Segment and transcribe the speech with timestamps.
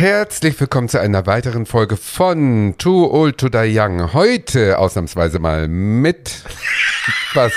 [0.00, 4.14] Herzlich willkommen zu einer weiteren Folge von Too Old to Die Young.
[4.14, 6.42] Heute ausnahmsweise mal mit
[7.34, 7.52] was?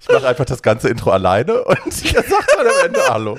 [0.00, 3.36] Ich mache einfach das ganze Intro alleine und ich sage dann am Ende Hallo.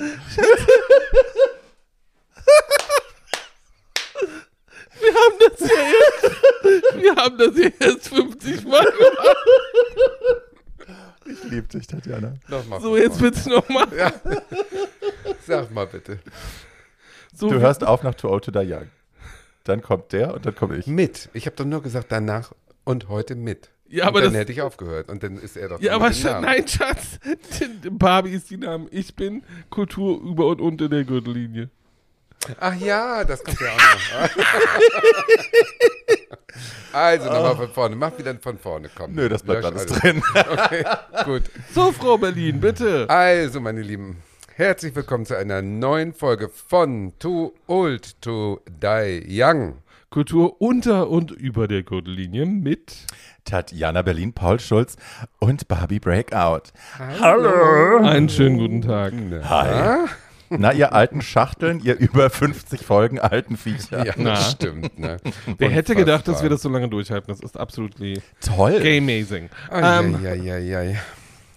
[5.00, 10.43] Wir haben das ja jetzt, wir haben das ja jetzt 50 Mal gemacht.
[11.26, 12.34] Ich liebe dich, Tatjana.
[12.48, 12.80] Nochmal.
[12.80, 13.86] So, jetzt bitte nochmal.
[13.96, 14.12] Ja.
[15.46, 16.18] Sag mal bitte.
[17.34, 18.88] So, Du hörst auf nach Too Old to Die Young.
[19.64, 20.86] Dann kommt der und dann komme ich.
[20.86, 21.28] Mit.
[21.32, 22.52] Ich habe doch nur gesagt danach
[22.84, 23.70] und heute mit.
[23.88, 26.12] Ja, aber und dann das- hätte ich aufgehört und dann ist er doch Ja, aber
[26.12, 26.44] Schatz, Namen.
[26.46, 27.18] nein, Schatz.
[27.90, 28.88] Barbie ist die Name.
[28.90, 31.70] Ich bin Kultur über und unter der Gürtellinie.
[32.60, 34.44] Ach ja, das kommt ja auch noch.
[36.92, 37.96] also nochmal von vorne.
[37.96, 38.90] Mach wieder von vorne.
[38.94, 39.14] Komm.
[39.14, 40.22] Nö, das bleibt alles drin.
[40.34, 40.84] Okay,
[41.24, 41.42] gut.
[41.72, 43.06] So, Frau Berlin, bitte.
[43.08, 44.22] Also, meine Lieben,
[44.54, 49.78] herzlich willkommen zu einer neuen Folge von Too Old to Die Young.
[50.10, 52.94] Kultur unter und über der Gürtellinie mit.
[53.44, 54.96] Tatjana Berlin, Paul Schulz
[55.40, 56.70] und Barbie Breakout.
[56.98, 59.12] Einen schönen guten Tag.
[59.42, 60.08] Hi.
[60.58, 64.04] Na, ihr alten Schachteln, ihr über 50 Folgen alten Viecher.
[64.06, 64.30] Ja, Na.
[64.34, 64.98] das stimmt.
[64.98, 65.16] Ne?
[65.58, 67.28] Wer hätte gedacht, dass wir das so lange durchhalten?
[67.28, 67.92] Das ist absolut
[68.40, 68.76] Toll.
[68.86, 69.48] amazing.
[69.70, 71.00] Ai, Ähm, ai, ai, ai.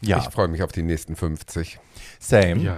[0.02, 1.80] Ja, Ich freue mich auf die nächsten 50.
[2.20, 2.58] same.
[2.62, 2.78] ja.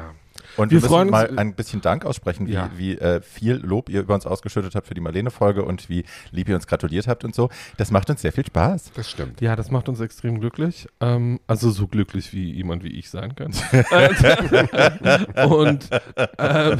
[0.60, 2.70] Und Wir wir, müssen mal ein bisschen Dank aussprechen, wie, Ja.
[2.76, 6.50] wie äh, viel Lob ihr über uns ausgeschüttet habt für die Marlene-Folge und wie lieb
[6.50, 7.50] ihr uns gratuliert habt und so.
[7.78, 8.92] Das macht uns sehr viel Spaß.
[8.94, 9.40] Das stimmt.
[9.42, 10.88] Ja, das macht uns extrem glücklich.
[11.00, 13.54] Ähm, also so glücklich, wie jemand wie ich sein kann.
[15.50, 15.90] und
[16.38, 16.80] ähm,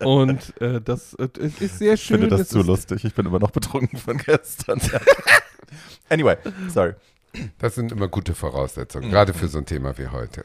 [0.00, 1.28] und äh, das äh,
[1.60, 2.20] ist sehr Ich schön.
[2.20, 3.04] finde das es zu lustig.
[3.04, 4.80] Ich bin immer noch betrunken von gestern.
[6.08, 6.36] anyway,
[6.68, 6.94] sorry.
[7.58, 10.44] Das sind immer gute Voraussetzungen, gerade für so ein Thema wie heute.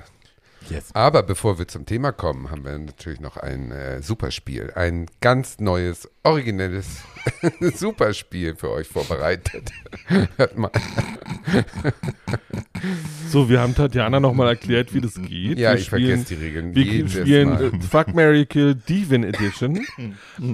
[0.71, 0.89] Yes.
[0.93, 4.71] Aber bevor wir zum Thema kommen, haben wir natürlich noch ein äh, Superspiel.
[4.75, 7.01] Ein ganz neues, originelles
[7.75, 9.71] Superspiel für euch vorbereitet.
[10.37, 10.71] Hört mal.
[13.27, 15.59] So, wir haben Tatjana nochmal erklärt, wie das geht.
[15.59, 19.85] Ja, wir ich spielen, vergesse die Regeln Wir spielen Fuck, Mary Kill Divin Edition.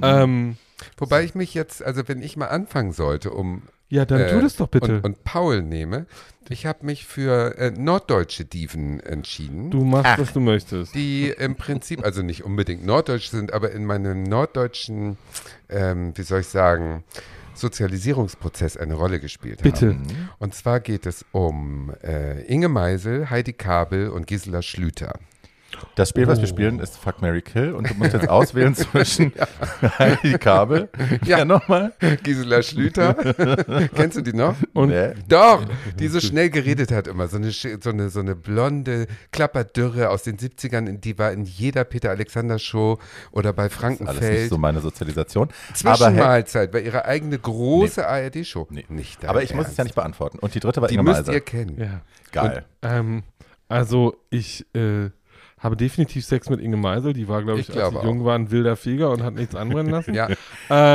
[0.01, 0.57] ähm,
[0.97, 4.41] Wobei ich mich jetzt, also wenn ich mal anfangen sollte, um ja, dann äh, tu
[4.41, 4.97] das doch bitte.
[4.97, 6.05] Und, und Paul nehme,
[6.49, 9.71] ich habe mich für äh, norddeutsche Diven entschieden.
[9.71, 10.95] du machst, was du möchtest.
[10.95, 15.17] die im Prinzip, also nicht unbedingt norddeutsch sind, aber in meinem norddeutschen,
[15.69, 17.03] ähm, wie soll ich sagen,
[17.53, 19.89] Sozialisierungsprozess eine Rolle gespielt Bitte.
[19.89, 20.29] haben.
[20.37, 25.19] Und zwar geht es um äh, Inge Meisel, Heidi Kabel und Gisela Schlüter.
[25.95, 26.47] Das Spiel, was wir Oh.
[26.49, 29.31] spielen, ist Fuck Mary Kill und du musst jetzt auswählen zwischen
[29.99, 30.89] Heidi Kabel.
[31.25, 31.37] Ja.
[31.39, 31.93] Ja, nochmal.
[32.23, 33.13] Gisela Schlüter,
[33.95, 34.55] kennst du die noch?
[34.73, 35.13] Und Nee.
[35.27, 35.65] Doch,
[35.99, 37.27] die so schnell geredet hat immer.
[37.27, 41.83] So eine, so eine, so eine blonde Klapperdürre aus den 70ern, die war in jeder
[41.83, 42.97] Peter Alexander Show
[43.31, 44.49] oder bei Alles nicht Frankenfeld.
[44.49, 45.49] so meine Sozialisation.
[45.73, 48.67] Zwischenmahlzeit, bei ihrer eigene große ARD-Show.
[48.69, 48.85] Nee.
[48.89, 49.77] Nicht aber ich muss es Ernst.
[49.77, 50.39] ja nicht beantworten.
[50.39, 51.33] Und die dritte war Die Inge müsst Meisel.
[51.35, 51.77] ihr kennen.
[51.79, 52.01] ja.
[52.31, 52.65] Geil.
[52.81, 53.23] Ähm,
[53.69, 55.09] also ich äh,
[55.59, 57.13] habe definitiv Sex mit Inge Meisel.
[57.13, 58.25] Die war, glaube ich, Ich als glaube sie jung auch.
[58.25, 60.13] war, ein wilder Feger und hat nichts anbrennen lassen.
[60.17, 60.33] Ja, äh,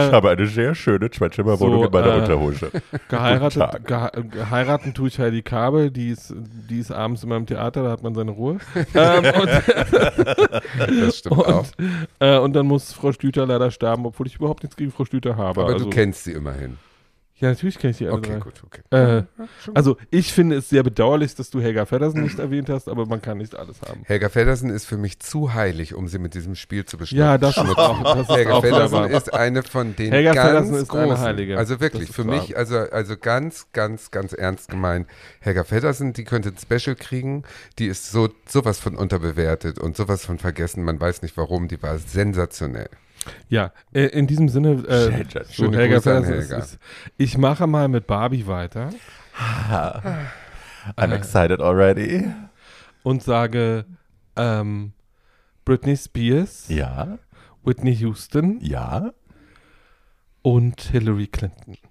[0.07, 2.71] ich habe eine sehr schöne Zwetschgeber-Wohnung So, in meiner äh, Unterhose.
[3.09, 5.91] geheiratet, gehe geheiraten tue ich Heidi Kabel.
[5.91, 6.35] Die ist,
[6.71, 8.59] die ist abends immer im Theater, da hat man seine Ruhe.
[8.95, 9.51] ähm, und,
[11.01, 11.67] das stimmt auch.
[11.79, 15.05] und, äh, und dann muss Frau Stüter leider sterben, obwohl ich überhaupt nichts gegen Frau
[15.05, 15.63] Stüter habe.
[15.63, 16.79] Aber also, du kennst sie immerhin.
[17.43, 18.39] Ja, natürlich kenne ich die alle Okay, drei.
[18.39, 18.83] gut, okay.
[18.91, 19.25] Äh,
[19.75, 23.21] also ich finde es sehr bedauerlich, dass du Helga Feddersen nicht erwähnt hast, aber man
[23.21, 24.03] kann nicht alles haben.
[24.05, 27.19] Helga Feddersen ist für mich zu heilig, um sie mit diesem Spiel zu beschmutzen.
[27.19, 30.47] Ja, das ist auch, das ist Helga auch Feddersen ist eine von den Helga ganz
[30.47, 31.25] Feddersen ist eine großen.
[31.25, 31.59] Heilige.
[31.59, 32.41] Also wirklich, Das ist für wahr.
[32.41, 35.09] mich, also, also ganz, ganz, ganz ernst gemeint.
[35.41, 37.43] Helga Feddersen, die könnte ein Special kriegen.
[37.81, 40.85] Die ist so sowas von unterbewertet und sowas von vergessen.
[40.85, 41.67] Man weiß nicht warum.
[41.67, 42.89] Die war sensationell.
[43.49, 46.65] Ja, äh, in diesem Sinne, äh, Schön, Helga Grüße Feddersen ist, Helga.
[46.65, 46.79] ist,
[47.19, 48.91] ich mache mal mit Barbie weiter
[50.97, 52.25] I'm excited already.
[53.03, 53.85] und sage
[54.37, 54.93] ähm,
[55.65, 57.19] Britney Spears, Ja,
[57.65, 59.13] Whitney Houston ja.
[60.43, 61.77] und Hillary Clinton.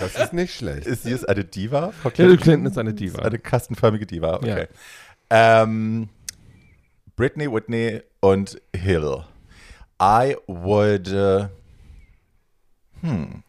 [0.00, 0.84] Das ist nicht schlecht.
[0.86, 1.92] Ist sie ist eine Diva?
[1.92, 3.18] Frau Hillary Clinton ist eine Diva.
[3.20, 4.66] Ist eine kastenförmige Diva, okay.
[5.30, 5.62] Ja.
[5.62, 6.08] Ähm,
[7.16, 9.24] Britney, Whitney und Hill.
[10.00, 11.08] I would.
[11.08, 11.48] Uh,
[13.00, 13.42] hmm.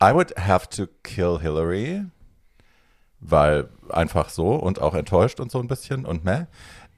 [0.00, 2.04] I would have to kill Hillary,
[3.20, 6.44] weil einfach so und auch enttäuscht und so ein bisschen und meh.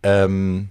[0.02, 0.70] Ähm,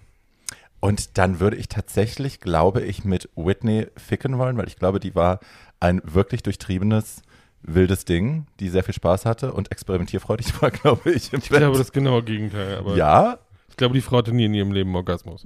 [0.79, 5.15] und dann würde ich tatsächlich, glaube ich, mit Whitney ficken wollen, weil ich glaube, die
[5.15, 5.39] war
[5.79, 7.23] ein wirklich durchtriebenes
[7.61, 11.33] wildes Ding, die sehr viel Spaß hatte und experimentierfreudig war, glaube ich.
[11.33, 12.77] Im Ich glaube, das genaue Gegenteil.
[12.77, 13.37] Aber ja,
[13.69, 15.45] Ich glaube, die Frau hatte nie in ihrem Leben Orgasmus.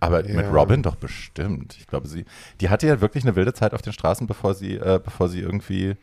[0.00, 0.36] aber Ja.
[0.36, 1.76] mit Robin doch bestimmt.
[1.78, 2.24] Ich glaube, sie,
[2.60, 5.40] die hatte ja wirklich eine wilde Zeit auf den Straßen, bevor sie, äh, bevor sie
[5.40, 5.96] irgendwie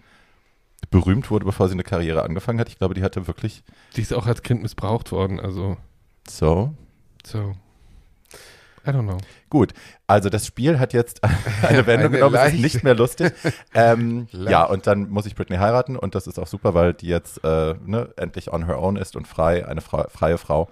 [0.90, 2.68] berühmt wurde, bevor sie eine Karriere angefangen hat.
[2.70, 3.64] Ich glaube, die hatte wirklich
[3.96, 5.40] Die ist auch als Kind missbraucht worden.
[5.40, 5.78] Also,
[6.28, 6.74] so.
[7.24, 7.54] so.
[8.86, 9.18] I don't know.
[9.50, 9.74] Gut,
[10.08, 11.22] also das Spiel hat jetzt
[11.62, 13.32] eine Wendung Eine genommen, es ist leichte- nicht mehr lustig.
[13.76, 17.08] ähm, ja, und dann muss ich Britney heiraten und das ist auch super, weil die
[17.08, 20.70] jetzt äh, ne, endlich on her own ist und frei, eine Fra freie Frau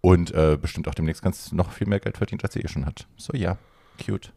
[0.00, 2.86] und äh, bestimmt auch demnächst ganz noch viel mehr Geld verdient, als sie eh schon
[2.86, 3.06] hat.
[3.16, 3.56] So ja,
[4.04, 4.30] cute.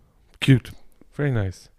[0.44, 0.72] Cute.
[1.12, 1.70] Very nice.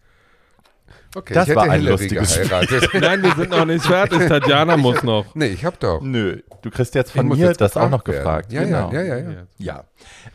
[1.15, 2.49] Okay, Das war ein Hillary lustiges Spiel.
[3.01, 4.27] Nein, wir sind noch nicht fertig.
[4.29, 5.35] Tatjana muss noch.
[5.35, 6.01] nee, ich hab doch.
[6.01, 8.53] Nö, du kriegst jetzt von mir jetzt das auch noch gefragt gefragt.
[8.53, 8.71] werden.
[8.71, 8.93] Ja, genau.
[8.95, 9.47] ja, ja, ja.
[9.59, 9.85] Ja.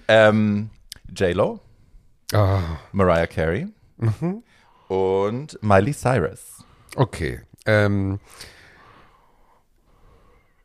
[0.08, 0.70] Ähm,
[1.16, 1.60] J-Lo,
[2.34, 3.68] Ah, Mariah Carey
[3.98, 4.44] mhm.
[4.90, 6.64] und Miley Cyrus.
[6.96, 7.42] Okay.
[7.66, 8.20] Ähm,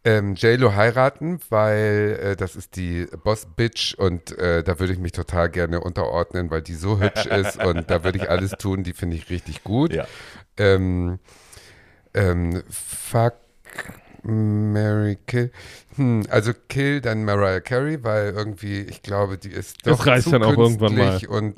[0.05, 5.13] ähm, J-Lo heiraten, weil äh, das ist die Boss-Bitch und äh, da würde ich mich
[5.13, 8.93] total gerne unterordnen, weil die so hübsch ist und da würde ich alles tun, die
[8.93, 9.93] finde ich richtig gut.
[9.93, 10.07] Ja.
[10.57, 11.21] Ähm,
[12.15, 13.35] ähm, fuck
[14.25, 15.51] Mary Kill.
[15.97, 20.25] Hm, also Kill dann Mariah Carey, weil irgendwie, ich glaube, die ist Das doch reicht
[20.25, 21.21] zu dann auch irgendwann mal.
[21.27, 21.57] Und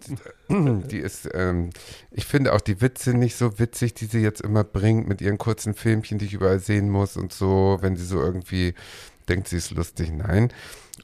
[0.48, 1.70] äh, die ist, ähm,
[2.10, 5.38] ich finde auch die Witze nicht so witzig, die sie jetzt immer bringt mit ihren
[5.38, 8.74] kurzen Filmchen, die ich überall sehen muss und so, wenn sie so irgendwie
[9.28, 10.10] denkt, sie ist lustig.
[10.12, 10.52] Nein.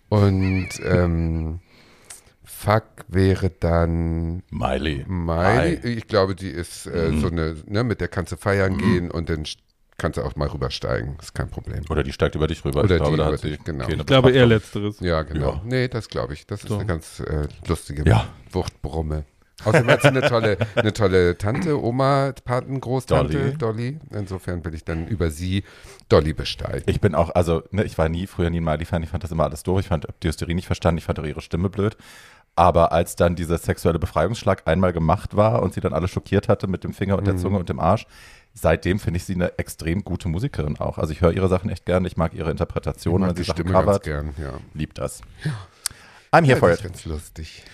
[0.08, 1.60] Und ähm,
[2.44, 5.04] Fuck wäre dann Miley.
[5.08, 5.88] Miley, Hi.
[5.88, 7.20] ich glaube, die ist äh, Mhm.
[7.20, 9.46] so eine, ne, mit der kannst du feiern gehen und dann
[10.00, 11.16] kannst du auch mal rübersteigen.
[11.20, 11.82] Ist kein Problem.
[11.90, 12.82] Oder die steigt über dich rüber.
[12.82, 13.88] Oder ich glaube, die über dich, genau.
[13.88, 14.98] Ich glaube eher letzteres.
[15.00, 15.52] Ja, genau.
[15.54, 15.60] Ja.
[15.64, 16.46] Nee, das glaube ich.
[16.46, 16.76] Das ist So.
[16.76, 18.26] eine ganz äh, lustige Ja.
[18.50, 19.24] Wuchtbrumme.
[19.62, 23.58] Außerdem hat sie eine tolle, eine tolle Tante, Oma, Paten, Großtante, Dolly.
[23.58, 23.98] Dolly.
[24.10, 25.64] Insofern will ich dann über sie
[26.08, 26.84] Dolly besteigen.
[26.86, 29.30] Ich bin auch, also, ne, ich war nie, früher nie ein Miley-Fan, ich fand das
[29.32, 31.98] immer alles doof, ich fand die Hysterie nicht verstanden, ich fand auch ihre Stimme blöd.
[32.56, 36.66] Aber als dann dieser sexuelle Befreiungsschlag einmal gemacht war und sie dann alle schockiert hatte
[36.66, 37.38] mit dem Finger und der Mhm.
[37.38, 38.06] Zunge und dem Arsch,
[38.54, 40.98] seitdem finde ich sie eine extrem gute Musikerin auch.
[40.98, 43.44] Also ich höre ihre Sachen echt gerne, ich mag ihre Ich Interpretation, mag wenn sie
[43.44, 44.02] Sachen Stimme ganz covert.
[44.04, 44.52] gern, ja.
[44.74, 45.20] Liebt das.
[46.32, 46.82] I'm here ja, for it.
[46.82, 47.64] ganz lustig.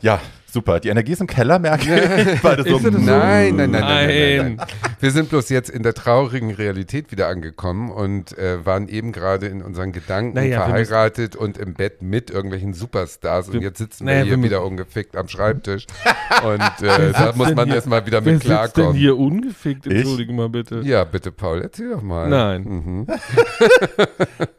[0.00, 0.20] Ja,
[0.52, 0.80] super.
[0.80, 2.40] Die Energie ist im Keller, merke ich.
[2.42, 2.78] Beide so?
[2.78, 4.62] Nein, nein, nein, nein.
[5.00, 9.46] Wir sind bloß jetzt in der traurigen Realität wieder angekommen und äh, waren eben gerade
[9.46, 13.78] in unseren Gedanken Naja, wir müssen- verheiratet und im Bett mit irgendwelchen Superstars und jetzt
[13.78, 15.86] sitzen naja, wir hier wir wieder ungefickt am Schreibtisch
[16.44, 18.94] und äh, da muss man erstmal wieder Wer mit sitzt denn klarkommen.
[18.94, 19.86] hier ungefickt?
[19.86, 19.92] Ich?
[19.98, 20.80] Entschuldige mal bitte.
[20.84, 22.28] Ja, bitte Paul, erzähl doch mal.
[22.28, 22.62] Nein.
[22.62, 23.06] Mhm.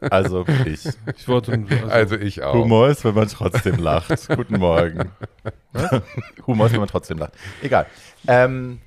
[0.10, 0.88] also ich.
[1.16, 2.54] Ich wollte also, Also ich auch.
[2.54, 4.28] Humor ist, wenn man trotzdem lacht.
[4.34, 5.10] Guten Morgen.
[6.46, 7.34] Humor ist, wenn man trotzdem lacht.
[7.62, 7.86] Egal.
[8.26, 8.80] Ähm,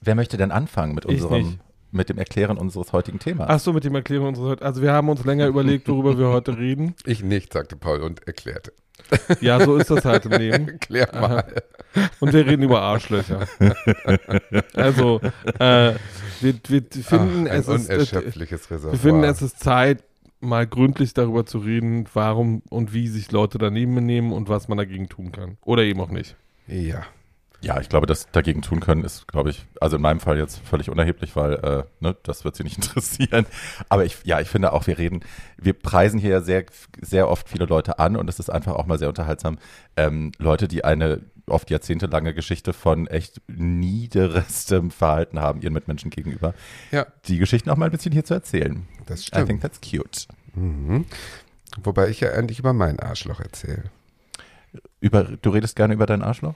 [0.00, 1.60] wer möchte denn anfangen mit unserem,
[1.90, 3.46] mit dem Erklären unseres heutigen Themas?
[3.48, 6.58] Ach so, mit dem Erklärung unseres Also wir haben uns länger überlegt, worüber wir heute
[6.58, 6.94] reden.
[7.04, 8.72] Ich nicht, sagte Paul und erklärte.
[9.40, 10.68] Ja, so ist das halt im Leben.
[10.68, 11.62] Erklär mal.
[12.20, 13.46] Und wir reden über Arschlöcher.
[14.74, 15.20] Also,
[15.58, 15.94] äh,
[16.40, 18.92] wir, wir finden, Ach, es ist, äh, unerschöpfliches Reservoir.
[18.92, 20.02] wir finden, es ist Zeit,
[20.44, 24.78] mal gründlich darüber zu reden, warum und wie sich Leute daneben benehmen und was man
[24.78, 25.58] dagegen tun kann.
[25.62, 26.36] Oder eben auch nicht.
[26.66, 27.04] ja.
[27.64, 30.58] Ja, ich glaube, das dagegen tun können ist, glaube ich, also in meinem Fall jetzt
[30.58, 33.46] völlig unerheblich, weil äh, ne, das wird sie nicht interessieren.
[33.88, 35.20] Aber ich, ja, ich finde auch, wir reden,
[35.56, 36.66] wir preisen hier ja sehr,
[37.00, 39.58] sehr oft viele Leute an und es ist einfach auch mal sehr unterhaltsam.
[39.96, 46.54] Ähm, Leute, die eine oft jahrzehntelange Geschichte von echt niederestem Verhalten haben ihren Mitmenschen gegenüber,
[46.90, 48.86] Ja, die Geschichten auch mal ein bisschen hier zu erzählen.
[49.06, 49.46] das I stimmt.
[49.48, 50.26] think that's cute.
[50.54, 51.04] Mhm.
[51.82, 53.84] Wobei ich ja endlich über mein Arschloch erzähle.
[55.04, 56.54] Über, du redest gerne über dein Arschloch?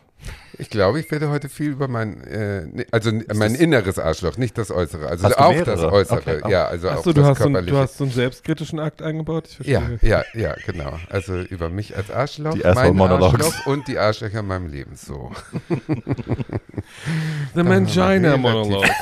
[0.56, 4.56] Ich glaube, ich werde heute viel über mein, äh, ne- also mein inneres Arschloch, nicht
[4.56, 5.06] das Äußere.
[5.06, 5.66] Also auch mehrere?
[5.72, 6.16] das Äußere.
[6.20, 6.48] Okay, auch.
[6.48, 7.74] Ja, also auch Achso, du das hast, so, ein- körperliche.
[7.76, 9.50] du hast so einen selbstkritischen Akt eingebaut?
[9.60, 10.08] Ich ja, verstehe.
[10.08, 10.98] ja, ja, genau.
[11.10, 13.34] Also über mich als Arschloch, Die mein Asshole-Monologs.
[13.34, 14.96] Arschloch und die Arschlöcher in meinem Leben.
[14.96, 15.30] So.
[17.54, 18.86] The Mangina Monolog.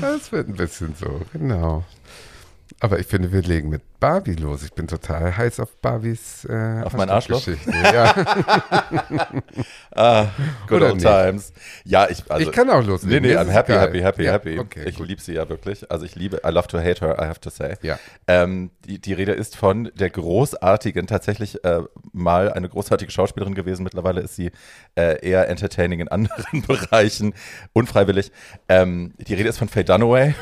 [0.00, 1.82] Das wird ein bisschen so, genau.
[2.84, 4.62] Aber ich finde, wir legen mit Barbie los.
[4.62, 7.42] Ich bin total heiß auf Barbies äh, Auf mein Arschloch?
[7.82, 8.14] Ja,
[9.96, 10.26] Ah,
[10.66, 11.06] good Oder old nicht?
[11.06, 11.52] times.
[11.84, 13.22] Ja, ich, also, ich kann auch Nee, loslegen.
[13.22, 14.58] nee, ist I'm happy, happy, happy, ja, happy.
[14.58, 15.90] Okay, ich liebe sie ja wirklich.
[15.90, 17.76] Also ich liebe, I love to hate her, I have to say.
[17.80, 17.98] Ja.
[18.26, 21.80] Ähm, die, die Rede ist von der großartigen, tatsächlich äh,
[22.12, 23.84] mal eine großartige Schauspielerin gewesen.
[23.84, 24.50] Mittlerweile ist sie
[24.94, 27.32] äh, eher entertaining in anderen Bereichen,
[27.72, 28.30] unfreiwillig.
[28.68, 30.34] Ähm, die Rede ist von Faye Dunaway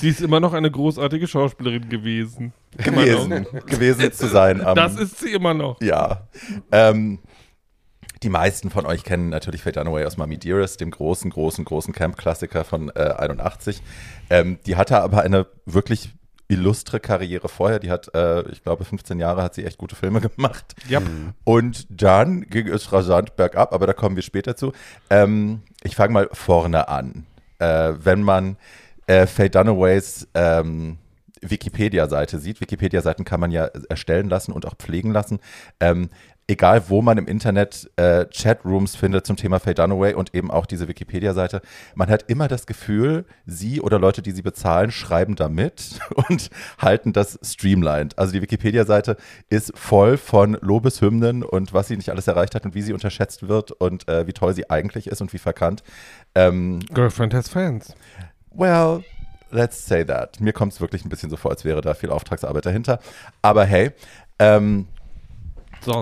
[0.00, 2.52] Sie ist immer noch eine großartige Schauspielerin gewesen.
[2.76, 4.60] Gewesen, gewesen zu sein.
[4.64, 5.80] am- Das ist sie immer noch.
[5.80, 6.28] Ja.
[6.72, 7.18] Ähm,
[8.22, 11.94] Die meisten von euch kennen natürlich Faye Dunaway aus Mommy Dearest, dem großen, großen, großen
[11.94, 13.80] Camp-Klassiker von äh, 81.
[14.28, 16.10] Ähm, die hatte aber eine wirklich
[16.48, 17.78] illustre Karriere vorher.
[17.78, 20.74] Die hat, äh, ich glaube, 15 Jahre hat sie echt gute Filme gemacht.
[20.88, 21.00] Ja.
[21.44, 24.72] Und dann ging es rasant bergab, aber da kommen wir später zu.
[25.08, 27.24] Ähm, ich fange mal vorne an.
[27.58, 28.56] Äh, wenn man
[29.10, 30.98] äh, Faye Dunaways ähm,
[31.42, 35.40] Wikipedia-Seite sieht, Wikipedia-Seiten kann man ja erstellen lassen und auch pflegen lassen.
[35.80, 36.10] Ähm,
[36.46, 40.66] egal wo man im Internet äh, Chatrooms findet zum Thema Faye Dunaway und eben auch
[40.66, 41.60] diese Wikipedia-Seite,
[41.94, 45.98] man hat immer das Gefühl, sie oder Leute, die sie bezahlen, schreiben da mit
[46.28, 48.16] und halten das streamlined.
[48.16, 49.16] Also die Wikipedia-Seite
[49.48, 53.48] ist voll von Lobeshymnen und was sie nicht alles erreicht hat und wie sie unterschätzt
[53.48, 55.82] wird und äh, wie toll sie eigentlich ist und wie verkannt.
[56.36, 57.94] Ähm, Girlfriend has fans.
[58.52, 59.04] Well,
[59.50, 60.40] let's say that.
[60.40, 63.00] Mir kommt es wirklich ein bisschen so vor, als wäre da viel Auftragsarbeit dahinter.
[63.42, 63.92] Aber hey,
[64.38, 64.88] ähm,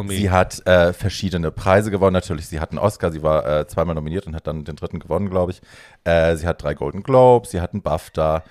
[0.09, 2.15] sie hat äh, verschiedene Preise gewonnen.
[2.15, 4.99] Natürlich, sie hat einen Oscar, sie war äh, zweimal nominiert und hat dann den dritten
[4.99, 5.61] gewonnen, glaube ich.
[6.05, 8.43] Äh, sie hat drei Golden Globes, sie hat einen BAFTA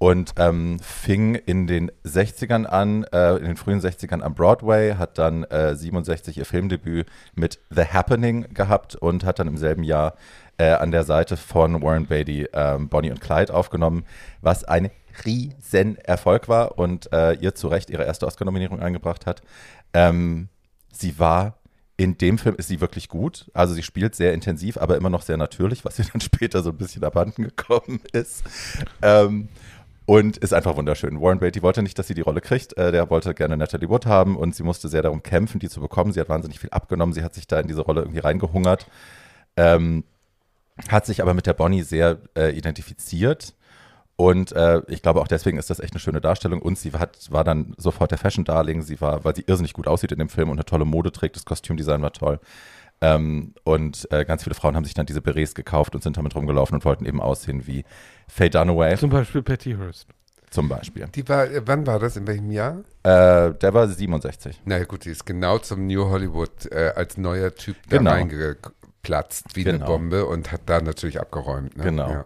[0.00, 5.18] und ähm, fing in den 60ern an, äh, in den frühen 60ern am Broadway, hat
[5.18, 10.14] dann äh, 67 ihr Filmdebüt mit The Happening gehabt und hat dann im selben Jahr
[10.56, 14.06] äh, an der Seite von Warren Beatty ähm, Bonnie und Clyde aufgenommen,
[14.40, 14.90] was ein
[15.26, 19.42] riesen Erfolg war und äh, ihr zu Recht ihre erste Oscar-Nominierung eingebracht hat.
[19.92, 20.48] Ähm,
[20.90, 21.58] sie war
[21.98, 23.50] in dem Film ist sie wirklich gut.
[23.52, 26.70] Also sie spielt sehr intensiv, aber immer noch sehr natürlich, was ihr dann später so
[26.70, 28.42] ein bisschen abhanden gekommen ist.
[29.02, 29.50] Ähm,
[30.10, 31.20] und ist einfach wunderschön.
[31.20, 32.76] Warren Beatty wollte nicht, dass sie die Rolle kriegt.
[32.76, 35.80] Äh, der wollte gerne Natalie Wood haben und sie musste sehr darum kämpfen, die zu
[35.80, 36.12] bekommen.
[36.12, 37.12] Sie hat wahnsinnig viel abgenommen.
[37.12, 38.88] Sie hat sich da in diese Rolle irgendwie reingehungert.
[39.56, 40.02] Ähm,
[40.88, 43.54] hat sich aber mit der Bonnie sehr äh, identifiziert.
[44.16, 46.60] Und äh, ich glaube auch deswegen ist das echt eine schöne Darstellung.
[46.60, 48.82] Und sie hat, war dann sofort der Fashion-Darling.
[48.82, 51.36] Sie war, weil sie irrsinnig gut aussieht in dem Film und eine tolle Mode trägt.
[51.36, 52.40] Das Kostümdesign war toll.
[53.00, 56.34] Ähm, und äh, ganz viele Frauen haben sich dann diese Berets gekauft und sind damit
[56.34, 57.84] rumgelaufen und wollten eben aussehen wie
[58.28, 60.06] Faye Dunaway Zum Beispiel Patty Hearst.
[60.50, 61.06] zum Beispiel.
[61.14, 62.16] Die war, äh, wann war das?
[62.16, 62.80] In welchem Jahr?
[63.02, 64.60] Äh, der war 67.
[64.66, 68.10] Na ja, gut, die ist genau zum New Hollywood äh, als neuer Typ da Genau.
[68.10, 69.86] reingeplatzt wie eine Genau.
[69.86, 71.76] Bombe und hat da natürlich abgeräumt.
[71.76, 71.84] Ne?
[71.84, 72.10] Genau.
[72.10, 72.24] Ja.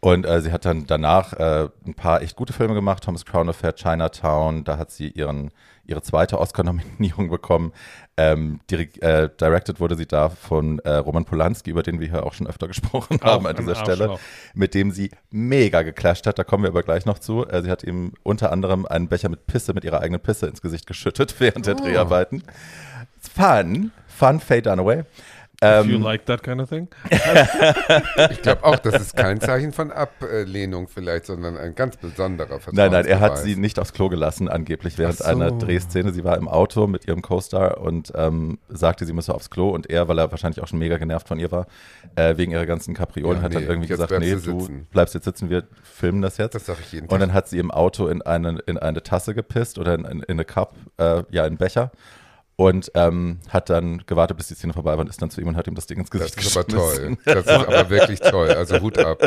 [0.00, 3.02] Und äh, sie hat dann danach äh, ein paar echt gute Filme gemacht.
[3.02, 5.50] Thomas Crown Affair, Chinatown, da hat sie ihren,
[5.86, 7.72] ihre zweite Oscar-Nominierung bekommen.
[8.18, 12.24] Ähm, direkt, äh, directed wurde sie da von äh, Roman Polanski, über den wir hier
[12.24, 14.16] auch schon öfter gesprochen haben an dieser Stelle,
[14.54, 16.38] mit dem sie mega geclasht hat.
[16.38, 17.46] Da kommen wir aber gleich noch zu.
[17.46, 20.60] Äh, sie hat ihm unter anderem einen Becher mit Pisse, mit ihrer eigenen Pisse ins
[20.60, 22.42] Gesicht geschüttet während der Dreharbeiten.
[23.18, 23.92] Fun.
[24.06, 25.04] Fun, Faye Dunaway.
[25.64, 26.88] If you Ähm, like that kind of thing.
[28.30, 32.90] Ich glaube auch, das ist kein Zeichen von Ablehnung vielleicht, sondern ein ganz besonderer Nein,
[32.92, 33.42] nein, er hat Vertrauensbeweis.
[33.44, 35.24] sie nicht aufs Klo gelassen, angeblich während so.
[35.24, 36.12] einer Drehszene.
[36.12, 39.70] Sie war im Auto mit ihrem Co-Star und ähm, sagte, sie müsse aufs Klo.
[39.70, 41.66] Und er, weil er wahrscheinlich auch schon mega genervt von ihr war,
[42.16, 44.60] äh, wegen ihrer ganzen Kapriolen, Ja, hat dann nee, irgendwie jetzt gesagt, bleibst nee, du
[44.60, 44.86] sitzen.
[44.90, 46.54] bleibst jetzt sitzen, wir filmen das jetzt.
[46.54, 47.20] Das sage ich jeden und Tag.
[47.20, 50.24] dann hat sie im Auto in eine, in eine Tasse gepisst oder in, in, in
[50.32, 51.90] eine Cup, äh, ja, in einen Becher.
[52.58, 55.48] Und ähm, hat dann gewartet, bis die Szene vorbei war und ist dann zu ihm
[55.48, 57.18] und hat ihm das Ding ins das Gesicht ist aber geschmissen.
[57.24, 57.34] toll.
[57.34, 58.48] Das ist aber wirklich toll.
[58.50, 59.18] Also Hut ab.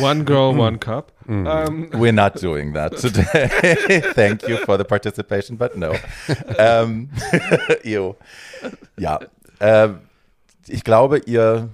[0.00, 0.58] One girl, Mm.
[0.60, 1.12] one cup.
[1.28, 4.02] Ähm, We're not doing that today.
[4.16, 5.92] Thank you for the participation, but no.
[6.58, 7.10] Ähm,
[7.84, 8.16] ew.
[8.98, 9.20] Ja,
[9.60, 9.98] ähm,
[10.66, 11.68] ich glaube, ihr,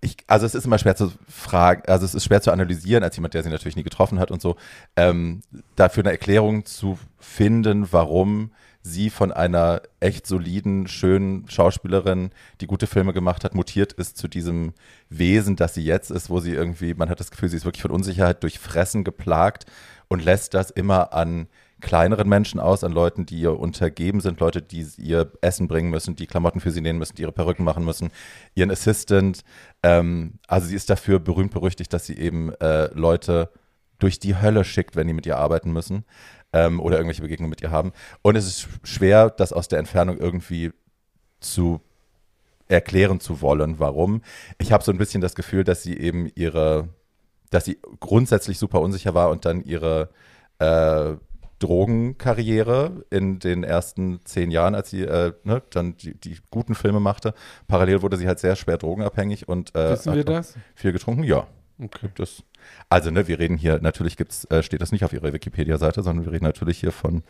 [0.00, 3.14] ich, also es ist immer schwer zu fragen, also es ist schwer zu analysieren, als
[3.14, 4.56] jemand, der sie natürlich nie getroffen hat und so,
[4.96, 5.42] ähm,
[5.76, 8.50] dafür eine Erklärung zu finden, warum
[8.82, 14.28] sie von einer echt soliden, schönen Schauspielerin, die gute Filme gemacht hat, mutiert ist zu
[14.28, 14.74] diesem
[15.08, 17.82] Wesen, das sie jetzt ist, wo sie irgendwie, man hat das Gefühl, sie ist wirklich
[17.82, 19.66] von Unsicherheit durchfressen, geplagt
[20.08, 21.46] und lässt das immer an
[21.80, 26.16] kleineren Menschen aus, an Leuten, die ihr untergeben sind, Leute, die ihr Essen bringen müssen,
[26.16, 28.10] die Klamotten für sie nähen müssen, die ihre Perücken machen müssen,
[28.54, 29.42] ihren Assistant.
[29.82, 33.50] Ähm, also sie ist dafür berühmt berüchtigt, dass sie eben äh, Leute
[33.98, 36.04] durch die Hölle schickt, wenn die mit ihr arbeiten müssen
[36.52, 37.92] ähm, oder irgendwelche Begegnungen mit ihr haben.
[38.22, 40.72] Und es ist schwer, das aus der Entfernung irgendwie
[41.40, 41.80] zu
[42.68, 44.22] erklären zu wollen, warum.
[44.58, 46.88] Ich habe so ein bisschen das Gefühl, dass sie eben ihre,
[47.50, 50.10] dass sie grundsätzlich super unsicher war und dann ihre
[50.58, 51.14] äh,
[51.58, 56.98] Drogenkarriere in den ersten zehn Jahren, als sie äh, ne, dann die, die guten Filme
[56.98, 57.34] machte.
[57.68, 60.54] Parallel wurde sie halt sehr schwer drogenabhängig und äh, wissen wir das?
[60.74, 61.24] viel getrunken.
[61.24, 61.46] Ja,
[61.82, 62.08] Okay.
[62.18, 62.42] es.
[62.88, 66.24] Also, ne, wir reden hier, natürlich gibt's, äh, steht das nicht auf ihrer Wikipedia-Seite, sondern
[66.24, 67.22] wir reden natürlich hier von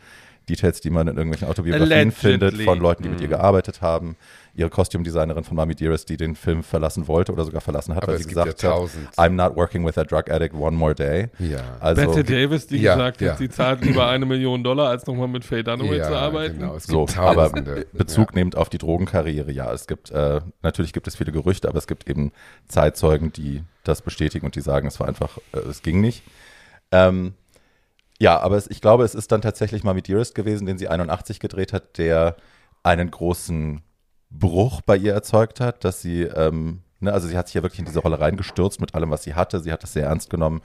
[0.49, 2.13] Details, die man in irgendwelchen Autobiografien Allegedly.
[2.13, 4.17] findet von Leuten, die mit ihr gearbeitet haben.
[4.55, 8.13] Ihre Kostümdesignerin von Mami Dearest, die den Film verlassen wollte oder sogar verlassen hat, Aber
[8.13, 8.91] weil sie gesagt ja hat.
[9.17, 11.29] I'm not working with a drug addict one more day.
[11.39, 11.79] Ja.
[11.81, 13.31] Also, Bette Davis, die Ja, gesagt ja.
[13.33, 16.59] hat, sie zahlt lieber eine Million Dollar, als nochmal mit Faye Dunaway ja, zu arbeiten.
[16.59, 17.87] Genau, es so, gibt aber Tausende.
[17.95, 21.79] Bezug nehmend auf die Drogenkarriere, ja, es gibt, äh, natürlich gibt es viele Gerüchte, aber
[21.79, 22.33] es gibt eben
[22.69, 26.23] Zeitzeugen, die das bestätigen und die sagen, es war einfach, äh, es ging nicht.
[26.91, 27.33] Ähm,
[28.23, 31.41] ja, aber es, ich glaube, es ist dann tatsächlich Mami Dearest gewesen, den sie 81
[31.41, 32.37] gedreht hat, der
[32.85, 33.83] einen großen
[34.31, 37.81] Bruch bei ihr erzeugt hat, dass sie, ähm, ne, also sie hat sich ja wirklich
[37.81, 39.59] in diese Rolle reingestürzt mit allem, was sie hatte.
[39.59, 40.63] Sie hat das sehr ernst genommen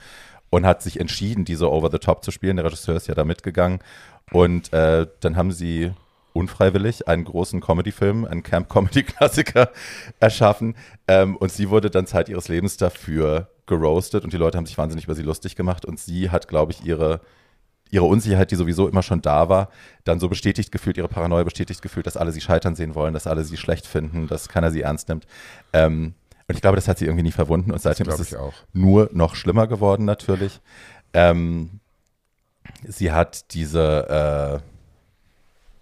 [0.51, 2.57] und hat sich entschieden, diese Over the Top zu spielen.
[2.57, 3.79] Der Regisseur ist ja da mitgegangen.
[4.31, 5.93] Und äh, dann haben sie
[6.33, 9.71] unfreiwillig einen großen Comedy-Film, einen Camp-Comedy-Klassiker
[10.19, 10.75] erschaffen.
[11.07, 14.77] Ähm, und sie wurde dann Zeit ihres Lebens dafür geroastet und die Leute haben sich
[14.77, 15.85] wahnsinnig über sie lustig gemacht.
[15.85, 17.19] Und sie hat, glaube ich, ihre
[17.91, 19.69] ihre Unsicherheit, die sowieso immer schon da war,
[20.03, 23.27] dann so bestätigt gefühlt, ihre Paranoia bestätigt gefühlt, dass alle sie scheitern sehen wollen, dass
[23.27, 25.25] alle sie schlecht finden, dass keiner sie ernst nimmt.
[25.73, 26.13] Ähm,
[26.47, 28.53] und ich glaube, das hat sie irgendwie nie verwunden und seitdem ist es auch.
[28.73, 30.61] nur noch schlimmer geworden natürlich.
[31.13, 31.81] Ähm,
[32.87, 34.76] sie hat diese, äh,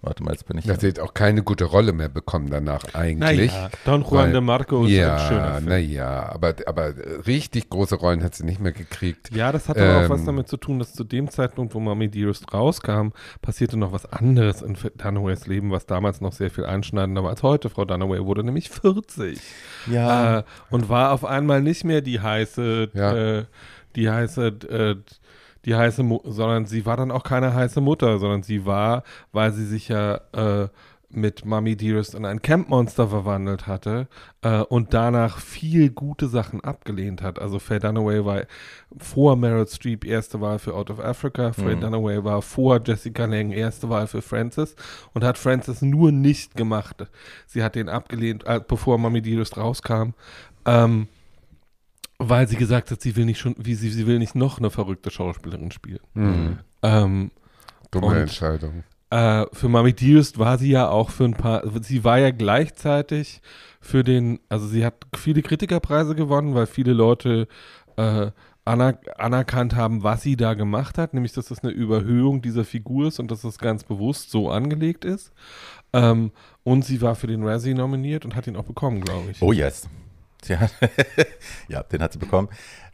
[0.06, 0.66] warte mal, jetzt bin ich.
[0.66, 3.52] Ja, sie hat auch keine gute Rolle mehr bekommen danach eigentlich.
[3.52, 5.66] Naja, Don Juan Weil- de Marco ist ein schöner ja, Film.
[5.70, 6.94] naja, aber, aber
[7.28, 9.32] richtig große Rollen hat sie nicht mehr gekriegt.
[9.36, 11.80] Ja, das hat aber auch Ähm, was damit zu tun, dass zu dem Zeitpunkt, wo
[11.80, 13.10] Mami Dearest rauskam,
[13.42, 17.44] passierte noch was anderes in Dunaways Leben, was damals noch sehr viel einschneidender war als
[17.44, 17.70] heute.
[17.70, 19.40] Frau Dunaway wurde nämlich 40
[19.92, 23.16] ja, äh, und war auf einmal nicht mehr die heiße, Ja.
[23.40, 23.46] äh,
[23.96, 24.96] die heiße, äh,
[25.66, 29.52] die heiße, Mu sondern sie war dann auch keine heiße Mutter, sondern sie war, weil
[29.52, 30.68] sie sich ja äh,
[31.10, 34.08] mit Mummy Dearest in ein Campmonster verwandelt hatte
[34.42, 37.40] äh, und danach viel gute Sachen abgelehnt hat.
[37.40, 38.44] Also Faye Dunaway war
[38.98, 41.82] vor Meryl Streep erste Wahl für Out of Africa, Faye Mhm.
[41.82, 44.76] Dunaway war vor Jessica Lange erste Wahl für Francis
[45.14, 47.06] und hat Francis nur nicht gemacht.
[47.46, 50.14] Sie hat den abgelehnt, äh, bevor Mummy Dearest rauskam.
[50.66, 51.08] Ähm,
[52.18, 54.70] weil sie gesagt hat, sie will nicht schon, wie sie, sie will nicht noch eine
[54.70, 56.00] verrückte Schauspielerin spielen.
[56.14, 56.58] Hm.
[56.84, 57.32] Ähm,
[57.92, 58.84] Dumme Und- Entscheidung.
[59.10, 63.42] äh, für Mami Dearest war sie ja auch für ein paar, sie war ja gleichzeitig
[63.82, 67.48] für den, also sie hat viele Kritikerpreise gewonnen, weil viele Leute
[67.98, 68.32] äh,
[68.68, 73.10] aner anerkannt haben, was sie da gemacht hat, nämlich dass das eine Überhöhung dieser Figur
[73.10, 75.32] ist und dass das ganz bewusst so angelegt ist.
[75.94, 76.32] Ähm,
[76.64, 79.42] und sie war für den Razzie nominiert und hat ihn auch bekommen, glaube ich.
[79.42, 79.88] Oh yes.
[80.60, 80.72] Hat,
[81.68, 82.50] ja, den hat sie bekommen.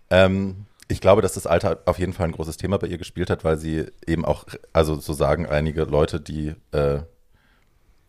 [0.09, 3.29] Ähm, ich glaube, dass das Alter auf jeden Fall ein großes Thema bei ihr gespielt
[3.29, 6.99] hat, weil sie eben auch, also so sagen einige Leute, die äh,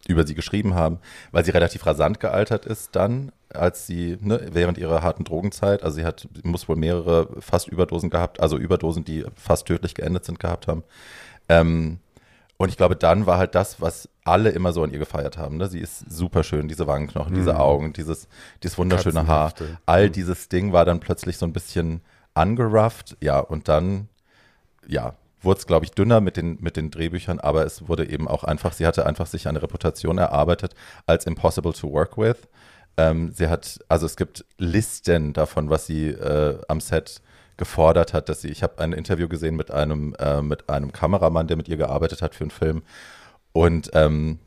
[0.08, 0.98] über sie geschrieben haben,
[1.30, 5.96] weil sie relativ rasant gealtert ist dann, als sie, ne, während ihrer harten Drogenzeit, also
[5.96, 10.40] sie hat, muss wohl mehrere fast Überdosen gehabt, also Überdosen, die fast tödlich geendet sind,
[10.40, 10.82] gehabt haben.
[11.48, 11.98] Ähm,
[12.62, 15.56] und ich glaube, dann war halt das, was alle immer so an ihr gefeiert haben.
[15.56, 15.68] Ne?
[15.68, 17.60] Sie ist super schön, diese Wangenknochen, diese Mhm.
[17.60, 18.28] Augen, dieses,
[18.62, 19.52] dieses wunderschöne Haar.
[19.86, 20.12] All Mhm.
[20.12, 22.02] dieses Ding war dann plötzlich so ein bisschen
[22.34, 23.16] angerufft.
[23.20, 24.08] Ja, und dann,
[24.86, 28.28] ja, wurde es, glaube ich, dünner mit den, mit den Drehbüchern, aber es wurde eben
[28.28, 30.74] auch einfach, sie hatte einfach sich eine Reputation erarbeitet
[31.06, 32.36] als impossible to work with.
[32.96, 37.22] Ähm, sie hat, also es gibt Listen davon, was sie äh, am Set
[37.62, 41.46] gefordert hat, dass sie, ich habe ein Interview gesehen mit einem, äh, mit einem Kameramann,
[41.46, 42.82] der mit ihr gearbeitet hat für einen Film.
[43.52, 44.40] Und ähm,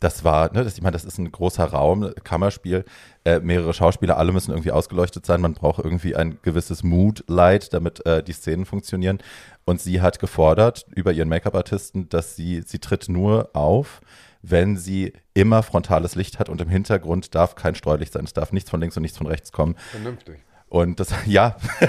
[0.00, 2.86] das war, ne, das, ich meine, das ist ein großer Raum, Kammerspiel,
[3.26, 8.04] äh, mehrere Schauspieler, alle müssen irgendwie ausgeleuchtet sein, man braucht irgendwie ein gewisses Mood-Light, damit
[8.06, 9.18] äh, die Szenen funktionieren.
[9.66, 14.00] Und sie hat gefordert über ihren Make-up-Artisten, dass sie, sie tritt nur auf,
[14.40, 18.24] wenn sie immer frontales Licht hat und im Hintergrund darf kein Streulicht sein.
[18.24, 19.74] Es darf nichts von links und nichts von rechts kommen.
[19.90, 20.38] Vernünftig.
[20.74, 21.88] Und das, ja, wenn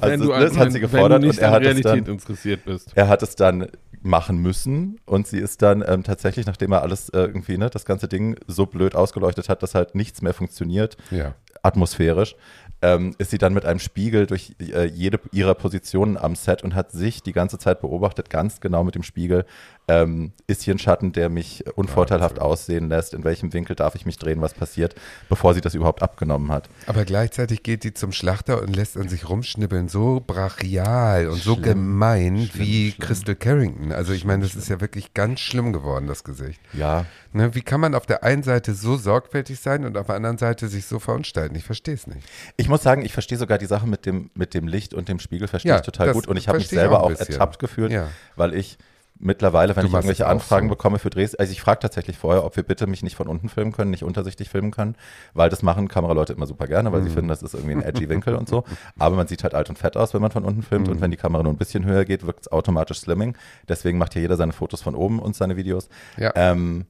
[0.00, 1.66] also du, das an, hat sie wenn gefordert du nicht und er an hat es
[1.66, 2.92] Realität dann, interessiert bist.
[2.94, 3.66] er hat es dann
[4.02, 7.84] machen müssen und sie ist dann ähm, tatsächlich, nachdem er alles äh, irgendwie, ne, das
[7.84, 11.34] ganze Ding so blöd ausgeleuchtet hat, dass halt nichts mehr funktioniert, ja.
[11.64, 12.36] atmosphärisch,
[12.80, 16.76] ähm, ist sie dann mit einem Spiegel durch äh, jede ihrer Positionen am Set und
[16.76, 19.46] hat sich die ganze Zeit beobachtet, ganz genau mit dem Spiegel,
[19.88, 22.50] ähm, ist hier ein Schatten, der mich unvorteilhaft Wahnsinn.
[22.50, 24.94] aussehen lässt, in welchem Winkel darf ich mich drehen, was passiert,
[25.28, 26.68] bevor sie das überhaupt abgenommen hat.
[26.86, 31.52] Aber gleichzeitig geht die zum Schlachter und lässt an sich rumschnibbeln, so brachial und so
[31.54, 31.62] Schlimm.
[31.62, 33.06] gemein Schlimm, wie schlimm.
[33.06, 33.92] Crystal Carrington.
[33.92, 36.60] Also ich meine, das ist ja wirklich ganz schlimm geworden, das Gesicht.
[36.72, 37.04] Ja,
[37.36, 40.38] Ne, wie kann man auf der einen Seite so sorgfältig sein und auf der anderen
[40.38, 41.56] Seite sich so verunstalten?
[41.56, 42.20] Ich verstehe es nicht.
[42.56, 45.18] Ich muss sagen, ich verstehe sogar die Sache mit dem, mit dem Licht und dem
[45.18, 46.28] Spiegel, verstehe Ja, ich total gut.
[46.28, 48.06] Und ich habe mich selber auch auch, ertappt gefühlt, Ja.
[48.36, 48.78] weil ich
[49.18, 50.74] mittlerweile, wenn Du ich irgendwelche Anfragen so.
[50.74, 53.48] bekomme für Drehs, also ich frage tatsächlich vorher, ob wir bitte mich nicht von unten
[53.48, 54.96] filmen können, nicht untersichtig filmen können,
[55.34, 57.14] weil das machen Kameraleute immer super gerne, weil sie Mhm.
[57.14, 58.64] finden, das ist irgendwie ein edgy Winkel und so.
[58.98, 60.94] Aber man sieht halt alt und fett aus, wenn man von unten filmt Mhm.
[60.94, 63.36] und wenn die Kamera nur ein bisschen höher geht, wirkt es automatisch Slimming.
[63.68, 65.88] Deswegen macht hier jeder seine Fotos von oben und seine Videos.
[66.16, 66.32] Ja.
[66.34, 66.86] Ähm,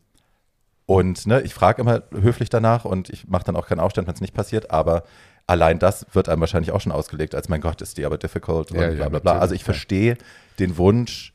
[0.86, 4.14] und ne, ich frage immer höflich danach und ich mache dann auch keinen Aufstand, wenn
[4.14, 5.04] es nicht passiert, aber
[5.46, 8.70] allein das wird einem wahrscheinlich auch schon ausgelegt, als mein Gott, ist die aber difficult
[8.70, 9.32] und Ja, bla ja, bla bla.
[9.32, 9.72] Also natürlich, ich ja.
[9.72, 10.18] verstehe
[10.58, 11.33] den Wunsch,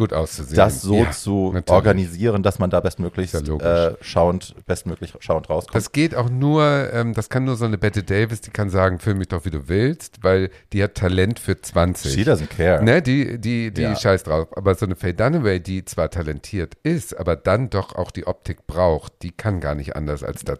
[0.00, 0.56] Gut auszusehen.
[0.56, 1.70] das so Ja, zu natürlich.
[1.70, 5.74] organisieren, dass man da bestmöglichst ja äh, schauend, bestmöglich schauend rauskommt.
[5.74, 8.98] Das geht auch nur, ähm, das kann nur so eine Bette Davis, die kann sagen,
[8.98, 12.12] film mich doch, wie du willst, weil die hat Talent für 20.
[12.14, 12.82] She doesn't care.
[12.82, 13.94] Ne, die, die, die Ja.
[13.94, 14.48] scheißt drauf.
[14.56, 18.66] Aber so eine Faye Dunaway, die zwar talentiert ist, aber dann doch auch die Optik
[18.66, 20.54] braucht, die kann gar nicht anders, als da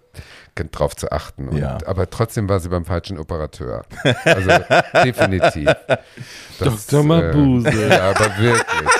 [0.72, 1.48] drauf zu achten.
[1.48, 1.78] Und, Ja.
[1.86, 3.84] Aber trotzdem war sie beim falschen Operateur.
[4.24, 4.50] Also
[5.02, 5.70] definitiv.
[6.58, 7.04] Das, Dr.
[7.04, 7.68] Mabuse.
[7.70, 8.90] Äh, ja, aber wirklich.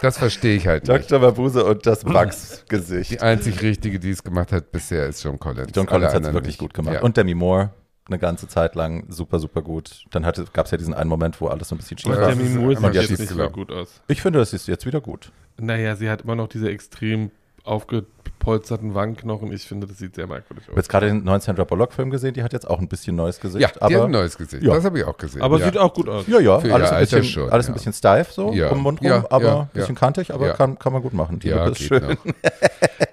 [0.00, 1.10] Das verstehe ich halt nicht.
[1.10, 1.20] Dr.
[1.20, 3.10] Mabuse und das Bugs-Gesicht.
[3.10, 5.72] Die einzig richtige, die es gemacht hat bisher, ist John Collins.
[5.74, 6.58] John Collins hat es wirklich nicht.
[6.58, 6.94] gut gemacht.
[6.94, 7.02] Ja.
[7.02, 7.70] Und Demi Moore
[8.06, 10.04] eine ganze Zeit lang super, super gut.
[10.10, 12.28] Dann gab es ja diesen einen Moment, wo alles so ein bisschen schief war.
[12.28, 14.02] Demi Moore sieht jetzt nicht so gut aus.
[14.08, 15.30] Ich finde, das ist jetzt wieder gut.
[15.58, 17.30] Naja, sie hat immer noch diese extrem
[18.24, 19.52] aufgepolsterten Wangenknochen.
[19.52, 20.84] Ich finde, das sieht sehr merkwürdig Ich habe aus.
[20.84, 23.62] jetzt gerade den neuen Sandra Bullock-Film gesehen, die hat jetzt auch ein bisschen neues Gesicht.
[23.62, 24.62] ja, die aber hat ein neues Gesicht.
[24.62, 24.74] Ja.
[24.74, 25.42] Das habe ich auch gesehen.
[25.42, 25.66] Aber ja.
[25.66, 26.26] sieht auch gut aus.
[26.26, 27.72] Ja, ja, Für alles, ein bisschen, schon, alles ja.
[27.72, 28.68] ein bisschen steif so, Ja.
[28.68, 30.00] um den Mund rum, Ja, aber ja, ein bisschen ja.
[30.00, 30.52] kantig, aber Ja.
[30.54, 31.38] kann, kann man gut machen.
[31.38, 32.16] Die ja, ist schön.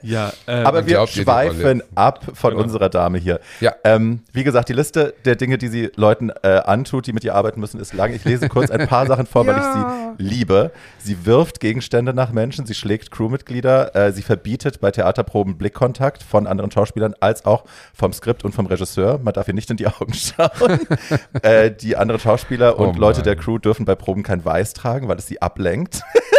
[0.02, 2.64] Ja, ähm, Aber wir die schweifen ab von Genau.
[2.64, 3.40] unserer Dame hier.
[3.60, 3.74] Ja.
[3.84, 7.36] Ähm, wie gesagt, die Liste der Dinge, die sie Leuten äh, antut, die mit ihr
[7.36, 8.14] arbeiten müssen, ist lang.
[8.14, 10.72] Ich lese kurz ein paar Sachen vor, weil ich sie liebe.
[11.00, 16.48] Sie wirft Gegenstände nach Menschen, sie schlägt Crewmitglieder, äh, sie verbietet bei Theaterproben Blickkontakt von
[16.48, 19.20] anderen Schauspielern als auch vom Skript und vom Regisseur.
[19.24, 20.80] Man darf ihr nicht in die Augen schauen.
[21.42, 25.08] äh, die anderen Schauspieler und Oh Leute der Crew dürfen bei Proben kein Weiß tragen,
[25.08, 26.02] weil es sie ablenkt.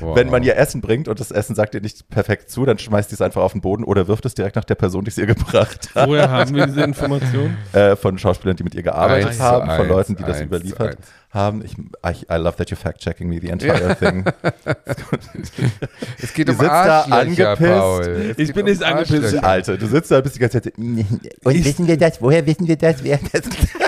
[0.00, 0.16] Wow.
[0.16, 3.10] Wenn man ihr Essen bringt und das Essen sagt ihr nicht perfekt zu, dann schmeißt
[3.10, 5.18] sie es einfach auf den Boden oder wirft es direkt nach der Person, die es
[5.18, 6.08] ihr gebracht hat.
[6.08, 7.56] woher haben wir diese Information?
[7.72, 10.46] Äh, von Schauspielern, die mit ihr gearbeitet Eins haben, von eins, Leuten, die das eins
[10.46, 11.06] überliefert zu eins.
[11.30, 11.62] haben.
[11.64, 14.24] Ich, I, I love that you're fact-checking me the entire thing.
[16.22, 17.58] es geht Die um sitzt da angepisst.
[17.58, 18.34] Paul.
[18.36, 19.42] Ich bin um nicht angepisst.
[19.42, 20.74] Alter, du sitzt da und bist die ganze Zeit.
[20.78, 22.20] Und wissen wir das?
[22.20, 23.02] Woher wissen wir das?
[23.02, 23.42] Wer das?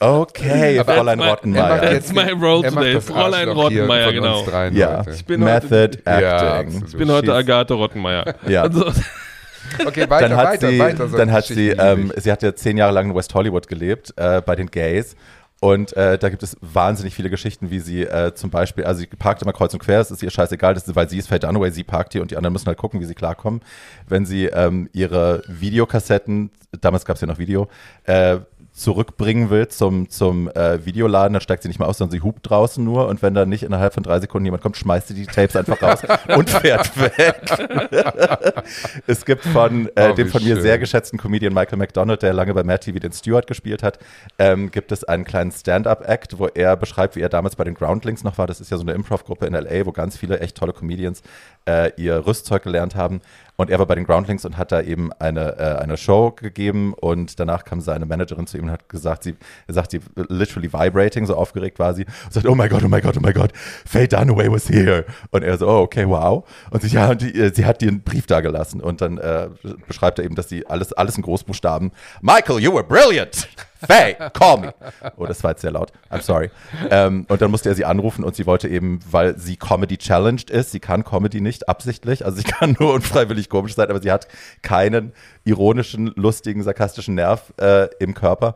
[0.00, 1.80] Okay, Aber Fräulein macht Rottenmeier.
[1.80, 3.00] That's my role today.
[3.00, 4.44] Fräulein Rottenmeier, genau.
[4.44, 5.04] Dreien Ja.
[5.08, 6.66] Ich bin Method heute- Ja, Acting.
[6.74, 6.88] absolut.
[6.92, 8.34] Ich bin heute She's- Agathe Rottenmeier.
[8.46, 8.62] Ja.
[8.62, 8.92] Also,
[9.86, 11.08] Okay, weiter, dann hat weiter, sie, weiter.
[11.08, 14.12] so dann hat sie, ähm, sie hat ja zehn Jahre lang in West Hollywood gelebt,
[14.16, 15.16] äh, bei den Gays.
[15.60, 19.06] Und äh, da gibt es wahnsinnig viele Geschichten, wie sie äh, zum Beispiel, also sie
[19.06, 21.38] parkt immer kreuz und quer, es ist ihr scheißegal, das ist, weil sie ist Faye
[21.38, 23.62] Dunaway, sie parkt hier und die anderen müssen halt gucken, wie sie klarkommen.
[24.06, 26.50] Wenn sie ähm, ihre Videokassetten,
[26.82, 27.68] damals gab es ja noch Video,
[28.04, 28.36] äh,
[28.74, 32.50] zurückbringen will zum, zum äh, Videoladen, dann steigt sie nicht mehr aus, sondern sie hupt
[32.50, 35.26] draußen nur und wenn dann nicht innerhalb von drei Sekunden jemand kommt, schmeißt sie die
[35.26, 36.00] Tapes einfach raus
[36.36, 37.40] und fährt weg.
[39.06, 40.62] es gibt von äh, Oh, dem von mir schön.
[40.62, 44.00] sehr geschätzten Comedian Michael McDonald, der lange bei Mad TV den Stewart gespielt hat,
[44.40, 48.24] ähm, gibt es einen kleinen Stand-Up-Act, wo er beschreibt, wie er damals bei den Groundlings
[48.24, 48.48] noch war.
[48.48, 51.22] Das ist ja so eine Improv-Gruppe in L.A., wo ganz viele echt tolle Comedians
[51.68, 53.20] äh, ihr Rüstzeug gelernt haben.
[53.56, 56.92] Und er war bei den Groundlings und hat da eben eine, äh, eine Show gegeben
[56.94, 59.36] und danach kam seine Managerin zu ihm und hat gesagt, sie
[59.68, 63.00] sagt, sie literally vibrating, so aufgeregt war sie, und sagt, oh my God, oh my
[63.00, 63.52] God, oh my God,
[63.86, 65.04] Faye Dunaway was here.
[65.30, 66.44] Und er so, oh, okay, wow.
[66.70, 69.18] Und sie, ja, und die, äh, sie hat dir einen Brief da gelassen und dann
[69.18, 69.48] äh,
[69.86, 73.48] beschreibt er eben, dass sie alles, alles in Großbuchstaben, Michael, you were brilliant.
[73.86, 74.74] Faye, call me.
[75.16, 75.92] Oh, das war jetzt sehr laut.
[76.10, 76.50] I'm sorry.
[76.90, 80.50] Ähm, und dann musste er sie anrufen und sie wollte eben, weil sie Comedy challenged
[80.50, 84.12] ist, sie kann Comedy nicht absichtlich, also sie kann nur unfreiwillig komisch sein, aber sie
[84.12, 84.28] hat
[84.62, 85.12] keinen
[85.44, 88.54] ironischen, lustigen, sarkastischen Nerv äh, im Körper.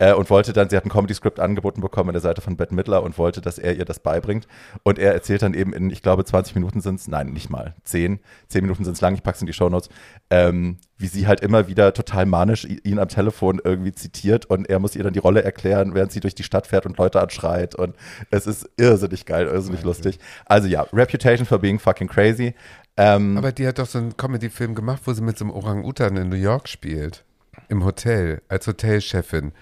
[0.00, 2.74] Äh, und wollte dann, sie hat ein Comedy-Skript angeboten bekommen an der Seite von Bette
[2.74, 4.48] Midler und wollte, dass er ihr das beibringt.
[4.82, 7.74] Und er erzählt dann eben in, ich glaube, 20 Minuten sind es, nein, nicht mal,
[7.84, 9.90] 10, 10 Minuten sind es lang, ich pack's in die Shownotes,
[10.30, 14.78] ähm, wie sie halt immer wieder total manisch ihn am Telefon irgendwie zitiert und er
[14.78, 17.74] muss ihr dann die Rolle erklären, während sie durch die Stadt fährt und Leute anschreit.
[17.74, 17.94] Und
[18.30, 20.18] es ist irrsinnig geil, irrsinnig lustig.
[20.46, 22.54] Also ja, Reputation for being fucking crazy.
[22.96, 26.16] Ähm, Aber die hat doch so einen Comedy-Film gemacht, wo sie mit so einem Orang-Utan
[26.16, 27.24] in New York spielt.
[27.68, 29.52] Im Hotel, als Hotelchefin.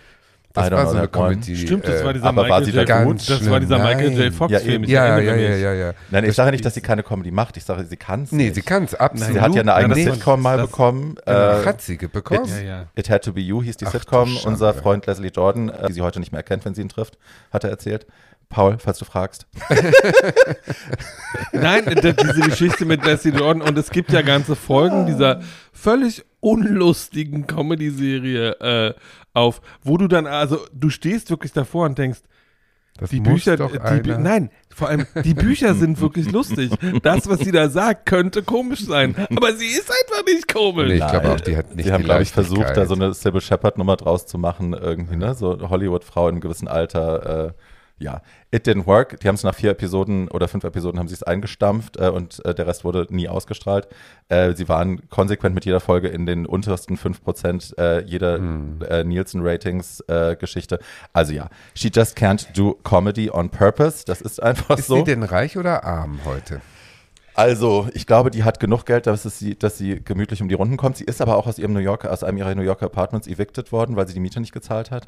[0.62, 1.08] Das war so eine.
[1.08, 1.56] Comedy.
[1.56, 3.04] stimmt, das äh, war dieser aber war Michael J.
[3.04, 3.28] gut?
[3.28, 4.18] Das war dieser Michael J.
[4.18, 4.32] nein.
[4.32, 5.92] Fox Ja, Ja, ja, ja, ja, ja.
[6.10, 7.56] nein, ich Das- sage nicht, dass sie keine Comedy macht.
[7.56, 8.54] Ich sage, sie kann es Nee, nicht.
[8.56, 9.34] sie kann es absolut.
[9.34, 11.16] Sie hat ja eine eigene Sitcom mal bekommen.
[11.26, 12.46] Äh, hat sie bekommen?
[12.48, 12.84] Ja, ja.
[12.94, 14.36] It Had to Be You hieß die Ach, Sitcom.
[14.44, 17.18] Unser Freund Leslie Jordan, äh, die sie heute nicht mehr erkennt, wenn sie ihn trifft,
[17.52, 18.06] hat er erzählt.
[18.50, 19.46] Paul, falls du fragst.
[21.52, 25.40] Nein, diese Geschichte mit Leslie Jordan und es gibt ja ganze Folgen dieser
[25.72, 28.94] völlig unlustigen Comedy-Serie äh,
[29.38, 32.20] auf, wo du dann, also du stehst wirklich davor und denkst,
[32.98, 36.72] Das Die Bücher, die, nein, vor allem die Bücher sind wirklich lustig.
[37.02, 40.88] Das, was sie da sagt, könnte komisch sein, aber sie ist einfach nicht komisch.
[40.88, 43.14] Nee, ich glaube auch, die hat nicht Sie haben, glaube ich, versucht, da so eine
[43.14, 45.34] Sybil Shepard-Nummer draus zu machen, irgendwie, ne?
[45.34, 47.46] So Hollywood-Frau in einem gewissen Alter.
[47.46, 47.52] Äh,
[48.00, 49.18] ja, it didn't work.
[49.20, 52.44] Die haben es nach vier Episoden oder fünf Episoden haben sie es eingestampft äh, und
[52.44, 53.88] äh, der Rest wurde nie ausgestrahlt.
[54.28, 58.78] Äh, sie waren konsequent mit jeder Folge in den untersten 5% äh, jeder Hm.
[58.88, 60.78] äh, Nielsen-Ratings-Geschichte.
[61.12, 64.04] also ja, she just can't do comedy on purpose.
[64.06, 64.96] Das ist einfach Ist so.
[64.96, 66.60] sie denn reich oder arm heute?
[67.38, 70.56] Also, ich glaube, die hat genug Geld, dass, es sie, dass sie gemütlich um die
[70.56, 70.96] Runden kommt.
[70.96, 73.70] Sie ist aber auch aus ihrem New Yorker, aus einem ihrer New Yorker Apartments evicted
[73.70, 75.04] worden, weil sie die Miete nicht gezahlt hat.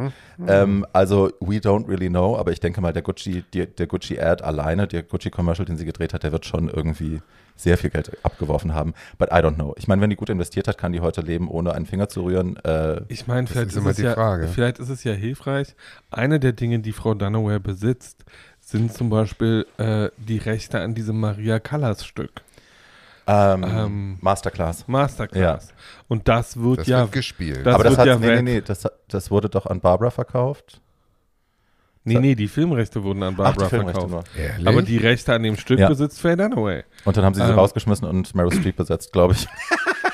[0.47, 4.45] Ähm, also, we don't really know, aber ich denke mal, der Gucci, die, der Gucci-Ad
[4.45, 7.21] alleine, der Gucci-Commercial, den sie gedreht hat, der wird schon irgendwie
[7.57, 8.95] sehr viel Geld abgeworfen haben.
[9.19, 9.75] But I don't know.
[9.77, 12.23] Ich meine, wenn die gut investiert hat, kann die heute leben, ohne einen Finger zu
[12.23, 12.57] rühren.
[12.64, 14.47] Äh, Ich meine, vielleicht ist ist, immer es die ja, Frage.
[14.49, 15.75] vielleicht ist es ja hilfreich.
[16.11, 18.25] Eine der Dinge, die Frau Dunaway besitzt,
[18.71, 22.43] sind zum Beispiel äh, die Rechte an diesem Maria Callas Stück.
[23.27, 24.87] ähm, Ähm, Masterclass.
[24.89, 25.73] Masterclass.
[26.09, 27.01] Und das wird Das ja.
[27.03, 27.67] wird gespielt.
[27.67, 30.11] das aber das wird hat, ja nee, nee, nee, das, das wurde doch an Barbara
[30.11, 30.81] verkauft.
[32.05, 34.11] Nee, nee, die Filmrechte wurden an Barbara Ach, die verkauft.
[34.11, 34.25] nur.
[34.39, 34.67] Ehrlich?
[34.67, 35.89] Aber die Rechte an dem Stück Ja.
[35.89, 36.83] besitzt Faye Dunaway.
[37.05, 37.59] Und dann haben sie sie Ähm.
[37.59, 39.47] rausgeschmissen und Meryl Streep besetzt, glaube ich.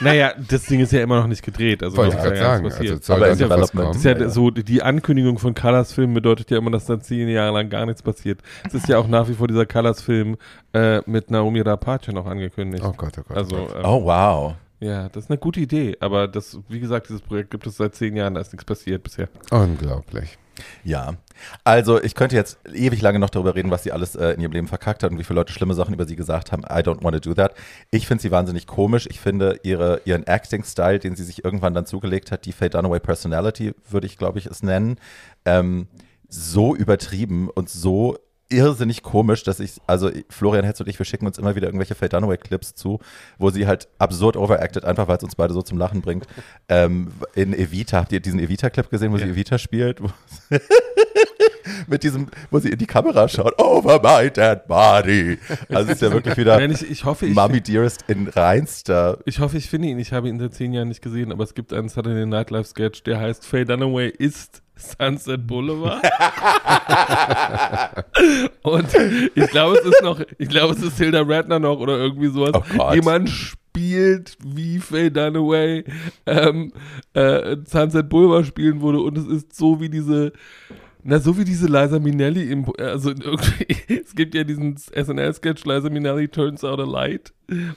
[0.00, 1.82] Naja, das Ding ist ja immer noch nicht gedreht.
[1.82, 2.64] Also Wollte was ich ist gerade ja sagen.
[2.66, 2.76] Also
[3.14, 4.28] Aber in noch was ist ja, Ja, ja.
[4.28, 8.02] so, die Ankündigung von Colors-Filmen bedeutet ja immer, dass dann zehn Jahre lang gar nichts
[8.02, 8.40] passiert.
[8.66, 10.36] Es ist ja auch nach wie vor dieser Colors-Film
[10.74, 12.84] äh, mit Naomi Rapace noch angekündigt.
[12.86, 13.36] Oh Gott, oh Gott.
[13.38, 13.76] also, oh Gott.
[13.76, 14.54] ähm, Oh, wow.
[14.80, 15.96] ja, das ist eine gute Idee.
[16.00, 19.02] Aber das, wie gesagt, dieses Projekt gibt es seit zehn Jahren, da ist nichts passiert
[19.02, 19.30] bisher.
[19.50, 20.36] Unglaublich.
[20.84, 21.14] Ja.
[21.64, 24.52] Also, ich könnte jetzt ewig lange noch darüber reden, was sie alles äh, in ihrem
[24.52, 26.62] Leben verkackt hat und wie viele Leute schlimme Sachen über sie gesagt haben.
[26.62, 27.54] I don't want to do that.
[27.90, 29.06] Ich finde sie wahnsinnig komisch.
[29.10, 33.00] Ich finde ihre, ihren Acting-Style, den sie sich irgendwann dann zugelegt hat, die Faye Dunaway
[33.00, 34.98] Personality, würde ich, glaube ich, es nennen,
[35.44, 35.88] ähm,
[36.28, 41.26] so übertrieben und so irrsinnig komisch, dass ich, also Florian Hetz und ich, wir schicken
[41.26, 43.00] uns immer wieder irgendwelche Faye Dunaway-Clips zu,
[43.38, 46.26] wo sie halt absurd overacted, einfach weil es uns beide so zum Lachen bringt.
[46.68, 50.02] Ähm, in Evita, habt ihr diesen Evita-Clip gesehen, wo sie Evita spielt?
[50.02, 50.10] Wo
[51.86, 55.38] mit diesem, wo sie in die Kamera schaut, over my dead body.
[55.68, 59.18] Also es ist ja wirklich wieder Nein, ich, ich hoffe, ich, Mommy Dearest in reinster.
[59.26, 59.98] ich hoffe, ich finde ihn.
[59.98, 62.66] Ich habe ihn seit zehn Jahren nicht gesehen, aber es gibt einen Saturday Night Live
[62.66, 66.02] Sketch, der heißt Faye Dunaway ist Sunset Boulevard.
[68.62, 68.86] Und
[69.34, 72.52] ich glaube, es ist noch, ich glaube, es ist Hilda Radner noch oder irgendwie sowas.
[72.78, 72.92] Oh.
[72.92, 75.84] Jemand spielt, wie Faye Dunaway
[76.26, 76.72] ähm,
[77.14, 80.32] äh, Sunset Boulevard spielen würde und es ist so wie diese
[81.06, 83.66] na, so wie diese Liza Minnelli, im, also irgendwie,
[84.04, 87.32] es gibt ja diesen SNL-Sketch, Liza Minnelli turns out a light,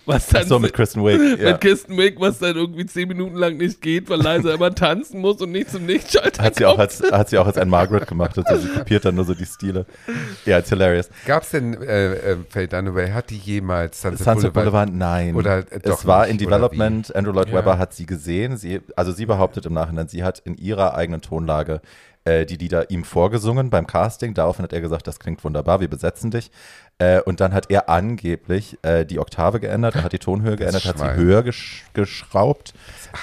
[0.05, 1.19] was dann So mit Kristen Wiig.
[1.19, 1.57] mit Ja.
[1.57, 5.39] Kirsten Wiig, was dann irgendwie zehn Minuten lang nicht geht, weil Liza immer tanzen muss
[5.41, 6.81] und nicht zum Lichtschalter Hat sie, auch kommt.
[6.81, 8.35] als, hat sie auch als ein Margaret gemacht.
[8.37, 9.85] Also sie kopiert dann nur so die Stile.
[10.45, 11.09] Ja, it's hilarious.
[11.27, 14.87] Gab es denn, äh, äh, Faye Dunaway, hat die jemals Sunset, Sunset Boulevard?
[14.87, 15.35] Boulevard, nein.
[15.35, 17.15] Oder, äh, doch es war nicht, in Development.
[17.15, 17.55] Andrew Lloyd Ja.
[17.55, 18.57] Webber hat sie gesehen.
[18.57, 21.81] Sie, also sie behauptet im Nachhinein, sie hat in ihrer eigenen Tonlage
[22.29, 24.33] äh, die Lieder ihm vorgesungen beim Casting.
[24.33, 26.51] Daraufhin hat er gesagt, das klingt wunderbar, wir besetzen dich.
[26.99, 30.85] Äh, und dann hat er angeblich äh, die Oktave geändert, er hat die Tonhöhe geändert,
[30.85, 32.73] hat sie höher gesch geschraubt.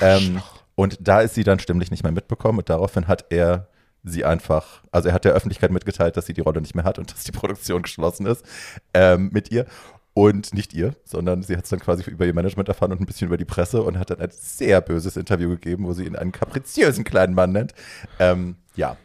[0.01, 0.43] Ähm,
[0.75, 3.69] und da ist sie dann stimmlich nicht mehr mitbekommen und daraufhin hat er
[4.03, 6.99] sie einfach, also er hat der Öffentlichkeit mitgeteilt, dass sie die Rolle nicht mehr hat
[6.99, 8.45] und dass die Produktion geschlossen ist
[8.95, 9.67] ähm, mit ihr.
[10.15, 13.05] Und nicht ihr, sondern sie hat es dann quasi über ihr Management erfahren und ein
[13.05, 16.17] bisschen über die Presse und hat dann ein sehr böses Interview gegeben, wo sie ihn
[16.17, 17.75] einen kapriziösen kleinen Mann nennt.
[18.19, 18.97] Ähm, ja.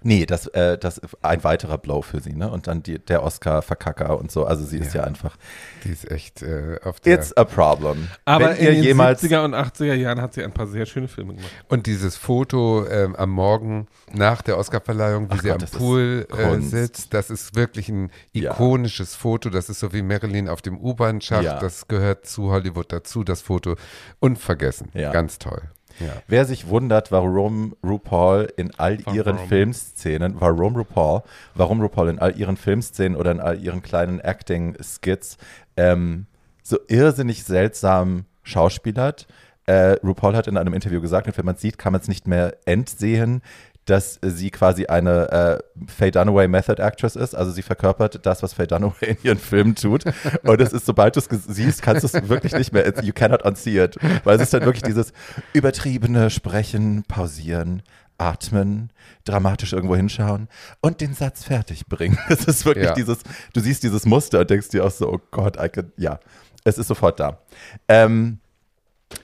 [0.00, 2.48] Nee, das, äh, das ist ein weiterer Blow für sie, ne?
[2.48, 4.44] Und dann die, der Oscar-Verkacker und so.
[4.44, 5.06] Also sie ist ja, Ja.
[5.08, 5.36] einfach.
[5.82, 7.18] Die ist echt äh, auf der.
[7.18, 8.06] It's a problem.
[8.24, 10.86] Aber Wenn ihr in den jemals 70er und 80er Jahren hat sie ein paar sehr
[10.86, 11.50] schöne Filme gemacht.
[11.68, 16.28] Und dieses Foto ähm, am Morgen nach der Oscarverleihung, wie Ach sie Gott, am Pool
[16.32, 18.52] äh, sitzt, das ist wirklich ein Ja.
[18.52, 19.50] ikonisches Foto.
[19.50, 21.42] Das ist so wie Marilyn auf dem U-Bahn-Schacht.
[21.42, 21.58] Ja.
[21.58, 23.74] Das gehört zu Hollywood dazu, das Foto.
[24.20, 24.90] Unvergessen.
[24.94, 25.10] Ja.
[25.10, 25.60] Ganz toll.
[26.00, 26.22] Ja.
[26.26, 29.16] Wer sich wundert, warum RuPaul in all Warum?
[29.16, 31.22] ihren Filmszenen, warum RuPaul,
[31.54, 35.38] warum RuPaul in all ihren Filmszenen oder in all ihren kleinen Acting-Skits
[35.76, 36.26] ähm,
[36.62, 39.26] so irrsinnig seltsam schauspielert.
[39.66, 42.08] Äh, RuPaul hat in einem Interview gesagt, und wenn man es sieht, kann man es
[42.08, 43.42] nicht mehr entsehen,
[43.88, 45.58] dass sie quasi eine äh,
[45.90, 47.34] Faye Dunaway Method Actress ist.
[47.34, 50.04] Also sie verkörpert das, was Faye Dunaway in ihren Filmen tut.
[50.42, 53.42] Und es ist, sobald du es siehst, kannst du es wirklich nicht mehr, you cannot
[53.44, 53.96] unsee it.
[54.24, 55.12] Weil es ist dann wirklich dieses
[55.52, 57.82] übertriebene Sprechen, Pausieren,
[58.18, 58.90] Atmen,
[59.24, 60.48] dramatisch irgendwo hinschauen
[60.80, 62.18] und den Satz fertig bringen.
[62.28, 62.94] Es ist wirklich Ja.
[62.94, 63.18] dieses,
[63.54, 66.18] du siehst dieses Muster und denkst dir auch so, oh Gott, I could, ja,
[66.64, 67.38] es ist sofort da.
[67.86, 68.40] Ähm,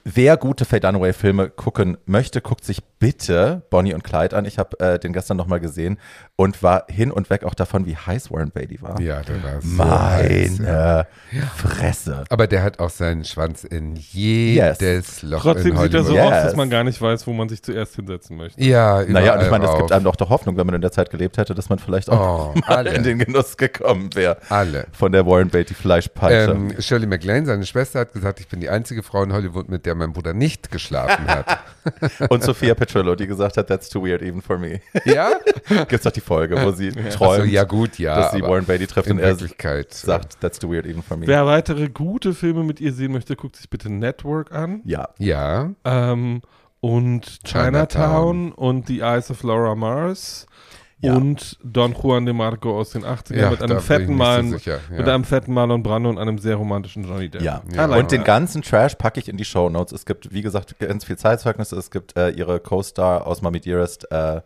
[0.04, 4.44] wer gute Faye Dunaway-Filme gucken möchte, guckt sich bitte Bonnie und Clyde an.
[4.44, 5.98] Ich habe äh, den gestern nochmal gesehen
[6.36, 9.00] und war hin und weg auch davon, wie heiß Warren Beatty war.
[9.00, 11.44] Ja, der war so heiß, Meine ja.
[11.56, 12.24] Fresse.
[12.30, 16.24] Aber der hat auch seinen Schwanz in jedes Loch Trotzdem in sieht er so Yes.
[16.24, 18.62] aus, dass man gar nicht weiß, wo man sich zuerst hinsetzen möchte.
[18.62, 20.92] Ja, Naja, und ich meine, es gibt einem doch doch Hoffnung, wenn man in der
[20.92, 22.94] Zeit gelebt hätte, dass man vielleicht auch Oh, mal alle.
[22.94, 24.36] in den Genuss gekommen wäre.
[24.48, 24.86] Alle.
[24.92, 26.52] Von der Warren Beatty Fleischpeitsche.
[26.52, 29.84] Ähm, Shirley MacLaine, seine Schwester, hat gesagt, ich bin die einzige Frau in Hollywood, mit
[29.86, 31.58] der mein Bruder nicht geschlafen hat.
[32.30, 34.80] Und Sophia Petrillo, die gesagt hat, that's too weird even for me.
[35.04, 35.30] ja?
[35.88, 38.16] Gibt's doch die Folge, wo sie Achso, träumt, ja gut, ja.
[38.16, 41.16] dass sie Warren Beatty trifft in und er Wirklichkeit sagt, that's too weird even for
[41.16, 41.26] me.
[41.26, 44.80] Wer weitere gute Filme mit ihr sehen möchte, guckt sich bitte Network an.
[44.84, 45.08] ja.
[45.18, 46.40] Ja, Ähm,
[46.80, 50.46] und Chinatown, und The Eyes of Laura Mars
[51.04, 51.14] Ja.
[51.14, 54.78] und Don Juan de Marco aus den 80ern ja mit einem fetten Marlon, so sicher.
[54.90, 54.96] Ja.
[54.96, 57.42] mit einem fetten Marlon Brando und einem sehr romantischen Johnny Depp.
[57.42, 57.62] Ja.
[57.76, 59.92] Und den ganzen Trash packe ich in die Show Notes.
[59.92, 61.76] Es gibt, wie gesagt, ganz viel Zeitzeugnisse.
[61.76, 64.40] Es gibt äh, ihre Co-Star aus Mommy Dearest, äh,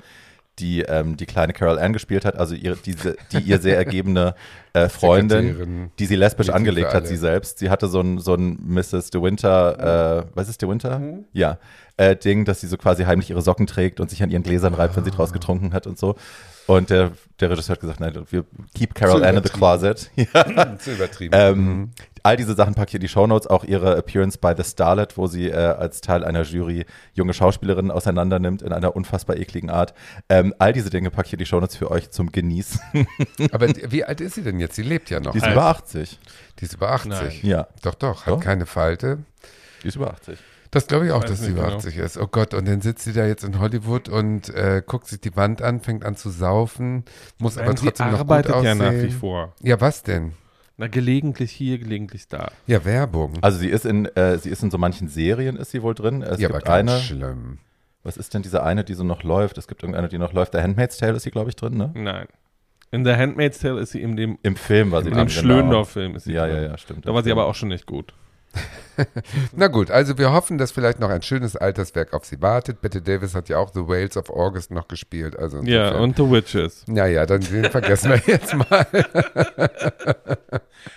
[0.59, 4.35] die ähm, die kleine Carol Ann gespielt hat, also ihre, diese, die ihr sehr ergebene
[4.73, 7.59] äh, Freundin, die sie lesbisch angelegt hat, sie selbst.
[7.59, 9.11] Sie hatte so ein, so ein Mrs.
[9.11, 11.01] De Winter, äh, was ist De Winter?
[11.33, 11.59] Ja,
[11.97, 14.75] äh, Ding, dass sie so quasi heimlich ihre Socken trägt und sich an ihren Gläsern
[14.75, 16.17] reibt, wenn sie draus getrunken hat und so.
[16.69, 18.45] Und der, der Regisseur hat gesagt, nein, wir
[18.75, 20.11] keep Carol Ann in the closet.
[20.17, 20.79] Ja.
[20.79, 21.35] Zu übertrieben.
[21.35, 21.91] Ähm,
[22.23, 25.27] All diese Sachen packe ich in die Shownotes, auch ihre Appearance by The Starlet, wo
[25.27, 29.95] sie äh, als Teil einer Jury junge Schauspielerinnen auseinandernimmt in einer unfassbar ekligen Art.
[30.29, 32.81] Ähm, all diese Dinge packe ich in die Shownotes für euch zum Genießen.
[33.53, 34.75] Aber wie alt ist sie denn jetzt?
[34.77, 35.33] Sie lebt ja noch.
[35.33, 35.53] Die ist Alt.
[35.55, 36.19] über 80.
[36.59, 37.11] Die ist über 80.
[37.11, 37.33] Nein.
[37.43, 38.41] Ja, Doch, doch, hat Doch.
[38.41, 39.19] keine Falte.
[39.83, 40.39] die ist über 80.
[40.71, 41.77] Das glaube ich auch, Weiß dass sie über genau.
[41.79, 42.19] 80 ist.
[42.19, 45.35] Oh Gott, und dann sitzt sie da jetzt in Hollywood und äh, guckt sich die
[45.35, 47.05] Wand an, fängt an zu saufen,
[47.39, 48.79] muss aber Nein, sie trotzdem noch gut arbeitet ja aussehen.
[48.79, 49.55] nach wie vor.
[49.63, 50.35] Ja, was denn?
[50.81, 52.53] Na, gelegentlich hier, gelegentlich da.
[52.69, 53.35] Ja, Werbung.
[53.41, 56.23] Also sie ist in, äh, sie ist in so manchen Serien, ist sie wohl drin.
[56.23, 57.59] Es ja, aber gibt ganz eine, schlimm.
[58.05, 59.59] was ist denn diese eine, die so noch läuft?
[59.59, 60.55] Es gibt irgendeine, die noch läuft.
[60.55, 61.91] Der Handmaid's Tale ist sie, glaube ich, drin, ne?
[61.95, 62.27] Nein.
[62.93, 65.29] In The Handmaid's Tale ist sie in dem, Im Film war sie in drin, dem
[65.35, 65.41] genau.
[65.41, 66.15] Schlöndorff-Film.
[66.15, 66.57] ist sie Ja, drin.
[66.57, 67.07] ja, ja, stimmt.
[67.09, 68.15] Da war sie aber auch schon nicht gut.
[69.53, 72.81] Na gut, also wir hoffen, dass vielleicht noch ein schönes Alterswerk auf sie wartet.
[72.81, 75.39] Bette Davis hat ja auch The Whales of August noch gespielt.
[75.39, 76.85] Also Ja, und The Witches.
[76.89, 78.87] Naja, dann den vergessen wir jetzt mal.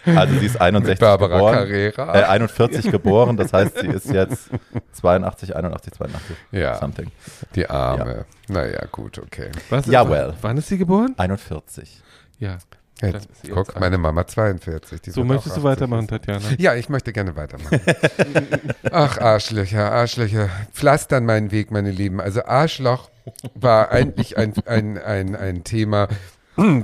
[0.06, 1.54] Also sie ist 61 Mit Barbara geboren.
[1.56, 2.16] Carrera.
[2.20, 4.50] Äh, 41 geboren, das heißt, sie ist jetzt
[4.94, 6.36] 82, 81, 82.
[6.52, 6.76] Ja.
[6.76, 7.12] Something.
[7.56, 8.26] Die Arme.
[8.48, 9.50] Naja, gut, okay.
[9.70, 10.34] Was Ja, ist- well.
[10.42, 11.14] Wann ist sie geboren?
[11.18, 12.02] 41.
[12.40, 12.58] Ja.
[13.02, 15.02] Jetzt, sie guck, jetzt meine Mama 42.
[15.02, 16.26] Die So möchtest du 80 weitermachen, jetzt.
[16.26, 16.56] Tatjana?
[16.58, 17.82] Ja, ich möchte gerne weitermachen.
[18.92, 20.50] Ach, Arschlöcher, Arschlöcher.
[20.72, 22.22] Pflastern meinen Weg, meine Lieben.
[22.22, 23.10] Also Arschloch
[23.56, 26.08] war eigentlich ein, ein, ein, ein Thema,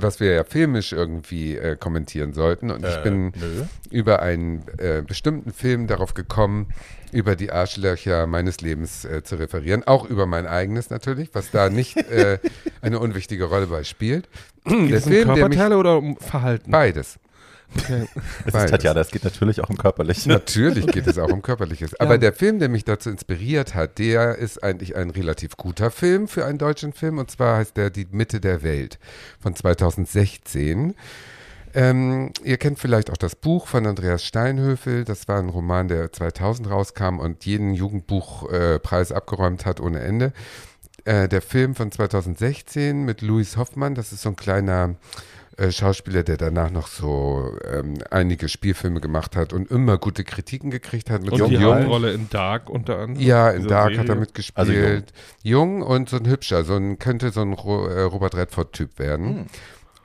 [0.02, 2.70] was wir ja filmisch irgendwie äh, kommentieren sollten.
[2.70, 3.64] Und ich bin nö.
[3.90, 6.68] über einen äh, bestimmten Film darauf gekommen,
[7.12, 9.84] über die Arschlöcher meines Lebens äh, zu referieren.
[9.86, 12.38] Auch über mein eigenes natürlich, was da nicht äh,
[12.82, 14.28] eine unwichtige Rolle bei spielt.
[14.64, 16.70] Geht Der um Film, der mich Körperteile oder um Verhalten?
[16.70, 17.18] beides.
[17.76, 18.08] Okay.
[18.46, 18.64] Es Beides.
[18.64, 20.26] ist Tatjana, es geht natürlich auch um körperlich.
[20.26, 21.94] Natürlich geht es auch um Körperliches.
[22.00, 26.28] Aber der Film, der mich dazu inspiriert hat, der ist eigentlich ein relativ guter Film
[26.28, 27.18] für einen deutschen Film.
[27.18, 28.98] Und zwar heißt der Die Mitte der Welt
[29.38, 30.94] von 2016.
[31.74, 35.04] Ähm, ihr kennt vielleicht auch das Buch von Andreas Steinhöfel.
[35.04, 40.32] Das war ein Roman, der 2000 rauskam und jeden Jugendbuchpreis äh, abgeräumt hat ohne Ende.
[41.04, 44.96] Äh, der Film von 2016 mit Louis Hoffmann, das ist so ein kleiner
[45.58, 50.70] äh, Schauspieler, der danach noch so ähm, einige Spielfilme gemacht hat und immer gute Kritiken
[50.70, 51.22] gekriegt hat.
[51.22, 52.04] Mit Und Jung die Jung.
[52.04, 53.20] In Dark unter anderem.
[53.20, 53.98] Ja, in Dark Serie.
[53.98, 54.56] hat er mitgespielt.
[54.56, 55.02] Also jung.
[55.42, 55.82] jung.
[55.82, 59.48] und so ein hübscher, so ein könnte so ein äh, Robert Redford-Typ werden.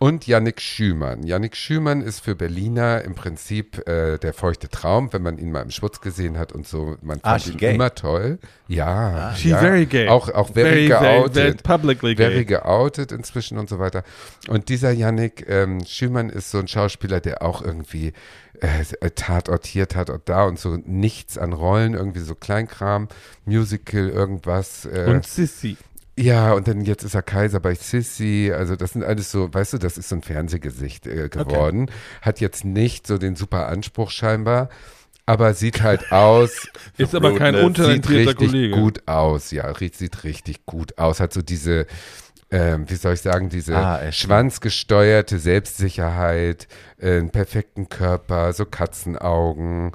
[0.03, 1.23] Und Yannick Schümann.
[1.23, 5.61] Yannick Schümann ist für Berliner im Prinzip äh, der feuchte Traum, wenn man ihn mal
[5.61, 6.97] im Schwutz gesehen hat und so.
[7.01, 7.75] Man Ah, fand she ihn gay.
[7.75, 8.37] immer toll.
[8.67, 9.33] Ja.
[9.37, 9.59] She's ja.
[9.59, 10.09] very gay.
[10.09, 11.63] Auch, auch very, very, very geoutet.
[11.63, 12.57] publicly Very gay.
[12.57, 14.03] geoutet inzwischen und so weiter.
[14.49, 18.11] Und dieser Yannick ähm, Schümann ist so ein Schauspieler, der auch irgendwie
[18.59, 23.07] äh, Tatort hier, Tatort da und so nichts an Rollen, irgendwie so Kleinkram,
[23.45, 24.83] Musical, irgendwas.
[24.83, 25.77] Äh, Und Sissy.
[26.17, 28.51] Ja, und dann jetzt ist er Kaiser bei Sissy.
[28.55, 31.89] Also das sind alles so, weißt du, das ist so ein Fernsehgesicht äh, geworden.
[32.21, 34.69] Hat jetzt nicht so den super Anspruch scheinbar,
[35.25, 37.87] aber sieht halt aus, Ist aber kein Rudeness.
[37.93, 38.75] sieht richtig Kollege.
[38.75, 39.51] gut aus.
[39.51, 41.19] Ja, sieht richtig gut aus.
[41.19, 41.87] Hat so diese,
[42.51, 46.67] ähm, wie soll ich sagen, diese Ah, schwanzgesteuerte Selbstsicherheit,
[46.99, 49.93] äh, einen perfekten Körper, so Katzenaugen.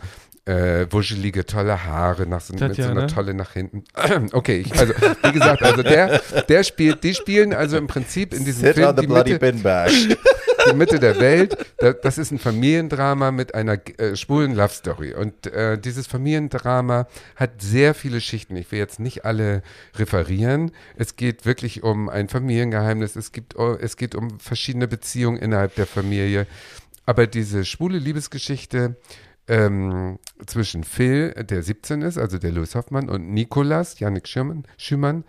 [0.48, 2.90] Äh, wuschelige, tolle Haare, nach so, mit so Tatjana?
[2.92, 3.84] einer Tolle nach hinten.
[4.32, 8.46] Okay, ich, also wie gesagt, also der, der spielt, die spielen also im Prinzip in
[8.46, 9.90] diesem Sit Film on the die bloody Mitte, bin bag.
[10.70, 11.56] die Mitte der Welt.
[12.02, 15.12] das ist ein Familiendrama mit einer äh, schwulen Love Story.
[15.12, 18.56] Und äh, dieses Familiendrama hat sehr viele Schichten.
[18.56, 19.62] Ich will jetzt nicht alle
[19.96, 20.70] referieren.
[20.96, 23.16] Es geht wirklich um ein Familiengeheimnis.
[23.16, 26.46] Es, gibt, oh, es geht um verschiedene Beziehungen innerhalb der Familie.
[27.04, 28.96] Aber diese schwule Liebesgeschichte
[29.48, 35.24] ähm, zwischen Phil, der 17 ist, also der Louis Hoffmann, und Nikolas, Janik Schümann, Schümann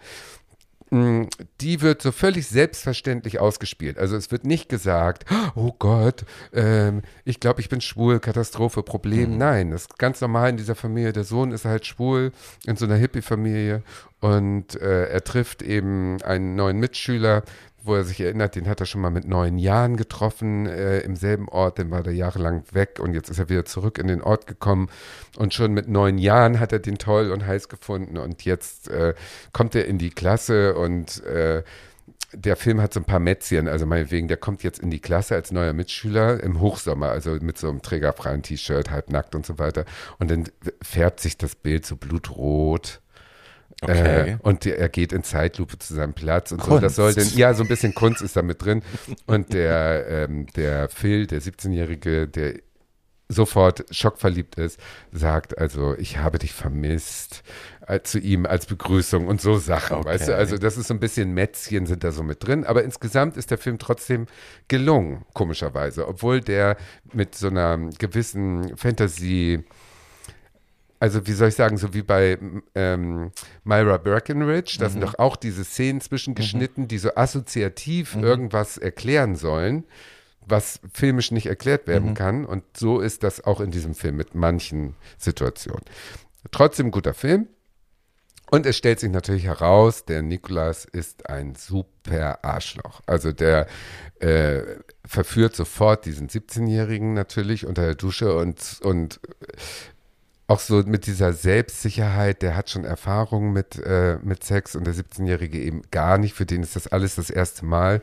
[0.91, 1.25] Mm,
[1.61, 3.99] die wird so völlig selbstverständlich ausgespielt.
[3.99, 9.33] Also es wird nicht gesagt, oh Gott, ähm, ich glaube, ich bin schwul, Katastrophe, Problem.
[9.33, 9.37] Mhm.
[9.37, 11.13] Nein, das ist ganz normal in dieser Familie.
[11.13, 12.31] Der Sohn ist halt schwul
[12.65, 13.83] in so einer Hippie-Familie
[14.19, 17.43] und äh, er trifft eben einen neuen Mitschüler,
[17.83, 21.15] wo er sich erinnert, den hat er schon mal mit neun Jahren getroffen äh, im
[21.15, 24.21] selben Ort, dann war er jahrelang weg und jetzt ist er wieder zurück in den
[24.21, 24.89] Ort gekommen
[25.37, 29.13] und schon mit neun Jahren hat er den toll und heiß gefunden und jetzt äh,
[29.53, 31.63] kommt er in die Klasse und äh,
[32.33, 35.35] der Film hat so ein paar Mätzchen, also meinetwegen, der kommt jetzt in die Klasse
[35.35, 39.57] als neuer Mitschüler im Hochsommer, also mit so einem trägerfreien T-Shirt, halb nackt und so
[39.57, 39.85] weiter.
[40.19, 40.43] Und dann
[40.81, 43.01] färbt sich das Bild so blutrot
[43.81, 44.31] Okay.
[44.31, 46.71] Äh, und er geht in Zeitlupe zu seinem Platz und Kunst.
[46.71, 46.79] so.
[46.79, 48.83] Das soll denn, ja, so ein bisschen Kunst ist da mit drin.
[49.25, 52.55] Und der, ähm, der Phil, der 17-Jährige, der
[53.29, 54.79] sofort schockverliebt ist,
[55.11, 57.43] sagt also, ich habe dich vermisst
[57.87, 60.09] äh, zu ihm als Begrüßung und so Sachen, okay.
[60.09, 60.35] weißt du?
[60.35, 63.51] Also das ist so ein bisschen Mätzchen sind da so mit drin, aber insgesamt ist
[63.51, 64.25] der Film trotzdem
[64.67, 66.75] gelungen, komischerweise, obwohl der
[67.13, 69.63] mit so einer gewissen Fantasie
[70.99, 72.37] also wie soll ich sagen, so wie bei
[72.75, 73.31] ähm,
[73.63, 74.91] Myra Breckenridge, da mhm.
[74.91, 76.87] sind doch auch diese Szenen zwischengeschnitten, mhm.
[76.89, 78.23] die so assoziativ mhm.
[78.23, 79.85] irgendwas erklären sollen,
[80.45, 82.15] was filmisch nicht erklärt werden mhm.
[82.15, 82.45] kann.
[82.45, 85.83] Und so ist das auch in diesem Film mit manchen Situationen.
[86.51, 87.47] Trotzdem guter Film.
[88.51, 93.01] Und es stellt sich natürlich heraus, der Nikolas ist ein super Arschloch.
[93.05, 93.67] Also der
[94.19, 94.63] äh,
[95.05, 99.19] verführt sofort diesen 17-Jährigen natürlich unter der Dusche und, und
[100.49, 104.95] auch so mit dieser Selbstsicherheit, der hat schon Erfahrungen mit, äh, mit Sex und der
[104.95, 108.01] 17-Jährige eben gar nicht, für den ist das alles das erste Mal.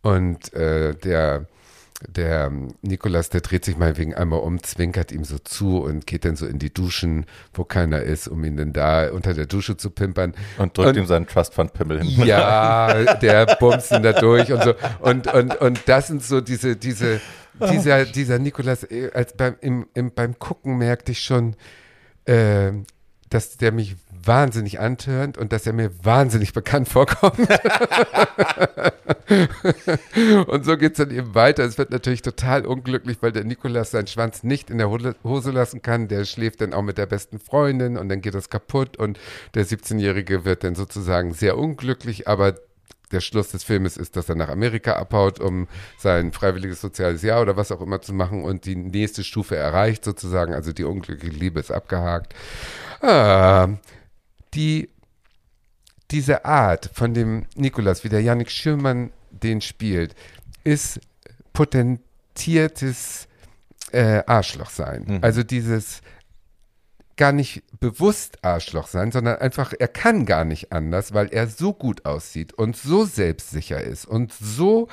[0.00, 1.46] Und äh, der,
[2.08, 6.24] der Nikolas, der dreht sich mal wegen einmal um, zwinkert ihm so zu und geht
[6.24, 9.76] dann so in die Duschen, wo keiner ist, um ihn dann da unter der Dusche
[9.76, 10.32] zu pimpern.
[10.56, 12.24] Und drückt und, ihm seinen Trust Fund Pimmel hin.
[12.26, 14.74] Ja, der bumst ihn da durch und so.
[15.00, 17.20] Und, und, und das sind so diese, diese,
[17.60, 21.56] dieser, dieser Nikolas, äh, als beim, im, im, beim Gucken merkte ich schon,
[22.24, 22.72] äh,
[23.30, 23.96] dass der mich
[24.26, 27.38] wahnsinnig antörnt und dass er mir wahnsinnig bekannt vorkommt.
[30.46, 31.64] und so geht es dann eben weiter.
[31.64, 35.82] Es wird natürlich total unglücklich, weil der Nikolas seinen Schwanz nicht in der Hose lassen
[35.82, 36.08] kann.
[36.08, 39.18] Der schläft dann auch mit der besten Freundin und dann geht das kaputt und
[39.54, 42.54] der 17-Jährige wird dann sozusagen sehr unglücklich, aber
[43.14, 47.40] der Schluss des Filmes ist, dass er nach Amerika abhaut, um sein freiwilliges soziales Jahr
[47.40, 51.34] oder was auch immer zu machen und die nächste Stufe erreicht sozusagen, also die unglückliche
[51.34, 52.34] Liebe ist abgehakt.
[53.00, 53.68] Ah,
[54.54, 54.90] die,
[56.10, 60.14] diese Art von dem Nikolas, wie der Yannick Schürmann den spielt,
[60.64, 61.00] ist
[61.52, 63.28] potentiertes
[63.92, 65.04] äh, Arschloch sein.
[65.06, 65.18] Mhm.
[65.22, 66.02] Also dieses
[67.16, 71.72] gar nicht bewusst Arschloch sein, sondern einfach, er kann gar nicht anders, weil er so
[71.72, 74.88] gut aussieht und so selbstsicher ist und so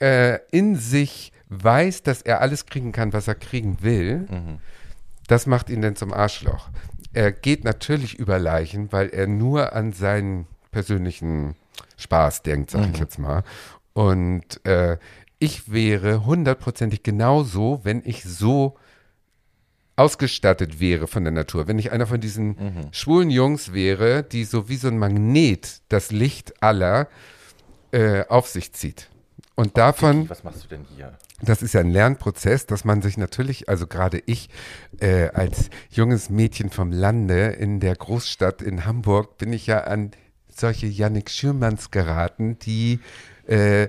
[0.00, 4.26] äh, in sich weiß, dass er alles kriegen kann, was er kriegen will.
[4.30, 4.58] Mhm.
[5.26, 6.70] Das macht ihn dann zum Arschloch.
[7.12, 11.54] Er geht natürlich über Leichen, weil er nur an seinen persönlichen
[11.98, 12.94] Spaß denkt, sag mhm.
[12.94, 13.44] ich jetzt mal.
[13.92, 14.96] Und äh,
[15.38, 18.76] ich wäre hundertprozentig genauso, wenn ich so
[19.96, 22.88] ausgestattet wäre von der Natur, wenn ich einer von diesen mhm.
[22.92, 27.08] schwulen Jungs wäre, die so wie so ein Magnet das Licht aller
[27.92, 29.10] äh, auf sich zieht.
[29.54, 30.30] Und davon.
[30.30, 31.12] Was machst du denn hier?
[31.42, 34.48] Das ist ja ein Lernprozess, dass man sich natürlich, also gerade ich
[35.00, 40.12] äh, als junges Mädchen vom Lande in der Großstadt in Hamburg, bin ich ja an
[40.48, 43.00] solche Yannick Schürmanns geraten, die
[43.46, 43.88] äh,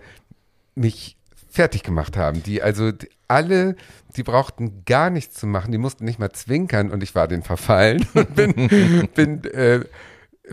[0.76, 1.18] mich
[1.50, 2.92] fertig gemacht haben, die also
[3.28, 3.76] alle,
[4.16, 7.44] die brauchten gar nichts zu machen, die mussten nicht mal zwinkern und ich war den
[7.44, 9.82] verfallen und bin, bin, äh,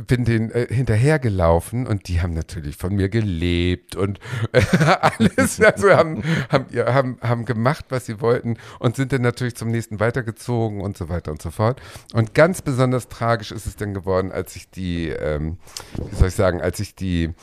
[0.06, 4.20] bin den äh, hinterhergelaufen und die haben natürlich von mir gelebt und
[4.52, 4.62] äh,
[5.00, 9.70] alles, also haben, haben, haben, haben gemacht, was sie wollten und sind dann natürlich zum
[9.70, 11.80] nächsten weitergezogen und so weiter und so fort.
[12.12, 15.58] Und ganz besonders tragisch ist es dann geworden, als ich die, ähm,
[15.96, 17.34] wie soll ich sagen, als ich die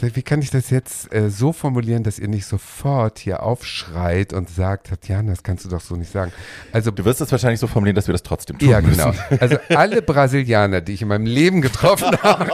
[0.00, 4.48] Wie kann ich das jetzt äh, so formulieren, dass ihr nicht sofort hier aufschreit und
[4.48, 6.32] sagt, Tatjana, das kannst du doch so nicht sagen.
[6.72, 8.96] Also Du wirst es wahrscheinlich so formulieren, dass wir das trotzdem tun ja, müssen.
[8.96, 9.38] genau.
[9.40, 12.46] Also alle Brasilianer, die ich in meinem Leben getroffen habe,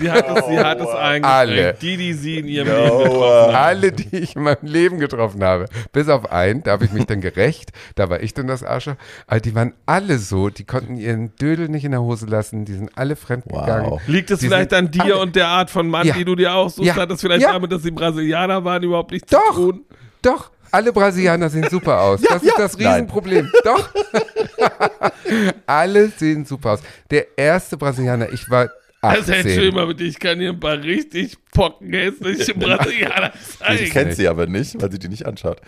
[0.00, 1.26] Sie hat es, sie hat es eingeschränkt.
[1.26, 1.74] Alle.
[1.80, 3.54] Die, die sie in ihrem No, Leben getroffen hat.
[3.54, 7.06] alle, die ich in meinem Leben getroffen habe, bis auf einen, da habe ich mich
[7.06, 10.96] dann gerecht, da war ich dann das Arschloch, aber die waren alle so, die konnten
[10.96, 13.90] ihren Dödel nicht in der Hose lassen, die sind alle fremdgegangen.
[13.92, 14.00] Wow.
[14.06, 16.14] Liegt es Die vielleicht an dir alle- und der Art von Mann, Ja.
[16.14, 16.86] die du dir aussuchst?
[16.86, 16.96] Ja.
[16.96, 17.52] Hat das vielleicht Ja.
[17.52, 19.54] damit, dass sie Brasilianer waren, überhaupt nichts Doch.
[19.54, 19.84] zu tun?
[20.22, 22.20] Doch, alle Brasilianer sehen super aus.
[22.20, 22.92] das ist das Nein.
[22.92, 23.50] Riesenproblem.
[23.64, 23.88] Doch.
[25.66, 26.80] alle sehen super aus.
[27.10, 28.70] Der erste Brasilianer, ich war
[29.00, 29.74] Also entschuldige 18.
[29.74, 33.84] mal bitte, ich kann hier ein paar richtig pockenhässliche Brasilianer zeigen.
[33.84, 35.60] Ich kenne sie aber nicht, weil sie die nicht anschaut.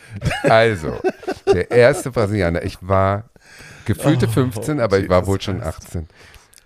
[0.43, 0.99] Also,
[1.47, 3.31] der erste Brasilianer, ich war
[3.87, 5.79] gefühlte 15, aber ich war wohl schon Christ.
[5.87, 6.09] 18.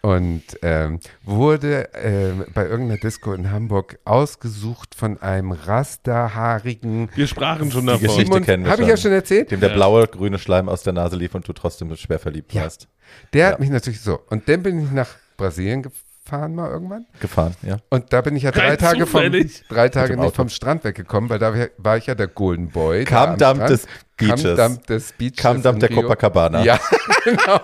[0.06, 7.72] Und ähm, wurde ähm, bei irgendeiner Disco in Hamburg ausgesucht von einem rasterhaarigen Wir sprachen
[7.72, 8.00] schon Die davon.
[8.06, 9.50] Geschichte Simon, kennen wir habe ich ja schon erzählt.
[9.50, 9.74] Dem der Ja.
[9.74, 12.62] blaue, grüne Schleim aus der Nase lief und du trotzdem schwer verliebt Ja.
[12.62, 12.86] warst.
[13.32, 13.52] Der Ja.
[13.52, 14.20] hat mich natürlich so.
[14.30, 15.82] Und dann bin ich nach Brasilien
[16.26, 17.06] gefahren mal irgendwann.
[17.20, 17.76] Gefahren, ja.
[17.88, 19.22] Und da bin ich ja drei Rein Tage, vom,
[19.68, 20.34] drei Tage nicht Auto.
[20.34, 23.06] vom Strand weggekommen, weil da war ich ja der Golden Boy.
[23.06, 23.40] Strand.
[23.70, 24.56] des Beaches.
[24.56, 25.36] Dump des Beaches.
[25.36, 26.02] Kam Dump in der Rio.
[26.02, 26.64] Copacabana.
[26.64, 26.80] Ja,
[27.24, 27.60] genau.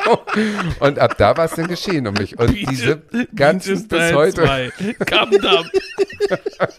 [0.79, 2.39] Und ab da war es dann geschehen um mich.
[2.39, 3.03] Und diese
[3.35, 4.73] ganzen bis heute,
[5.05, 5.65] Kamdam.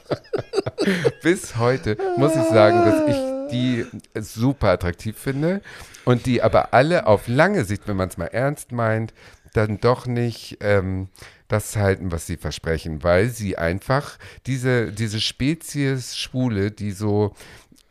[1.22, 5.62] bis heute muss ich sagen, dass ich die super attraktiv finde
[6.06, 9.14] und die aber alle auf lange Sicht, wenn man es mal ernst meint,
[9.54, 11.10] dann doch nicht ähm,
[11.54, 17.34] das halten, was sie versprechen, weil sie einfach diese, diese Spezies Schwule, die so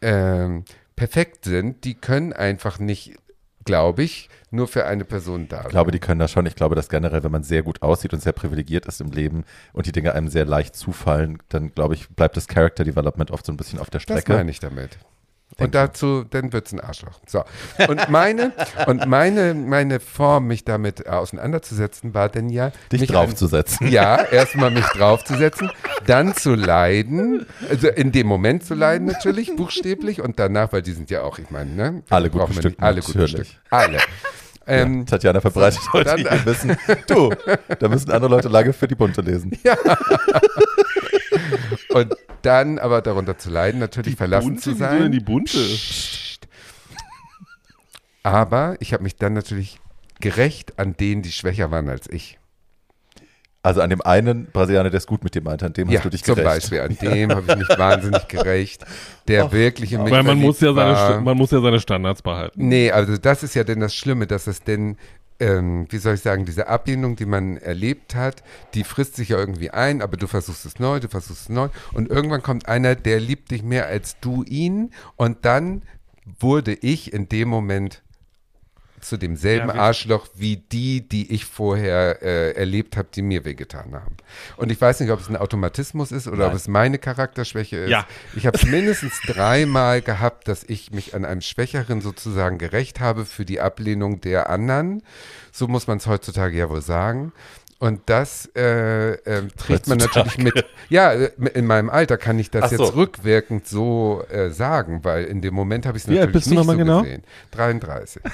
[0.02, 0.64] ähm,
[0.96, 3.14] perfekt sind, die können einfach nicht,
[3.64, 6.44] glaube ich, nur für eine Person da Ich glaube, die können das schon.
[6.46, 9.44] Ich glaube, dass generell, wenn man sehr gut aussieht und sehr privilegiert ist im Leben
[9.72, 13.46] und die Dinge einem sehr leicht zufallen, dann glaube ich, bleibt das Character Development oft
[13.46, 14.34] so ein bisschen auf der Das Strecke.
[14.34, 14.98] meine ich damit.
[15.58, 17.20] Und dazu, dann wird es ein Arschloch.
[17.26, 17.44] So.
[17.88, 18.52] Und meine,
[18.86, 22.72] und meine, meine Form, mich damit auseinanderzusetzen, war denn ja.
[22.90, 23.86] Dich mich draufzusetzen.
[23.86, 25.70] An, ja, erstmal mich draufzusetzen,
[26.06, 30.92] dann zu leiden, also in dem Moment zu leiden natürlich, buchstäblich, und danach, weil die
[30.92, 32.02] sind ja auch, ich meine, ne?
[32.10, 33.60] Alle gut bestückt, Alle gut bestückt.
[33.70, 33.98] Alle.
[34.66, 36.76] Ähm, ja, Tatjana verbreitet heute dann- ihr Wissen.
[37.08, 37.32] Du,
[37.78, 39.50] da müssen andere Leute lange für die Bunte lesen.
[41.94, 45.12] und dann aber darunter zu leiden, natürlich verlassen zu Wieso sein.
[45.12, 45.58] die bunte?
[45.58, 46.48] Psst.
[48.22, 49.78] Aber ich habe mich dann natürlich
[50.20, 52.38] gerecht an denen, die schwächer waren als ich.
[53.64, 56.06] Also an dem einen Brasilianer, der es gut mit dir meinte, an dem Ja, hast
[56.06, 56.50] du dich zum gerecht.
[56.70, 56.80] Beispiel.
[56.80, 58.84] An dem habe ich mich wahnsinnig gerecht,
[59.28, 62.66] der wirklich in mich Weil man muss, ja seine, man muss ja seine Standards behalten.
[62.68, 64.96] Nee, also das ist ja denn das Schlimme, dass es denn,
[65.42, 69.38] ähm, wie soll ich sagen, diese Ablehnung, die man erlebt hat, die frisst sich ja
[69.38, 71.68] irgendwie ein, aber du versuchst es neu, du versuchst es neu.
[71.92, 74.92] Und irgendwann kommt einer, der liebt dich mehr als du ihn.
[75.16, 75.82] Und dann
[76.38, 78.02] wurde ich in dem Moment
[79.02, 83.94] zu demselben Ja, Arschloch wie die, die ich vorher äh, erlebt habe, die mir wehgetan
[83.94, 84.16] haben.
[84.56, 86.56] Und ich weiß nicht, ob es ein Automatismus ist oder ob Nein.
[86.56, 87.90] es meine Charakterschwäche ist.
[87.90, 88.06] Ja.
[88.34, 93.24] Ich habe es mindestens dreimal gehabt, dass ich mich an einem Schwächeren sozusagen gerecht habe
[93.24, 95.02] für die Ablehnung der anderen.
[95.50, 97.32] So muss man es heutzutage ja wohl sagen.
[97.82, 100.64] Und das äh, äh, trägt man natürlich mit.
[100.88, 102.76] Ja, äh, in meinem Alter kann ich das so.
[102.76, 106.50] jetzt rückwirkend so äh, sagen, weil in dem Moment habe ich es natürlich bist du
[106.50, 107.02] nicht noch mal so genau?
[107.02, 107.24] gesehen.
[107.50, 108.22] 33.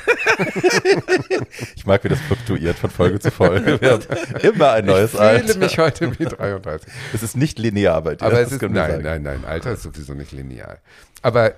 [1.76, 3.80] Ich mag, wie das fluktuiert von Folge zu Folge.
[3.80, 4.02] Wir haben
[4.42, 5.58] Immer ein neues ich fühle Alter.
[5.58, 6.92] mich heute wie 33.
[7.14, 8.26] Es ist nicht linear bei dir.
[8.26, 10.76] Aber es ist, nein, nein, nein, Alter ist sowieso nicht linear.
[11.22, 11.54] Aber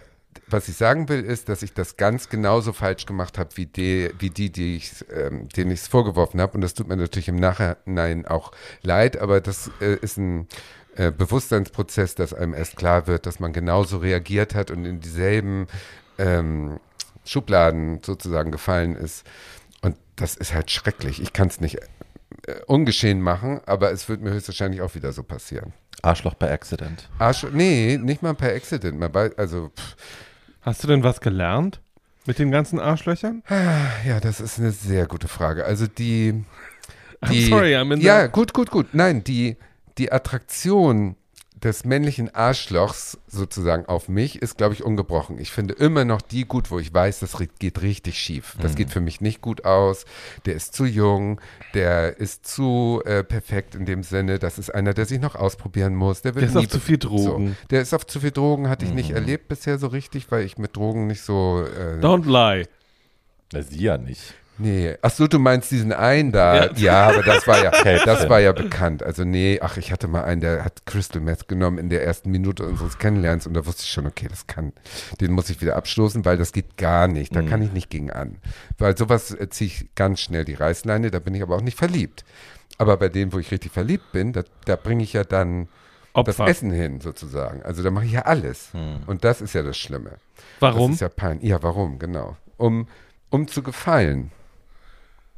[0.53, 4.11] was ich sagen will, ist, dass ich das ganz genauso falsch gemacht habe, wie die,
[4.18, 6.55] wie die, die ich, ähm, denen ich es vorgeworfen habe.
[6.55, 10.48] Und das tut mir natürlich im Nachhinein auch leid, aber das äh, ist ein
[10.96, 15.66] äh, Bewusstseinsprozess, dass einem erst klar wird, dass man genauso reagiert hat und in dieselben
[16.18, 16.80] ähm,
[17.24, 19.24] Schubladen sozusagen gefallen ist.
[19.82, 21.22] Und das ist halt schrecklich.
[21.22, 21.76] Ich kann es nicht
[22.46, 25.72] äh, ungeschehen machen, aber es wird mir höchstwahrscheinlich auch wieder so passieren.
[26.03, 27.09] Arschloch bei Accident.
[27.18, 29.03] Arsch, nee, nicht mal per Accident.
[29.36, 29.96] Also, pff,
[30.62, 31.80] Hast du denn was gelernt
[32.26, 33.42] mit den ganzen Arschlöchern?
[34.06, 35.64] ja, das ist eine sehr gute Frage.
[35.64, 36.44] Also die,
[37.22, 38.88] I'm die sorry, I'm in ja, gut, gut, gut.
[38.92, 39.56] Nein, die,
[39.98, 41.16] die Attraktion
[41.62, 45.38] des männlichen Arschlochs sozusagen auf mich ist, glaube ich, ungebrochen.
[45.38, 48.56] Ich finde immer noch die gut, wo ich weiß, das geht richtig schief.
[48.61, 50.06] Das geht für mich nicht gut aus.
[50.46, 51.40] Der ist zu jung,
[51.74, 54.38] der ist zu äh, perfekt in dem Sinne.
[54.38, 56.22] Das ist einer, der sich noch ausprobieren muss.
[56.22, 57.48] Der, wird Der ist auf zu viel Drogen.
[57.48, 57.66] So.
[57.68, 60.56] Der ist auf zu viel Drogen, hatte ich nicht erlebt bisher so richtig, weil ich
[60.56, 61.64] mit Drogen nicht so.
[61.64, 62.66] Äh, Don't lie.
[63.52, 64.34] Na, sie ja nicht.
[64.61, 66.66] Nee, ach so, du meinst diesen einen da.
[66.66, 67.08] Ja, Ja.
[67.08, 67.70] aber das war ja,
[68.04, 69.02] das war ja bekannt.
[69.02, 72.30] Also nee, ach, ich hatte mal einen, der hat Crystal Meth genommen in der ersten
[72.30, 74.72] Minute unseres Kennenlernens und da wusste ich schon, okay, das kann,
[75.20, 77.34] den muss ich wieder abstoßen, weil das geht gar nicht.
[77.34, 78.36] Da kann ich nicht gegen an.
[78.78, 81.78] Weil sowas äh, ziehe ich ganz schnell die Reißleine, da bin ich aber auch nicht
[81.78, 82.24] verliebt.
[82.78, 85.68] Aber bei denen, wo ich richtig verliebt bin, da, da bringe ich ja dann
[86.14, 86.48] das Opfer.
[86.48, 87.62] Essen hin, sozusagen.
[87.62, 88.70] Also da mache ich ja alles.
[89.06, 90.12] Und das ist ja das Schlimme.
[90.58, 90.90] Warum?
[90.90, 91.48] Das ist ja peinlich.
[91.48, 92.36] Ja, warum, genau.
[92.56, 92.88] Um,
[93.30, 94.32] um zu gefallen.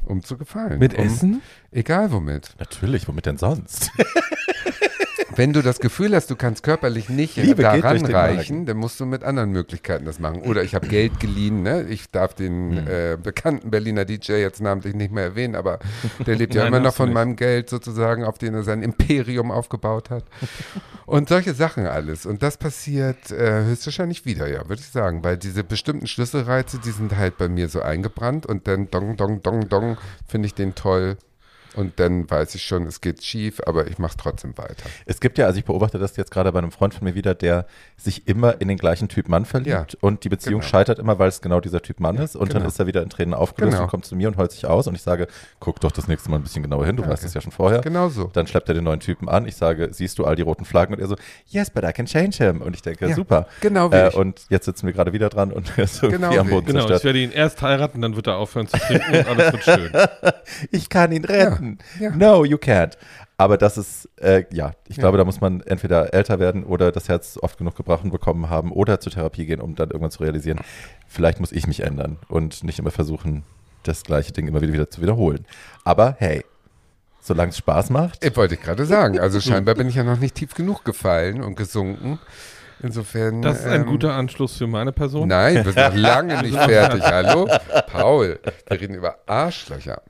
[0.05, 0.79] Um zu gefallen.
[0.79, 1.43] Mit um, Essen?
[1.71, 2.55] Egal womit.
[2.59, 3.91] Natürlich, womit denn sonst?
[5.37, 8.57] Wenn du das Gefühl hast, du kannst körperlich nicht Liebe da geht durch den ranreichen,
[8.57, 8.67] Magen.
[8.67, 10.43] dann musst du mit anderen Möglichkeiten das machen.
[10.43, 11.83] Oder ich habe Geld geliehen, ne?
[11.89, 12.87] Ich darf den Hm.
[12.89, 15.79] äh, bekannten Berliner DJ jetzt namentlich nicht mehr erwähnen, aber
[16.27, 17.15] der lebt ja Nein, immer noch von nicht.
[17.15, 20.25] meinem Geld sozusagen, auf den er sein Imperium aufgebaut hat.
[21.07, 22.27] Und solche Sachen alles.
[22.27, 25.23] Und das passiert äh, höchstwahrscheinlich wieder, ja, würde ich sagen.
[25.25, 29.43] Weil diese bestimmten Schlüsselreize, die sind halt bei mir so eingebrannt und dann dong, dong,
[29.43, 29.97] dong, dong,
[30.29, 31.17] finde ich den toll.
[31.75, 34.85] Und dann weiß ich schon, es geht schief, aber ich mache es trotzdem weiter.
[35.07, 37.35] Es gibt ja, also ich beobachte das jetzt gerade bei einem Freund von mir wieder,
[37.35, 37.67] der
[37.97, 40.71] sich immer in den gleichen Typ Mann verliebt Ja, und die Beziehung genau.
[40.71, 42.69] scheitert immer, weil es genau dieser Typ Mann ist und dann genau.
[42.69, 43.85] ist er wieder in Tränen aufgelöst Genau.
[43.85, 45.29] und kommt zu mir und heult sich aus und ich sage,
[45.61, 47.81] guck doch das nächste Mal ein bisschen genauer hin, du weißt es ja schon vorher.
[47.81, 48.25] Genau so.
[48.33, 50.95] Dann schleppt er den neuen Typen an, ich sage, siehst du all die roten Flaggen
[50.95, 51.17] und er so,
[51.47, 53.47] yes, but I can change him und ich denke, Ja, super.
[53.61, 54.15] genau wie äh, ich.
[54.15, 56.91] Und jetzt sitzen wir gerade wieder dran und er ist irgendwie Genau am Boden Genau,
[56.91, 59.91] ich werde ihn erst heiraten, dann wird er aufhören zu trinken und alles wird schön.
[60.71, 61.62] Ich kann ihn retten.
[61.99, 62.17] Ja, ja.
[62.17, 62.97] No, you can't.
[63.37, 67.09] Aber das ist, äh, ja, ich glaube, da muss man entweder älter werden oder das
[67.09, 70.61] Herz oft genug gebrochen bekommen haben oder zur Therapie gehen, um dann irgendwann zu realisieren,
[71.09, 73.43] vielleicht muss ich mich ändern und nicht immer versuchen,
[73.83, 75.45] das gleiche Ding immer wieder, wieder zu wiederholen.
[75.85, 76.45] Aber hey,
[77.21, 79.19] solange es Spaß macht, Ich wollte ich gerade sagen.
[79.19, 82.21] Also scheinbar bin ich ja noch nicht tief genug gefallen und gesunken.
[82.83, 83.43] Insofern.
[83.43, 85.29] Das ist ein ähm, guter Anschluss für meine Person.
[85.29, 87.03] Nein, wir sind noch lange nicht fertig.
[87.03, 87.49] Hallo?
[87.87, 90.03] Paul, wir reden über Arschlöcher.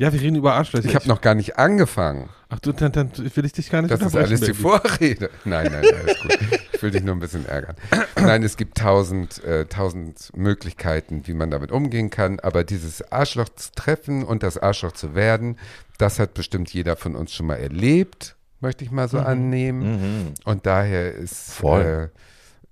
[0.00, 0.88] Ja, wir reden über Arschlöcher.
[0.88, 2.30] Ich habe noch gar nicht angefangen.
[2.48, 4.54] Ach du, dann, dann will ich dich gar nicht Das ist alles die.
[4.54, 5.28] Vorrede.
[5.44, 6.38] Nein, nein, alles gut.
[6.72, 7.76] Ich will dich nur ein bisschen ärgern.
[8.16, 12.40] Nein, es gibt tausend, äh, tausend Möglichkeiten, wie man damit umgehen kann.
[12.40, 15.58] Aber dieses Arschloch zu treffen und das Arschloch zu werden,
[15.98, 19.82] das hat bestimmt jeder von uns schon mal erlebt, möchte ich mal so annehmen.
[19.82, 20.34] mhm.
[20.46, 22.10] Und daher ist, Voll.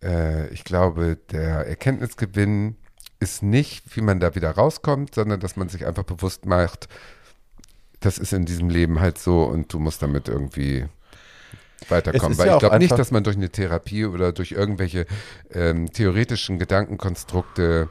[0.01, 2.77] äh, äh, ich glaube, der Erkenntnisgewinn
[3.21, 6.89] ist nicht, wie man da wieder rauskommt, sondern dass man sich einfach bewusst macht,
[8.01, 10.87] das ist in diesem Leben halt so und du musst damit irgendwie
[11.89, 12.39] weiterkommen.
[12.39, 15.07] Weil ja ich glaube nicht, dass man durch eine Therapie oder durch irgendwelche
[15.53, 17.89] ähm, theoretischen Gedankenkonstrukte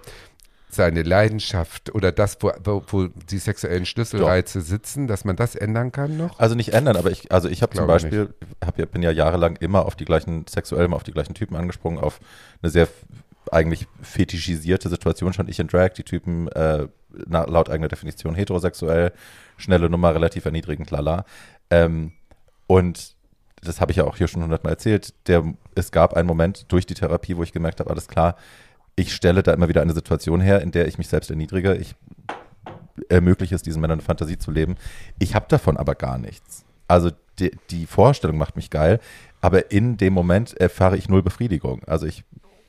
[0.70, 2.52] seine Leidenschaft oder das, wo,
[2.88, 6.40] wo, die sexuellen Schlüsselreize sitzen, dass man das ändern kann noch?
[6.40, 8.34] Also nicht ändern, aber ich, also ich habe zum Beispiel,
[8.64, 12.00] hab bin ja jahrelang immer auf die gleichen, sexuell immer auf die gleichen Typen angesprungen,
[12.00, 12.20] auf
[12.62, 12.88] eine sehr
[13.50, 19.14] eigentlich fetischisierte Situation schon ich in Drag, die Typen äh, laut eigener Definition heterosexuell,
[19.58, 21.26] schnelle Nummer, relativ erniedrigend, lala.
[21.70, 22.14] Ähm,
[22.68, 23.16] und
[23.62, 25.44] das habe ich ja auch hier schon hundertmal erzählt, der,
[25.76, 28.36] es gab einen Moment durch die Therapie, wo ich gemerkt habe, alles klar,
[28.96, 31.96] ich stelle da immer wieder eine Situation her, in der ich mich selbst erniedrige, ich
[33.10, 34.76] ermögliche es diesen Männern eine Fantasie zu leben.
[35.20, 36.66] Ich habe davon aber gar nichts.
[36.88, 39.00] Also die, die Vorstellung macht mich geil,
[39.42, 41.84] aber in dem Moment erfahre ich null Befriedigung.
[41.86, 42.24] Also ich,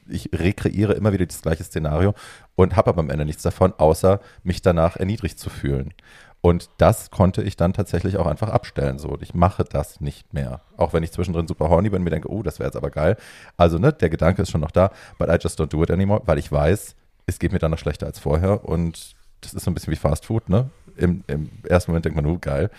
[0.07, 2.15] ich rekreiere immer wieder das gleiche Szenario
[2.57, 5.95] und habe aber am Ende nichts davon, außer mich danach erniedrigt zu fühlen.
[6.41, 8.99] Und das konnte ich dann tatsächlich auch einfach abstellen.
[8.99, 10.61] So, ich mache das nicht mehr.
[10.77, 12.91] Auch wenn ich zwischendrin super horny bin und mir denke, oh, das wäre jetzt aber
[12.91, 13.17] geil.
[13.57, 16.23] Also, ne, der Gedanke ist schon noch da, but I just don't do it anymore,
[16.27, 16.95] weil ich weiß,
[17.27, 18.65] es geht mir dann noch schlechter als vorher.
[18.65, 20.71] Und das ist so ein bisschen wie Fast Food, ne?
[20.97, 22.71] Im, im ersten Moment denkt man, oh, geil.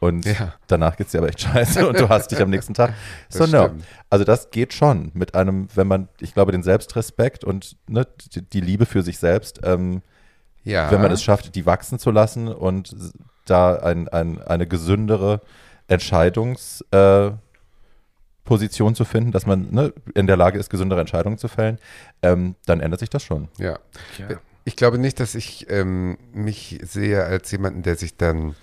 [0.00, 0.54] Und Ja.
[0.68, 2.94] danach geht es dir aber echt scheiße und du hast dich am nächsten Tag.
[3.28, 3.70] So, no.
[4.10, 8.42] Also das geht schon mit einem, wenn man, ich glaube, den Selbstrespekt und ne, die,
[8.42, 10.02] die Liebe für sich selbst, ähm,
[10.68, 10.90] Ja.
[10.90, 12.94] wenn man es schafft, die wachsen zu lassen und
[13.46, 15.40] da ein, ein, eine gesündere
[15.88, 17.48] Entscheidungsposition äh,
[18.44, 21.78] Position zu finden, dass man ne, in der Lage ist, gesündere Entscheidungen zu fällen,
[22.22, 23.48] ähm, dann ändert sich das schon.
[23.58, 23.78] Ja.
[24.16, 24.28] Ja.
[24.64, 28.54] Ich glaube nicht, dass ich ähm, mich sehe als jemanden, der sich dann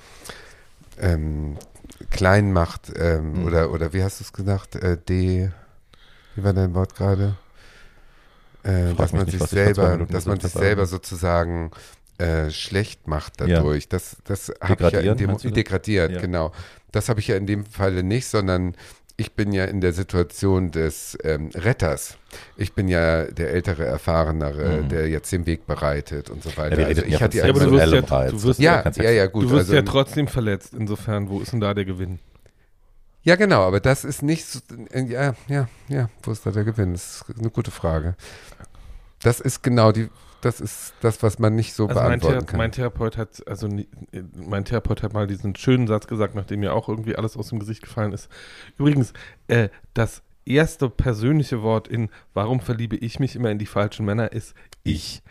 [0.99, 1.57] ähm,
[2.09, 3.45] klein macht ähm, Hm.
[3.45, 4.75] oder, oder wie hast du es gesagt?
[4.75, 5.49] Äh, de,
[6.35, 7.35] wie war dein Wort gerade?
[8.65, 11.71] Äh, dass man nicht, sich selber, dass man sich selber sozusagen
[12.17, 13.47] äh, schlecht macht Ja.
[13.47, 13.87] dadurch.
[13.89, 16.19] Das, das habe ich ja in dem degradiert, Ja.
[16.21, 16.51] genau.
[16.91, 18.73] Das habe ich ja in dem Falle nicht, sondern
[19.17, 22.17] ich bin ja in der Situation des ähm, Retters.
[22.57, 24.89] Ich bin ja der ältere, erfahrenere, Mhm.
[24.89, 26.79] der jetzt den Weg bereitet und so weiter.
[26.79, 29.25] Ja, also ich ja hatte ja, aber du wirst ja- du wirst ja, ja, ja,
[29.27, 29.43] gut.
[29.43, 30.73] du wirst also, ja trotzdem verletzt.
[30.77, 32.19] Insofern, wo ist denn da der Gewinn?
[33.23, 34.59] ja, genau, aber das ist nicht so,
[34.91, 36.91] äh, ja, ja, ja, wo ist da der Gewinn?
[36.93, 38.15] Das ist eine gute Frage.
[39.21, 40.09] Das ist genau die,
[40.41, 42.57] das ist das, was man nicht so Also mein, beantworten Thera kann.
[42.57, 43.67] mein Therapeut hat, also
[44.35, 47.59] mein Therapeut hat mal diesen schönen Satz gesagt, nachdem mir auch irgendwie alles aus dem
[47.59, 48.29] Gesicht gefallen ist.
[48.77, 49.13] Übrigens,
[49.47, 54.31] äh, das erste persönliche Wort in Warum verliebe ich mich immer in die falschen Männer
[54.31, 54.53] ist
[54.83, 55.23] ich.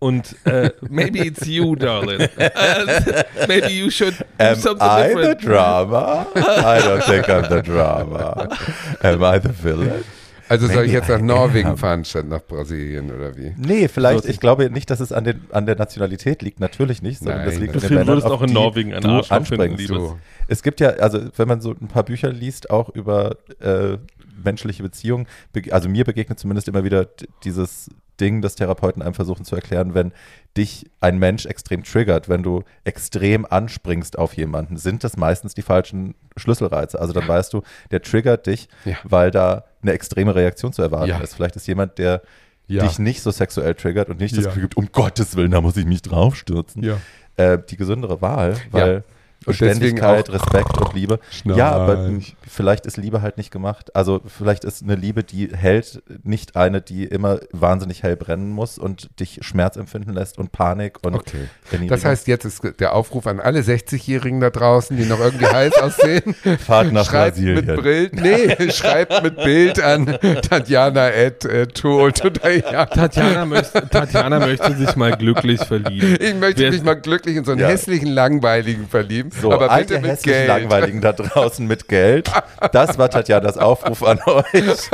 [0.00, 2.20] Und äh, maybe it's you, darling.
[2.20, 5.44] Äh, maybe you should do Am something I the different.
[5.44, 6.26] drama?
[6.34, 8.48] I don't think I'm the drama.
[9.02, 10.04] Am I the villain?
[10.48, 13.54] Also soll ich jetzt nach Norwegen fahren statt nach Brasilien oder wie?
[13.56, 17.02] Nee, vielleicht, So- ich glaube nicht, dass es an, den, an der Nationalität liegt, natürlich
[17.02, 19.76] nicht, sondern Nein, das liegt Du an den würdest auch in Norwegen einen Arschloch finden.
[19.76, 19.86] Liebes.
[19.96, 20.18] So.
[20.46, 23.96] Es gibt ja, also wenn man so ein paar Bücher liest, auch über äh,
[24.42, 27.06] menschliche Beziehungen, beg- also mir begegnet zumindest immer wieder
[27.44, 30.12] dieses Ding, das Therapeuten einem versuchen zu erklären, wenn
[30.56, 35.62] dich ein Mensch extrem triggert, wenn du extrem anspringst auf jemanden, sind das meistens die
[35.62, 37.00] falschen Schlüsselreize.
[37.00, 38.96] Also dann weißt du, der triggert dich, Ja.
[39.02, 41.18] weil da eine extreme Reaktion zu erwarten Ja.
[41.18, 41.34] ist.
[41.34, 42.22] Vielleicht ist jemand, der
[42.68, 42.84] Ja.
[42.86, 44.50] dich nicht so sexuell triggert und nicht das Ja.
[44.50, 46.84] Gefühl gibt, um Gottes Willen, da muss ich mich draufstürzen.
[46.84, 46.98] Ja.
[47.36, 49.02] Äh, die gesündere Wahl, weil
[49.46, 51.18] Und Beständigkeit, auch- Respekt und Liebe.
[51.44, 52.36] Ja, aber Schnarch.
[52.48, 53.94] vielleicht ist Liebe halt nicht gemacht.
[53.94, 58.78] Also vielleicht ist eine Liebe, die hält, nicht eine, die immer wahnsinnig hell brennen muss
[58.78, 61.46] und dich Schmerz empfinden lässt und Panik und Okay.
[61.88, 65.74] Das heißt, jetzt ist der Aufruf an alle 60-Jährigen da draußen, die noch irgendwie heiß
[65.78, 66.34] aussehen.
[66.66, 67.66] Fahrt nach schreibt Brasilien.
[67.66, 70.06] mit Bild, nee, schreibt mit Bild an
[70.48, 71.66] Tatjana at äh.
[71.66, 76.16] Tatjana möchte, Tatjana möchte sich mal glücklich verlieben.
[76.20, 77.68] Ich möchte Wer- mich mal glücklich in so einen Ja.
[77.68, 80.48] hässlichen Langweiligen verlieben, So, aber all bitte ihr mit hässlichen Geld.
[80.48, 82.30] Langweiligen da draußen mit Geld.
[82.72, 84.90] Das war Tatjanas Aufruf an euch.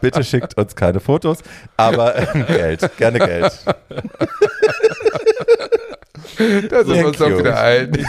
[0.00, 1.38] Bitte schickt uns keine Fotos,
[1.76, 3.52] aber ähm, Geld, gerne Geld.
[6.70, 7.38] Da sind wir uns doch you.
[7.38, 8.06] wieder einig.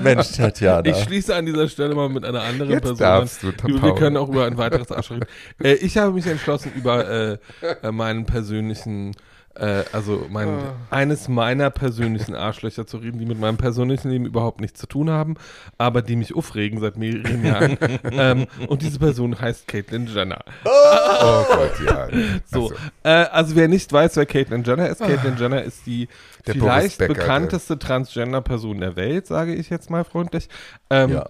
[0.00, 0.84] Mensch, Tatjana.
[0.84, 3.94] Ich schließe an dieser Stelle mal mit einer anderen Jetzt Person darfst du, Wir, wir
[3.94, 5.28] können auch über ein weiteres Arschloch reden.
[5.62, 7.38] Äh, ich habe mich entschlossen, über äh,
[7.82, 9.16] äh, meinen persönlichen,
[9.58, 10.48] äh, also mein,
[10.90, 15.10] eines meiner persönlichen Arschlöcher zu reden, die mit meinem persönlichen Leben überhaupt nichts zu tun
[15.10, 15.36] haben,
[15.78, 17.78] aber die mich aufregen seit mehreren Jahren.
[18.10, 20.44] ähm, und diese Person heißt Caitlyn Jenner.
[20.64, 22.08] Oh Gott, ja.
[22.44, 26.08] So, Also, äh, also wer nicht weiß, wer Caitlyn Jenner ist, Caitlyn Jenner ist die
[26.46, 30.48] Der vielleicht Becker, bekannteste Transgender-Person der Welt, sage ich jetzt mal freundlich.
[30.90, 31.28] Ähm, ja.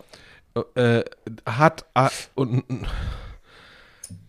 [0.75, 1.05] äh,
[1.47, 2.65] hat äh, und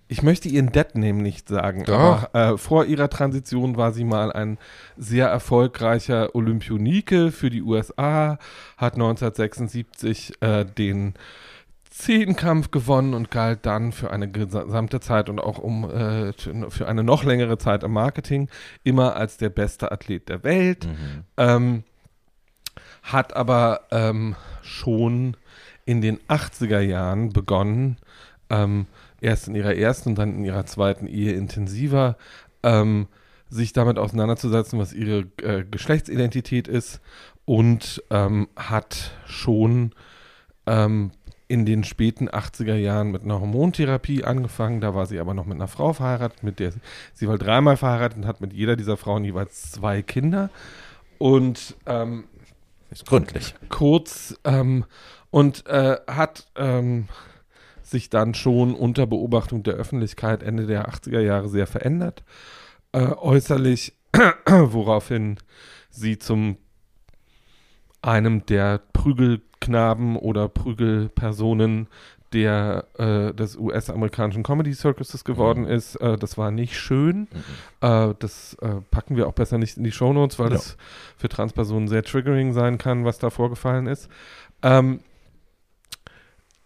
[0.08, 2.30] ich möchte ihren Dead-Name nicht sagen, Doch.
[2.34, 4.58] aber äh, vor ihrer Transition war sie mal ein
[4.96, 8.38] sehr erfolgreicher Olympionike für die USA,
[8.78, 11.16] hat 1976 äh, den
[11.90, 17.04] Zehnkampf gewonnen und galt dann für eine gesamte Zeit und auch um äh, für eine
[17.04, 18.50] noch längere Zeit im Marketing
[18.84, 20.86] immer als der beste Athlet der Welt.
[20.86, 21.24] Mhm.
[21.38, 21.84] Ähm,
[23.02, 25.38] hat aber ähm, schon
[25.86, 27.98] in den 80er Jahren begonnen,
[28.50, 28.86] ähm,
[29.22, 32.18] erst in ihrer ersten und dann in ihrer zweiten Ehe intensiver,
[32.64, 33.08] ähm,
[33.50, 37.02] sich damit auseinanderzusetzen, was ihre äh, Geschlechtsidentität ist
[37.46, 39.94] und ähm, hat schon
[40.66, 41.12] ähm,
[41.48, 44.82] in den späten 80er Jahren mit einer Hormontherapie angefangen.
[44.82, 46.80] Da war sie aber noch mit einer Frau verheiratet, mit der sie,
[47.14, 50.50] sie war dreimal verheiratet und hat mit jeder dieser Frauen jeweils zwei Kinder.
[51.18, 52.26] Und ähm,
[52.92, 53.56] Ist gründlich.
[53.70, 54.86] kurz ähm,
[55.30, 57.08] und äh, hat ähm,
[57.90, 62.24] sich dann schon unter Beobachtung der Öffentlichkeit Ende der 80er Jahre sehr verändert.
[62.92, 63.94] Äh, äußerlich,
[64.46, 65.38] woraufhin
[65.90, 66.58] sie zum
[68.02, 71.88] einem der Prügelknaben oder Prügelpersonen
[72.34, 75.70] der äh, des US-amerikanischen Comedy Circuses geworden Mhm.
[75.70, 75.96] ist.
[75.96, 77.28] Äh, das war nicht schön.
[77.82, 80.56] Äh, das äh, packen wir auch besser nicht in die Shownotes, weil Ja.
[80.58, 80.76] das
[81.16, 84.10] für Transpersonen sehr triggering sein kann, was da vorgefallen ist.
[84.62, 85.00] Ähm,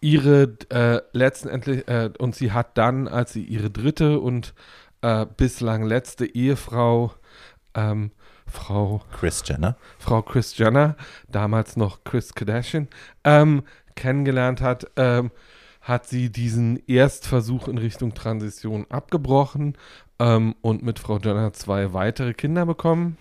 [0.02, 4.52] ihre äh, letztendlich, äh, und sie hat dann, als sie ihre dritte und
[5.00, 7.12] äh, bislang letzte Ehefrau,
[7.74, 8.10] ähm,
[8.46, 9.76] Frau Chris Jenner.
[9.98, 10.96] Frau Chris Jenner,
[11.28, 12.88] damals noch Chris Kardashian,
[13.24, 13.62] ähm,
[13.94, 15.30] kennengelernt hat, ähm,
[15.80, 19.78] hat sie diesen Erstversuch in Richtung Transition abgebrochen
[20.18, 23.16] ähm, und mit Frau Jenner zwei weitere Kinder bekommen.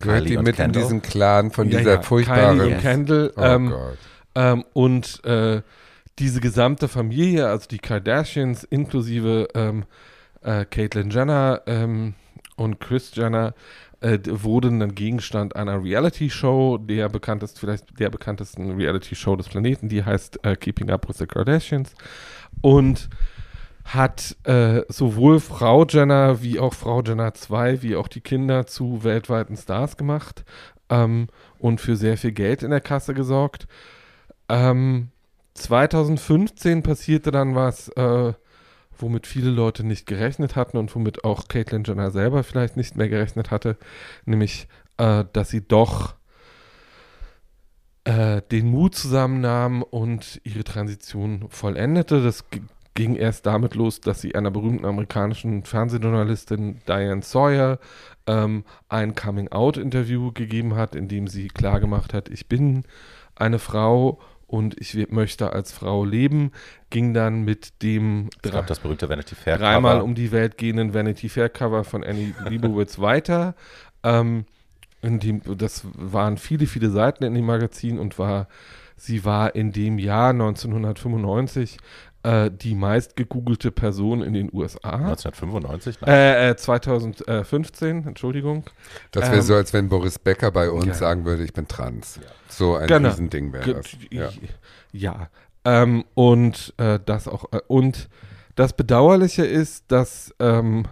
[0.00, 0.82] Gehört Kylie die und mit in Kendall?
[0.82, 2.58] diesen Clan von Ja, dieser ja, furchtbaren.
[2.58, 3.32] Kylie und Kendall.
[3.36, 3.98] oh ähm, Gott.
[4.34, 5.62] ähm, und äh,
[6.18, 9.84] diese gesamte Familie, also die Kardashians inklusive ähm,
[10.42, 12.14] äh, Caitlyn Jenner ähm,
[12.56, 13.54] und Chris Jenner,
[14.00, 20.04] äh, wurden dann Gegenstand einer Reality-Show, der bekanntest, vielleicht der bekanntesten Reality-Show des Planeten, die
[20.04, 21.94] heißt äh, Keeping Up with the Kardashians.
[22.60, 23.08] Und
[23.84, 29.02] hat äh, sowohl Frau Jenner wie auch Frau Jenner 2 wie auch die Kinder zu
[29.02, 30.44] weltweiten Stars gemacht
[30.88, 33.66] ähm, und für sehr viel Geld in der Kasse gesorgt.
[34.48, 35.08] Ähm,
[35.54, 38.32] 2015 passierte dann was, äh,
[38.96, 43.08] womit viele Leute nicht gerechnet hatten und womit auch Caitlyn Jenner selber vielleicht nicht mehr
[43.08, 43.76] gerechnet hatte,
[44.24, 46.14] nämlich, äh, dass sie doch
[48.04, 52.22] äh, den Mut zusammennahm und ihre Transition vollendete.
[52.22, 52.44] Das
[52.94, 57.78] ging erst damit los, dass sie einer berühmten amerikanischen Fernsehjournalistin Diane Sawyer
[58.26, 62.84] ähm, ein Coming-out-Interview gegeben hat, in dem sie klargemacht hat, ich bin
[63.34, 64.20] eine Frau
[64.52, 66.52] und ich möchte als Frau leben,
[66.90, 70.92] ging dann mit dem ich glaub, das berühmte Vanity Fair dreimal um die Welt gehenden
[70.92, 73.54] Vanity Fair Cover von Annie Leibovitz weiter.
[74.02, 74.44] Ähm,
[75.00, 78.46] in dem, das waren viele, viele Seiten in dem Magazin und war,
[78.94, 81.78] sie war in dem Jahr 1995
[82.22, 84.90] äh, die meist gegoogelte Person in den USA.
[84.90, 85.98] 1995?
[86.06, 88.64] Äh, äh, 2015, Entschuldigung.
[89.10, 90.94] Das wäre ähm, so, als wenn Boris Becker bei uns ja.
[90.94, 92.16] sagen würde, ich bin trans.
[92.16, 92.28] Ja.
[92.48, 93.08] So ein genau.
[93.08, 93.96] Riesending wäre das.
[94.10, 94.30] Ja,
[94.92, 95.28] ja.
[95.64, 98.08] Ähm, und äh, das auch, äh, und
[98.54, 100.84] das Bedauerliche ist, dass ähm,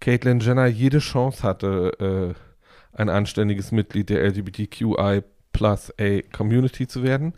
[0.00, 5.22] Caitlyn Jenner jede Chance hatte, äh, ein anständiges Mitglied der LGBTQI
[5.52, 7.34] plus A Community zu werden.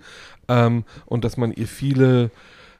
[0.48, 2.30] Ähm, und dass man ihr viele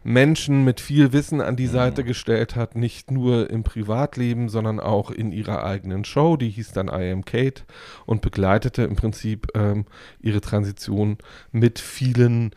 [0.04, 2.06] Menschen mit viel Wissen an die Seite mhm.
[2.06, 6.88] gestellt hat, nicht nur im Privatleben, sondern auch in ihrer eigenen Show, die hieß dann
[6.88, 7.62] I Am Kate
[8.06, 9.86] und begleitete im Prinzip ähm,
[10.20, 11.18] ihre Transition
[11.50, 12.52] mit vielen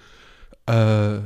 [0.66, 1.20] äh,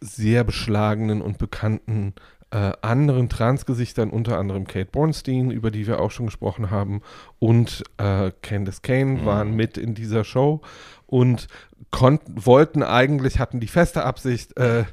[0.00, 2.14] sehr beschlagenen und bekannten
[2.50, 7.02] äh, anderen Transgesichtern, unter anderem Kate Bornstein, über die wir auch schon gesprochen haben,
[7.38, 9.26] und äh, Candace Kane mhm.
[9.26, 10.62] waren mit in dieser Show
[11.06, 11.48] und
[11.90, 14.84] konnten, wollten eigentlich, hatten die feste Absicht, äh,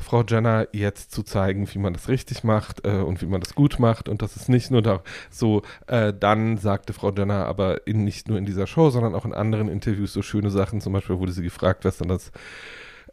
[0.00, 3.54] Frau Jenner jetzt zu zeigen, wie man das richtig macht äh, und wie man das
[3.54, 4.08] gut macht.
[4.08, 8.28] Und das ist nicht nur da so, äh, dann sagte Frau Jenner aber in, nicht
[8.28, 10.80] nur in dieser Show, sondern auch in anderen Interviews so schöne Sachen.
[10.80, 12.32] Zum Beispiel wurde sie gefragt, was dann das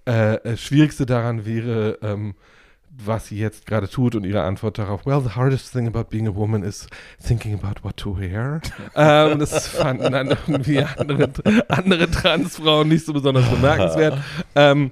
[0.07, 2.35] äh, äh Schwierigste daran wäre, ähm,
[3.05, 6.27] was sie jetzt gerade tut und ihre Antwort darauf, well, the hardest thing about being
[6.27, 6.87] a woman is
[7.21, 8.61] thinking about what to wear.
[8.95, 11.29] ähm, das fanden dann irgendwie andere,
[11.67, 14.17] andere Transfrauen nicht so besonders bemerkenswert.
[14.55, 14.91] ähm,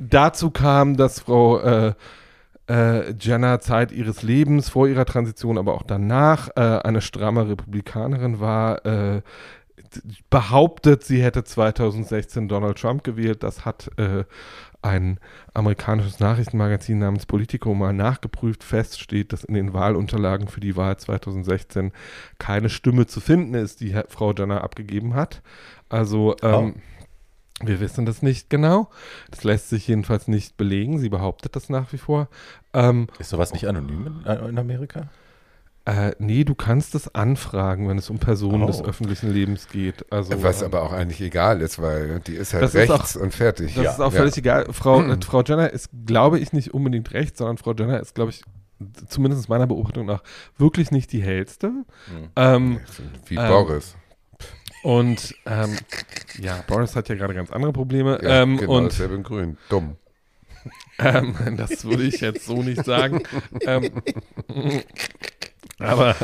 [0.00, 1.94] dazu kam, dass Frau äh,
[2.68, 8.40] äh, Jenner Zeit ihres Lebens vor ihrer Transition, aber auch danach äh, eine stramme Republikanerin
[8.40, 9.22] war, äh,
[10.30, 13.42] behauptet, sie hätte 2016 Donald Trump gewählt.
[13.42, 14.24] Das hat äh,
[14.82, 15.18] ein
[15.52, 18.62] amerikanisches Nachrichtenmagazin namens Politico mal nachgeprüft.
[18.62, 21.92] Fest steht, dass in den Wahlunterlagen für die Wahl 2016
[22.38, 25.42] keine Stimme zu finden ist, die Frau Jenner abgegeben hat.
[25.88, 26.80] Also ähm, oh.
[27.62, 28.88] Wir wissen das nicht genau.
[29.30, 30.98] Das lässt sich jedenfalls nicht belegen.
[30.98, 32.28] Sie behauptet das nach wie vor.
[32.72, 35.08] Ähm, ist sowas nicht anonym in, in Amerika?
[35.86, 38.66] Äh, nee, du kannst es anfragen, wenn es um Personen oh.
[38.66, 40.04] des öffentlichen Lebens geht.
[40.12, 43.34] Also, Was ähm, aber auch eigentlich egal ist, weil die ist halt rechts auch, und
[43.34, 43.74] fertig.
[43.74, 43.90] Das ja.
[43.92, 44.40] ist auch völlig ja.
[44.40, 44.66] egal.
[44.72, 48.30] Frau, äh, Frau Jenner ist, glaube ich, nicht unbedingt rechts, sondern Frau Jenner ist, glaube
[48.30, 48.42] ich,
[49.08, 50.22] zumindest meiner Beobachtung nach,
[50.58, 51.68] wirklich nicht die hellste.
[51.70, 51.84] Mhm.
[52.36, 52.80] Ähm,
[53.26, 53.96] Wie ähm, Boris.
[54.82, 55.76] Und ähm,
[56.38, 58.18] ja, Boris hat ja gerade ganz andere Probleme.
[58.22, 59.58] Ja, ähm, genau, und, dasselbe in Grün.
[59.68, 59.96] Dumm.
[61.02, 63.22] Ähm, das würde ich jetzt so nicht sagen.
[63.62, 64.02] ähm,
[65.78, 66.14] aber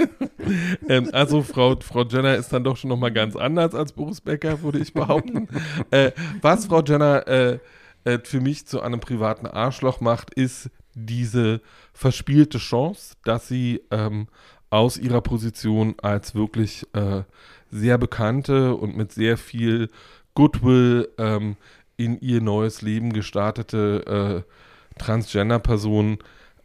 [0.88, 4.62] ähm, also Frau, Frau Jenner ist dann doch schon nochmal ganz anders als Boris Becker,
[4.62, 5.48] würde ich behaupten.
[5.90, 6.12] äh,
[6.42, 7.58] was Frau Jenner äh,
[8.04, 11.60] äh, für mich zu einem privaten Arschloch macht, ist diese
[11.94, 14.28] verspielte Chance, dass sie ähm,
[14.72, 17.22] aus ihrer Position als wirklich äh,
[17.70, 19.90] sehr bekannte und mit sehr viel
[20.34, 21.56] Goodwill ähm,
[21.98, 26.18] in ihr neues Leben gestartete äh, Transgender-Person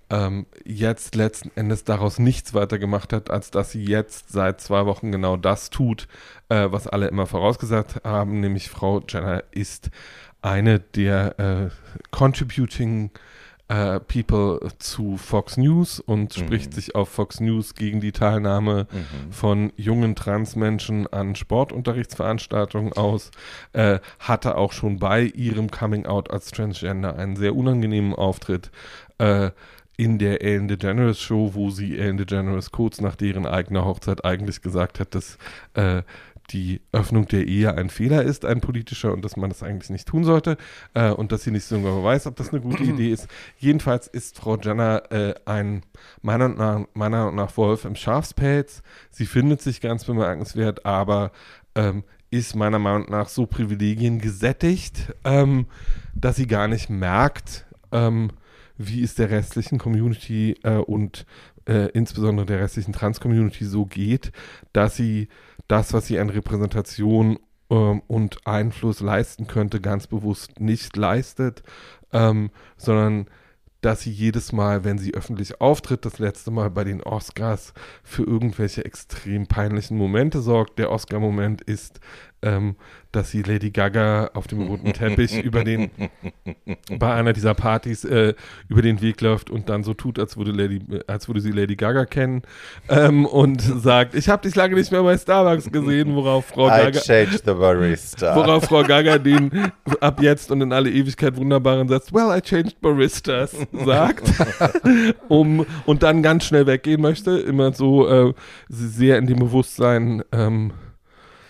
[0.10, 4.86] ähm, jetzt letzten Endes daraus nichts weiter gemacht hat, als dass sie jetzt seit zwei
[4.86, 6.08] Wochen genau das tut,
[6.48, 9.90] äh, was alle immer vorausgesagt haben, nämlich Frau Jenner ist
[10.42, 11.70] eine der äh,
[12.12, 13.20] Contributing äh,
[13.70, 16.42] People zu Fox News und mhm.
[16.42, 19.32] spricht sich auf Fox News gegen die Teilnahme mhm.
[19.32, 23.32] von jungen Transmenschen an Sportunterrichtsveranstaltungen aus,
[23.74, 28.72] äh, hatte auch schon bei ihrem Coming Out als Transgender einen sehr unangenehmen Auftritt.
[29.18, 29.52] Äh,
[30.00, 34.62] in der Ellen DeGeneres Show, wo sie Ellen DeGeneres kurz nach deren eigener Hochzeit eigentlich
[34.62, 35.40] gesagt hat, dass
[35.74, 36.04] äh,
[36.50, 40.08] die Öffnung der Ehe ein Fehler ist, ein politischer, und dass man das eigentlich nicht
[40.08, 40.58] tun sollte
[40.94, 43.28] äh, und dass sie nicht so genau weiß, ob das eine gute Idee ist.
[43.58, 45.84] Jedenfalls ist Frau Jenner äh, ein
[46.22, 48.82] meiner Meinung nach, meiner nach Wolf im Schafspelz.
[49.10, 51.32] Sie findet sich ganz bemerkenswert, aber
[51.76, 55.68] ähm, ist meiner Meinung nach so Privilegien gesättigt, ähm,
[56.14, 58.32] dass sie gar nicht merkt, ähm,
[58.78, 61.26] wie es der restlichen Community äh, und
[61.66, 64.32] äh, insbesondere der restlichen Trans-Community so geht,
[64.74, 65.30] dass sie
[65.68, 67.40] das, was sie an Repräsentation
[67.70, 71.64] ähm, und Einfluss leisten könnte, ganz bewusst nicht leistet,
[72.14, 73.28] ähm, sondern
[73.82, 78.24] dass sie jedes Mal, wenn sie öffentlich auftritt, das letzte Mal bei den Oscars für
[78.24, 80.80] irgendwelche extrem peinlichen Momente sorgt.
[80.80, 82.00] Der Oscar-Moment ist,
[82.42, 82.76] ähm,
[83.12, 85.90] dass sie Lady Gaga auf dem roten Teppich über den,
[87.00, 88.34] bei einer dieser Partys äh,
[88.68, 91.76] über den Weg läuft und dann so tut, als würde, Lady, als würde sie Lady
[91.76, 92.44] Gaga kennen
[92.90, 97.00] ähm, und sagt, ich habe dich lange nicht mehr bei Starbucks gesehen, worauf Frau Gaga,
[97.00, 98.36] changed the barista.
[98.36, 102.80] worauf Frau Gaga den ab jetzt und in alle Ewigkeit wunderbaren Satz, well, I changed
[102.82, 104.32] baristas, sagt,
[105.28, 108.34] um, und dann ganz schnell weggehen möchte, immer so äh,
[108.70, 110.72] sehr in dem Bewusstsein, ähm,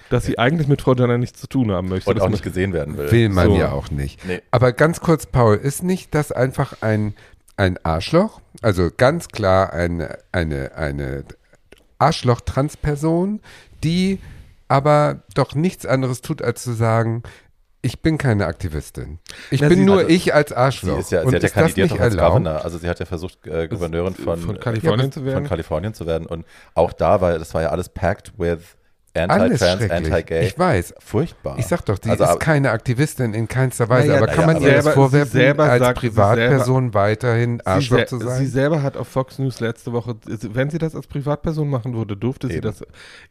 [0.10, 2.10] dass sie eigentlich mit Frau Jenner nichts zu tun haben möchte.
[2.10, 3.12] und auch nicht gesehen werden will.
[3.12, 3.55] Will man So.
[3.58, 4.26] ja auch nicht.
[4.26, 4.41] Nee.
[4.51, 7.14] Aber ganz kurz, Paul, ist nicht das einfach ein,
[7.58, 8.41] ein Arschloch?
[8.62, 11.24] Also ganz klar eine, eine, eine
[11.99, 13.41] Arschloch-Transperson,
[13.84, 14.20] die
[14.68, 17.24] aber doch nichts anderes tut, als zu sagen,
[17.82, 19.20] ich bin keine Aktivistin.
[19.51, 20.99] Ich Na, bin sie- nur also, ich als Sie Arschloch.
[20.99, 22.30] ist ja, Und sie hat ja kandidiert als erlaubt?
[22.36, 22.66] Governor.
[22.66, 25.36] Also sie hat ja versucht, äh, Gouverneurin von, von Kalifornien Ja, zu werden.
[25.41, 26.26] von Kalifornien zu werden.
[26.26, 28.60] Und auch da war, das war ja alles packed with
[29.18, 29.91] anti-trans, schrecklich.
[30.13, 30.45] anti-gay.
[30.47, 30.93] Ich weiß.
[30.99, 31.57] Furchtbar.
[31.59, 34.07] Ich sag doch, sie Also, ist keine Aktivistin in keinster Weise.
[34.09, 36.93] Naja, aber kann man aber ihr das selber- vorwerfen, sie selber als sagt, sie Privatperson
[36.93, 38.38] weiterhin Arschloch sie, zu se- sein?
[38.39, 42.15] sie selber hat auf Fox News letzte Woche, wenn sie das als Privatperson machen würde,
[42.18, 42.61] durfte sie Eben.
[42.63, 42.84] das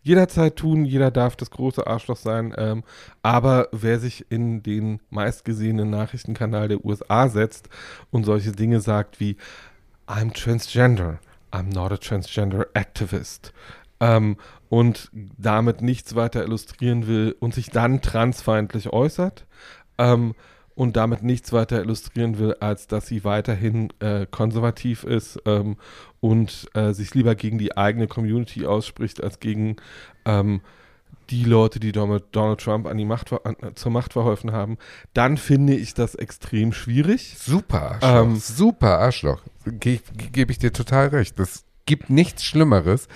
[0.03, 0.85] jederzeit tun.
[0.85, 2.55] Jeder darf das große Arschloch sein.
[2.57, 2.83] Ähm,
[3.23, 7.69] aber wer sich in den meistgesehenen Nachrichtenkanal der USA setzt
[8.11, 9.37] und solche Dinge sagt wie
[10.07, 11.19] I'm transgender,
[11.53, 13.53] I'm not a transgender activist.
[13.99, 14.37] Ähm,
[14.69, 19.47] und damit nichts weiter illustrieren will und sich dann transfeindlich äußert,
[19.99, 20.35] ähm,
[20.77, 25.77] und damit nichts weiter illustrieren will, als dass sie weiterhin äh, konservativ ist ähm,
[26.21, 29.77] und äh, sich lieber gegen die eigene Community ausspricht, als gegen
[30.27, 30.61] ähm,
[31.31, 34.77] die Leute, die Donald, Trump an die Macht, an, zur Macht verholfen haben,
[35.15, 37.37] dann finde ich das extrem schwierig.
[37.39, 38.23] Super Arschloch.
[38.23, 39.43] Ähm, Super Arschloch.
[39.65, 40.01] Ge
[40.31, 41.41] Gebe ich dir total recht.
[41.41, 43.09] Es gibt nichts Schlimmeres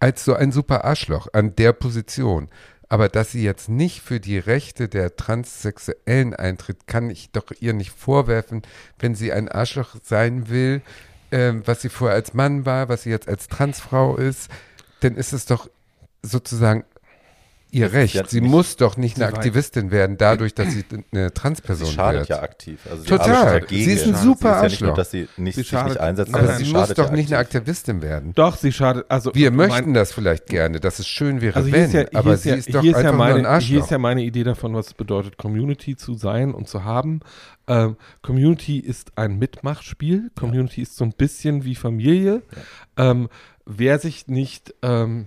[0.00, 2.48] als so ein super Arschloch an der Position.
[2.88, 7.72] Aber dass sie jetzt nicht für die Rechte der Transsexuellen eintritt, kann ich doch ihr
[7.72, 8.62] nicht vorwerfen,
[8.98, 10.82] wenn sie ein Arschloch sein will,
[11.32, 14.50] ähm, was sie vorher als Mann war, was sie jetzt als Transfrau ist,
[15.00, 15.68] dann ist es doch
[16.22, 16.84] sozusagen
[17.70, 18.30] ihr Recht.
[18.30, 21.92] sie muss doch nicht eine Sie weiß- Aktivistin werden, dadurch, dass sie eine Transperson Sie
[21.92, 22.28] schadet wird.
[22.30, 22.80] ja aktiv.
[22.88, 23.66] Also sie Total.
[23.68, 24.96] Sie ist ein super ist ja nicht nur, Arschloch.
[24.96, 27.12] dass sie, nicht, Sie sich schadet- nicht einsetzt, Aber sondern sie sie muss doch ja
[27.12, 27.56] nicht eine aktiv.
[27.60, 28.32] Aktivistin werden.
[28.34, 29.06] Doch, sie schadet.
[29.10, 32.34] Also Wir mein- möchten das vielleicht gerne, dass es schön wäre, Also wenn, ja, aber
[32.34, 33.84] ist sie ja, ist doch hier ist einfach ja nur ein meine, hier Arschloch.
[33.84, 37.20] ist ja meine Idee davon, was es bedeutet, Community zu sein und zu haben.
[37.68, 40.30] Ähm, Community ist ein Mitmachspiel.
[40.38, 42.42] Community ist so ein bisschen wie Familie.
[42.96, 43.28] Ähm,
[43.64, 45.26] wer sich nicht ähm,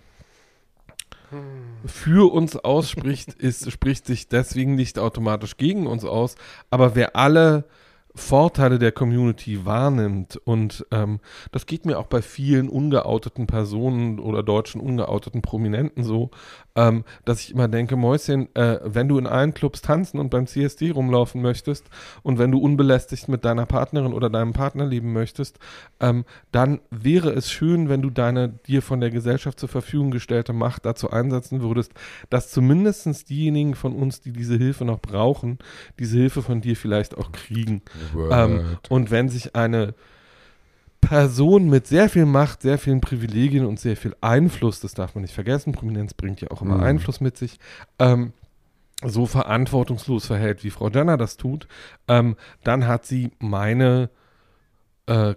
[1.85, 6.35] für uns ausspricht, ist, spricht sich deswegen nicht automatisch gegen uns aus.
[6.69, 7.65] Aber wer alle
[8.19, 11.19] Vorteile der Community wahrnimmt und ähm,
[11.51, 16.29] das geht mir auch bei vielen ungeouteten Personen oder deutschen ungeouteten Prominenten so,
[16.75, 20.47] ähm, dass ich immer denke, Mäuschen, äh, wenn du in allen Clubs tanzen und beim
[20.47, 21.85] CSD rumlaufen möchtest
[22.21, 25.57] und wenn du unbelästigt mit deiner Partnerin oder deinem Partner leben möchtest,
[25.99, 30.53] ähm, dann wäre es schön, wenn du deine dir von der Gesellschaft zur Verfügung gestellte
[30.53, 31.93] Macht dazu einsetzen würdest,
[32.29, 35.57] dass zumindest diejenigen von uns, die diese Hilfe noch brauchen,
[35.99, 37.81] diese Hilfe von dir vielleicht auch kriegen.
[38.15, 39.93] Ähm, und wenn sich eine
[41.01, 45.21] Person mit sehr viel Macht, sehr vielen Privilegien und sehr viel Einfluss, das darf man
[45.21, 46.83] nicht vergessen, Prominenz bringt ja auch immer Mhm.
[46.83, 47.59] Einfluss mit sich,
[47.99, 48.33] ähm,
[49.03, 51.67] so verantwortungslos verhält, wie Frau Jenner das tut,
[52.07, 54.09] ähm, dann hat sie meine,
[55.05, 55.35] äh,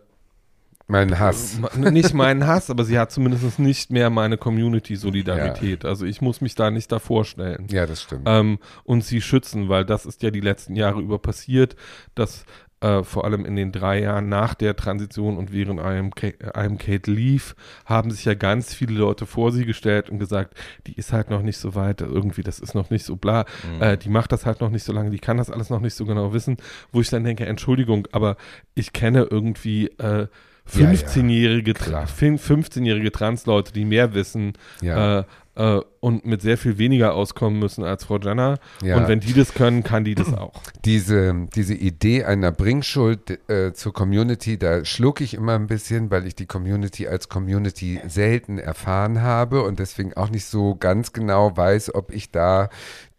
[0.92, 1.58] mein Hass.
[1.76, 5.84] nicht meinen Hass, aber sie hat zumindest nicht mehr meine Community-Solidarität.
[5.84, 8.22] Also ich muss mich da nicht davor stellen Ja, das stimmt.
[8.26, 11.76] ähm, und sie schützen, weil das ist ja die letzten Jahre über passiert,
[12.14, 12.44] dass
[12.80, 16.78] äh, vor allem in den drei Jahren nach der Transition und während einem, Ka- einem
[16.78, 17.54] Kate lief,
[17.86, 20.54] haben sich ja ganz viele Leute vor sie gestellt und gesagt,
[20.88, 23.44] die ist halt noch nicht so weit, irgendwie, das ist noch nicht so bla,
[23.76, 23.82] Mhm.
[23.82, 25.94] äh, die macht das halt noch nicht so lange, die kann das alles noch nicht
[25.94, 26.56] so genau wissen,
[26.90, 28.36] wo ich dann denke, Entschuldigung, aber
[28.74, 30.26] ich kenne irgendwie äh,
[30.74, 32.06] Ja, ja, 15-jährige klar.
[32.06, 37.84] 15-jährige Trans-Leute, die mehr wissen ja, äh, äh, und mit sehr viel weniger auskommen müssen
[37.84, 38.58] als Frau Jenner.
[38.82, 38.96] ja.
[38.96, 40.60] Und wenn die das können, kann die das auch.
[40.84, 46.26] diese, diese Idee einer Bringschuld äh, zur Community, da schluck ich immer ein bisschen, weil
[46.26, 51.56] ich die Community als Community selten erfahren habe und deswegen auch nicht so ganz genau
[51.56, 52.70] weiß, ob ich da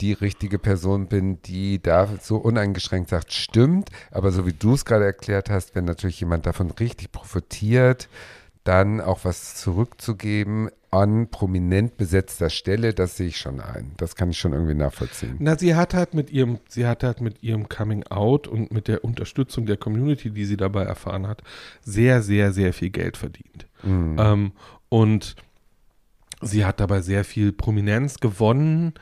[0.01, 3.89] die richtige Person bin, die da so uneingeschränkt sagt, stimmt.
[4.11, 8.09] Aber so wie du es gerade erklärt hast, wenn natürlich jemand davon richtig profitiert,
[8.63, 13.94] dann auch was zurückzugeben, an prominent besetzter Stelle, das sehe ich schon ein.
[13.98, 15.38] Das kann ich schon irgendwie nachvollziehen.
[15.39, 18.88] Na, sie hat halt mit ihrem, sie hat halt mit ihrem Coming Out und mit
[18.88, 21.41] der Unterstützung der Community, die sie dabei erfahren hat,
[21.82, 23.66] sehr, sehr, sehr viel Geld verdient.
[23.82, 24.18] Mhm.
[24.20, 24.52] Ähm,
[24.89, 25.36] und
[26.41, 28.94] sie hat dabei sehr viel Prominenz gewonnen.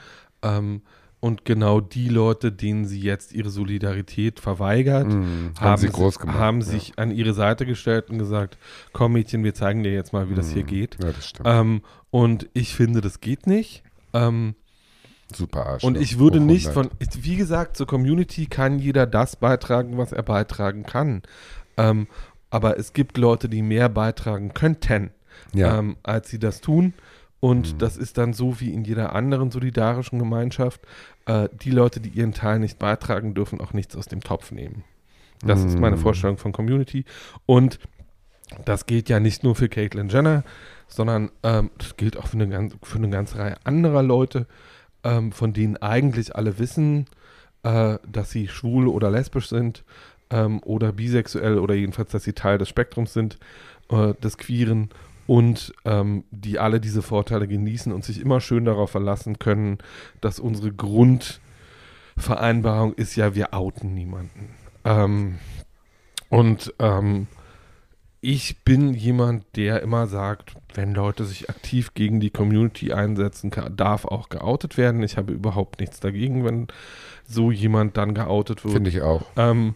[0.43, 0.83] Ähm,
[1.21, 5.53] und genau die Leute, denen sie jetzt ihre Solidarität verweigert, Mhm.
[5.59, 6.37] haben, sie groß gemacht.
[6.37, 6.65] haben ja.
[6.65, 8.57] sich an ihre Seite gestellt und gesagt,
[8.91, 10.67] komm Mädchen, wir zeigen dir jetzt mal, wie das hier Mhm.
[10.67, 10.97] geht.
[11.01, 11.47] Ja, das stimmt.
[11.49, 13.83] Ähm, und ich finde, das geht nicht.
[14.13, 14.55] Ähm,
[15.33, 15.83] Super Arsch.
[15.85, 16.89] und ich würde nicht von,
[17.21, 21.21] wie gesagt, zur Community kann jeder das beitragen, was er beitragen kann.
[21.77, 22.07] Ähm,
[22.49, 25.11] aber es gibt Leute, die mehr beitragen könnten,
[25.53, 25.77] Ja.
[25.79, 26.93] ähm, als sie das tun.
[27.41, 27.77] Und Mhm.
[27.79, 30.79] das ist dann so wie in jeder anderen solidarischen Gemeinschaft.
[31.25, 34.83] Äh, die Leute, die ihren Teil nicht beitragen, dürfen auch nichts aus dem Topf nehmen.
[35.43, 36.01] Das ist meine Mhm.
[36.01, 37.03] Vorstellung von Community.
[37.47, 37.79] Und
[38.63, 40.43] das gilt ja nicht nur für Caitlyn Jenner,
[40.87, 44.45] sondern ähm, das gilt auch für eine, ganz, für eine ganze Reihe anderer Leute,
[45.03, 47.07] ähm, von denen eigentlich alle wissen,
[47.63, 49.83] äh, dass sie schwul oder lesbisch sind
[50.29, 53.39] ähm, oder bisexuell oder jedenfalls, dass sie Teil des Spektrums sind,
[53.89, 54.89] äh, des Queeren
[55.31, 59.77] und ähm, die alle diese Vorteile genießen und sich immer schön darauf verlassen können,
[60.19, 64.49] dass unsere Grundvereinbarung ist ja, wir outen niemanden.
[64.83, 65.39] Ähm,
[66.27, 67.27] und ähm,
[68.19, 73.69] ich bin jemand, der immer sagt, wenn Leute sich aktiv gegen die Community einsetzen, ka-
[73.69, 75.01] darf auch geoutet werden.
[75.01, 76.67] Ich habe überhaupt nichts dagegen, wenn
[77.25, 78.73] so jemand dann geoutet wird.
[78.73, 79.23] Finde ich auch.
[79.37, 79.75] Ähm,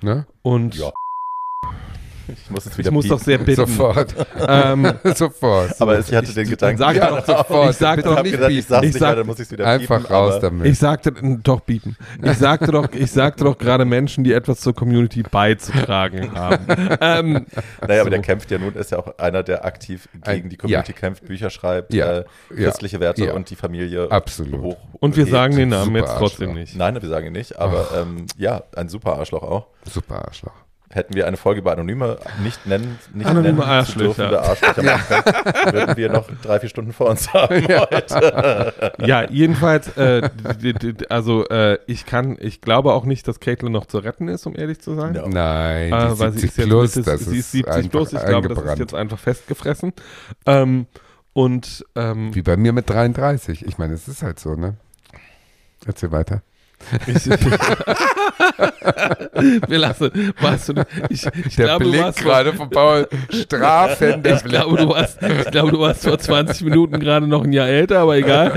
[0.00, 0.26] Ne?
[0.42, 0.90] und Ja.
[2.28, 3.24] Ich muss jetzt ich wieder muss doch piepen.
[3.24, 3.66] sehr bitten.
[3.66, 4.14] Sofort.
[4.46, 5.80] Ähm, Sofort.
[5.80, 7.70] Aber ich hatte den Gedanken, sag ja, doch- sofort.
[7.70, 9.26] ich sag Bitte doch ich habe nicht gedacht, ich sag's Ich nicht sag- mehr, dann
[9.26, 10.66] muss ich wieder Einfach piepen, raus aber damit.
[10.66, 11.12] Ich sagte,
[11.42, 11.96] doch bieten.
[12.22, 16.66] Ich sagte doch, ich sagte doch gerade Menschen, die etwas zur Community beizutragen haben.
[17.00, 17.46] ähm,
[17.80, 18.10] Naja, aber So.
[18.10, 21.50] der kämpft ja nun, ist ja auch einer, der aktiv gegen die Community kämpft, Bücher
[21.50, 22.18] schreibt, Ja.
[22.18, 22.24] äh,
[22.54, 23.32] christliche Werte Ja.
[23.34, 24.60] und die Familie Absolut.
[24.62, 24.76] hoch.
[25.00, 26.60] und wir sagen den Namen super jetzt trotzdem Arschloch.
[26.60, 26.76] nicht.
[26.76, 29.66] Nein, wir sagen ihn nicht, aber ähm, ja, ein super Arschloch auch.
[29.90, 30.52] Super Arschloch.
[30.90, 34.82] Hätten wir eine Folge über Anonyme nicht nennen, nicht Anonyme nennen zu dürfen, Arschlöcher.
[34.82, 38.72] machen, würden wir noch drei, vier Stunden vor uns haben heute.
[39.04, 40.30] Ja, jedenfalls, äh,
[41.10, 44.56] also äh, ich kann, ich glaube auch nicht, dass Caitlin noch zu retten ist, um
[44.56, 45.14] ehrlich zu sein.
[45.14, 45.28] Ja.
[45.28, 47.74] Nein, Äh, die weil sie 70 ist jetzt plus, Mitte- das sie ist ist 70
[47.74, 49.92] einfach plus, ich glaube, das ist jetzt einfach festgefressen.
[50.46, 50.86] Ähm,
[51.34, 53.66] und ähm, Wie bei mir mit 33.
[53.66, 54.74] Ich meine, es ist halt so, ne?
[55.86, 56.40] Erzähl weiter.
[57.06, 57.26] Ich,
[59.68, 60.10] wir lassen,
[60.40, 60.74] warst du,
[61.10, 63.08] ich, ich Der glaube, du Blick warst vor- gerade von Paul.
[63.30, 64.52] Strafender Ich Blick.
[64.54, 68.00] glaube, du warst, ich glaube, du warst vor 20 Minuten gerade noch ein Jahr älter,
[68.00, 68.52] aber egal.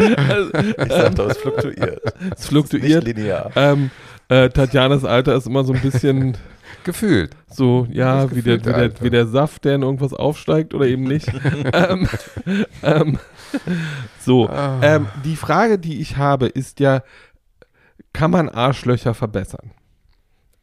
[0.78, 2.02] Ich sag doch, es fluktuiert.
[2.38, 3.06] es fluktuiert.
[3.06, 3.52] Nicht linear.
[3.56, 3.90] Ähm,
[4.30, 6.38] äh, Tatjanas Alter ist immer so ein bisschen
[6.84, 7.32] Gefühlt.
[7.48, 10.88] so, ja, wie der, gefühlte wie, der, wie der Saft, der in irgendwas aufsteigt oder
[10.88, 11.28] eben nicht.
[11.74, 12.08] ähm,
[12.82, 13.20] ähm,
[14.20, 14.80] so, Ah.
[14.82, 17.04] ähm, die Frage, die ich habe, ist ja,
[18.14, 19.72] kann man Arschlöcher verbessern?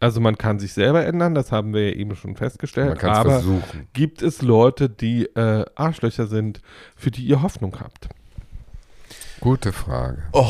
[0.01, 3.11] Also man kann sich selber ändern, das haben wir ja eben schon festgestellt, Man kann
[3.13, 3.89] es aber versuchen.
[3.95, 6.61] gibt es Leute, die äh, Arschlöcher sind,
[6.95, 8.09] für die ihr Hoffnung habt?
[9.41, 10.23] Gute Frage.
[10.33, 10.47] Oh.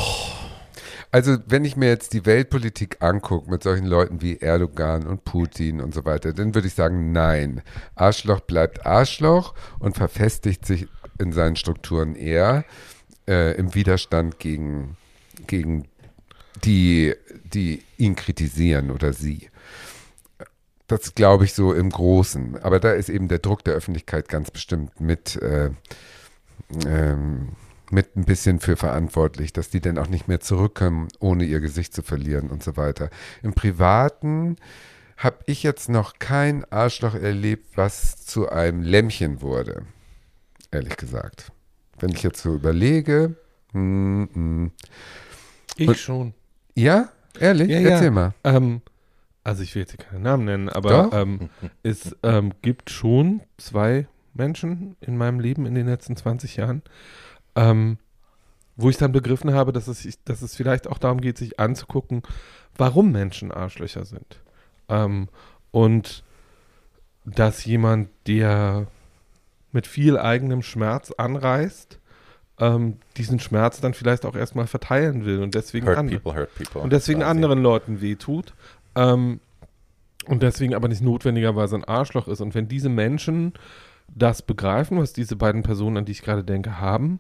[1.11, 5.81] Also, wenn ich mir jetzt die Weltpolitik angucke mit solchen Leuten wie Erdogan und Putin
[5.81, 7.63] und so weiter, dann würde ich sagen, nein.
[7.95, 10.87] Arschloch bleibt Arschloch und verfestigt sich
[11.19, 12.65] in seinen Strukturen eher
[13.27, 14.99] äh, im Widerstand gegen,
[15.47, 15.87] gegen
[16.65, 17.15] die,
[17.53, 19.51] die ihn kritisieren oder sie.
[20.87, 22.57] Das glaube ich so im Großen.
[22.63, 25.71] Aber da ist eben der Druck der Öffentlichkeit ganz bestimmt mit, äh,
[26.87, 27.51] ähm,
[27.91, 31.95] mit ein bisschen für verantwortlich, dass die dann auch nicht mehr zurückkommen, ohne ihr Gesicht
[31.95, 33.11] zu verlieren und so weiter.
[33.43, 34.57] Im Privaten
[35.19, 39.83] habe ich jetzt noch kein Arschloch erlebt, was zu einem Lämmchen wurde.
[40.71, 41.51] Ehrlich gesagt.
[41.99, 43.35] Wenn ich jetzt so überlege.
[43.73, 44.73] mm, mm.
[45.77, 46.35] Ich Und- schon.
[46.79, 47.09] Ja?
[47.41, 47.69] Ehrlich?
[47.69, 47.89] Ja, ja.
[47.91, 48.35] Erzähl mal.
[48.45, 48.83] Ähm,
[49.45, 51.51] also ich will jetzt hier keine Namen nennen, aber ähm,
[51.83, 56.83] es ähm, gibt schon zwei Menschen in meinem Leben in den letzten 20 Jahren,
[57.57, 57.99] ähm,
[58.77, 62.23] wo ich dann begriffen habe, dass es, dass es vielleicht auch darum geht, sich anzugucken,
[62.77, 64.41] warum Menschen Arschlöcher sind.
[64.89, 65.29] Ähm,
[65.71, 66.23] und
[67.25, 68.87] dass jemand, der
[69.73, 71.99] mit viel eigenem Schmerz anreist,
[72.61, 76.55] ähm, diesen Schmerz dann vielleicht auch erstmal verteilen will und deswegen Hurt andere people, hurt
[76.55, 76.81] people.
[76.81, 78.53] und deswegen anderen Leuten wehtut
[78.95, 79.41] ähm,
[80.27, 82.41] und deswegen aber nicht notwendigerweise ein Arschloch ist.
[82.41, 83.55] Und wenn diese Menschen
[84.15, 87.19] das begreifen, was diese beiden Personen, an die ich gerade denke, haben,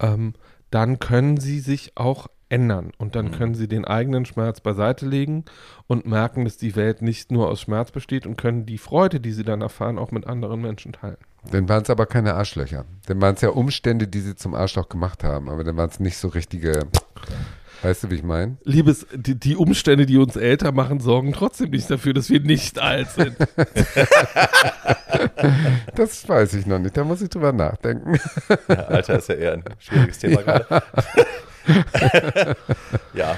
[0.00, 0.34] ähm,
[0.70, 2.92] dann können sie sich auch ändern.
[2.98, 3.32] Und dann Mhm.
[3.32, 5.44] können sie den eigenen Schmerz beiseite legen
[5.86, 9.32] und merken, dass die Welt nicht nur aus Schmerz besteht und können die Freude, die
[9.32, 11.16] sie dann erfahren, auch mit anderen Menschen teilen.
[11.50, 12.84] Dann waren es aber keine Arschlöcher.
[13.06, 15.48] Dann waren es ja Umstände, die sie zum Arschloch gemacht haben.
[15.48, 16.86] Aber dann waren es nicht so richtige.
[17.82, 18.58] Weißt du, wie ich meine?
[18.62, 22.78] Liebes, die, die Umstände, die uns älter machen, sorgen trotzdem nicht dafür, dass wir nicht
[22.78, 23.36] alt sind.
[25.94, 26.96] Das weiß ich noch nicht.
[26.96, 28.18] Da muss ich drüber nachdenken.
[28.68, 30.82] Ja, Alter ist ja eher ein schwieriges Thema gerade.
[33.14, 33.36] ja.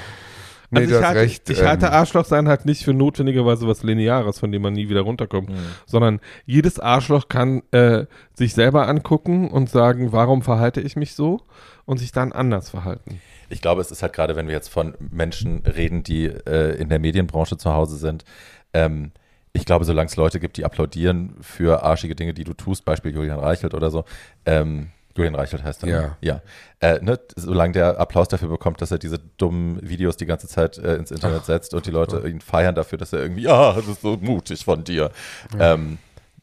[0.71, 1.49] Nee, also du hast halte, recht.
[1.49, 4.89] Ich halte ähm, Arschloch sein halt nicht für notwendigerweise was Lineares, von dem man nie
[4.89, 5.55] wieder runterkommt, Mhm.
[5.85, 11.41] sondern jedes Arschloch kann äh, sich selber angucken und sagen, warum verhalte ich mich so
[11.85, 13.21] und sich dann anders verhalten.
[13.49, 16.89] Ich glaube, es ist halt gerade, wenn wir jetzt von Menschen reden, die äh, in
[16.89, 18.25] der Medienbranche zu Hause sind,
[18.73, 19.11] ähm,
[19.53, 23.13] ich glaube, solange es Leute gibt, die applaudieren für arschige Dinge, die du tust, Beispiel
[23.13, 24.03] Julian Reichelt oder so,
[24.45, 25.89] ähm, Julian Reichelt heißt er.
[25.89, 26.17] Ja.
[26.21, 26.41] Ja.
[26.81, 30.77] Äh, ne, solange der Applaus dafür bekommt, dass er diese dummen Videos die ganze Zeit
[30.77, 33.87] äh, ins Internet setzt und die Leute ihn feiern dafür, dass er irgendwie, ja, das
[33.87, 35.11] ist so mutig von dir.
[35.57, 35.97] Ähm,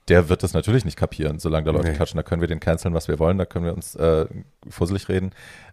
[0.08, 1.94] der wird das natürlich nicht kapieren, solange da Leute Nee.
[1.94, 2.16] klatschen.
[2.16, 4.26] Da können wir den canceln, was wir wollen, da können wir uns äh,
[4.68, 5.32] fusselig reden.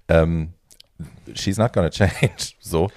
[0.09, 0.53] Ähm,
[1.33, 2.53] she's not gonna change.
[2.59, 2.91] So.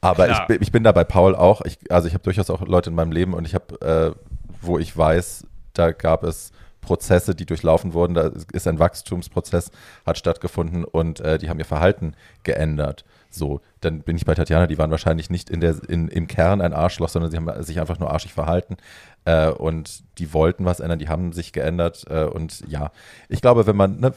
[0.00, 0.50] Aber ich, Klar.
[0.60, 1.60] ich bin da bei Paul auch.
[1.62, 4.18] Ich, also ich habe durchaus auch Leute in meinem Leben und ich habe, äh,
[4.62, 8.14] wo ich weiß, da gab es Prozesse, die durchlaufen wurden.
[8.14, 9.70] Da ist ein Wachstumsprozess,
[10.06, 13.04] hat stattgefunden und äh, die haben ihr Verhalten geändert.
[13.30, 16.60] So, dann bin ich bei Tatjana, die waren wahrscheinlich nicht in der, in, im Kern
[16.60, 18.76] ein Arschloch, sondern sie haben sich einfach nur arschig verhalten.
[19.24, 22.04] Äh, und die wollten was ändern, die haben sich geändert.
[22.10, 22.90] Äh, und ja,
[23.28, 24.14] ich glaube, wenn man, ne,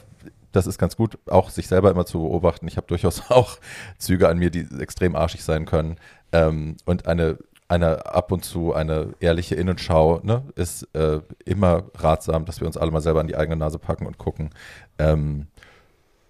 [0.50, 2.66] das ist ganz gut, auch sich selber immer zu beobachten.
[2.66, 3.58] Ich habe durchaus auch
[3.98, 5.96] Züge an mir, die extrem arschig sein können.
[6.32, 7.38] Ähm, und eine,
[7.74, 12.76] eine ab und zu eine ehrliche Innenschau ne, ist äh, immer ratsam, dass wir uns
[12.76, 14.50] alle mal selber an die eigene Nase packen und gucken.
[14.98, 15.46] Ähm,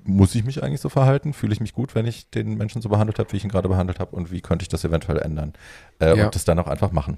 [0.07, 1.33] muss ich mich eigentlich so verhalten?
[1.33, 3.69] Fühle ich mich gut, wenn ich den Menschen so behandelt habe, wie ich ihn gerade
[3.69, 4.15] behandelt habe?
[4.15, 5.55] Und wie könnte ich das eventuell ändern?
[5.99, 6.27] Äh, Ja.
[6.27, 7.17] Und das dann auch einfach machen.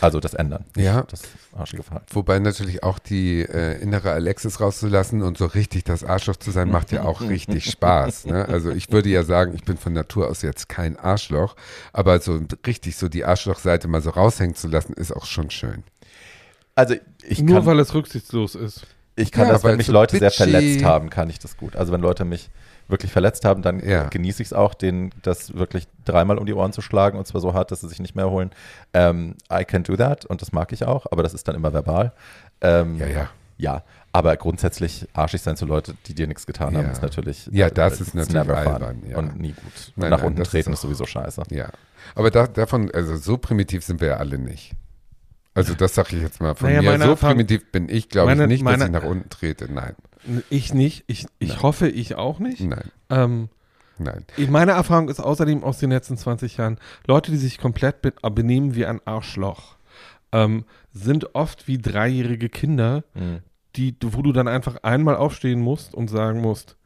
[0.00, 0.64] Also das ändern.
[0.74, 1.02] nicht Ja.
[1.02, 1.22] Das
[1.54, 2.06] arschige Verhalten.
[2.12, 6.70] Wobei natürlich auch die äh, innere Alexis rauszulassen und so richtig das Arschloch zu sein,
[6.70, 8.26] macht ja auch richtig Spaß.
[8.26, 8.48] Ne?
[8.48, 11.54] Also ich würde ja sagen, ich bin von Natur aus jetzt kein Arschloch,
[11.92, 15.82] aber so richtig so die Arschlochseite mal so raushängen zu lassen, ist auch schon schön.
[16.74, 18.86] Also ich Nur kann, weil es rücksichtslos ist.
[19.14, 21.38] ich kann Ja, das, weil wenn mich so Leute sehr bitchy- verletzt haben, kann ich
[21.38, 21.76] das gut.
[21.76, 22.48] Also wenn Leute mich
[22.92, 24.08] wirklich verletzt haben, dann Ja.
[24.08, 27.40] genieße ich es auch, denen das wirklich dreimal um die Ohren zu schlagen und zwar
[27.40, 28.50] so hart, dass sie sich nicht mehr erholen.
[28.94, 31.72] Ähm, I can do that und das mag ich auch, aber das ist dann immer
[31.72, 32.12] verbal.
[32.60, 33.28] Ähm, Ja, ja.
[33.58, 33.82] Ja,
[34.12, 36.92] aber grundsätzlich arschig sein zu Leuten, die dir nichts getan haben, Ja.
[36.92, 37.48] ist natürlich.
[37.52, 39.18] Ja, das äh, ist natürlich never fun albern, ja.
[39.18, 39.92] Und nie gut.
[39.94, 41.42] Nein, Nach nein, unten treten ist ist sowieso scheiße.
[41.50, 41.68] Ja.
[42.16, 44.72] Aber da, davon, also so primitiv sind wir ja alle nicht.
[45.54, 46.98] Also das sage ich jetzt mal von Naja, mir.
[47.04, 49.70] So Erfahrung- primitiv bin ich, glaube ich, meine- nicht, dass meine- ich nach unten trete.
[49.70, 49.94] Nein,
[50.50, 51.04] Ich nicht.
[51.06, 51.62] Ich, ich Nein.
[51.62, 52.60] hoffe, ich auch nicht.
[52.62, 53.48] nein, Ähm,
[53.98, 54.24] nein.
[54.48, 58.74] meine Erfahrung ist außerdem aus den letzten 20 Jahren, Leute, die sich komplett be benehmen
[58.74, 59.76] wie ein Arschloch,
[60.32, 63.40] ähm, sind oft wie dreijährige Kinder, Mhm.
[63.76, 66.76] die, wo du dann einfach einmal aufstehen musst und sagen musst,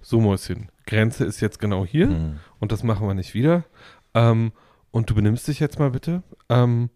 [0.00, 2.38] so Mäuschen, Grenze ist jetzt genau hier Mhm.
[2.60, 3.64] und das machen wir nicht wieder.
[4.14, 4.52] Ähm,
[4.92, 6.22] und du benimmst dich jetzt mal bitte.
[6.48, 6.90] Ähm,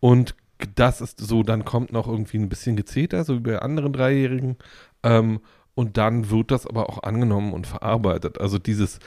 [0.00, 0.34] und
[0.74, 4.56] das ist so, dann kommt noch irgendwie ein bisschen Gezeter, so wie bei anderen Dreijährigen.
[5.02, 5.40] Ähm,
[5.74, 8.40] und dann wird das aber auch angenommen und verarbeitet.
[8.40, 8.98] Also dieses,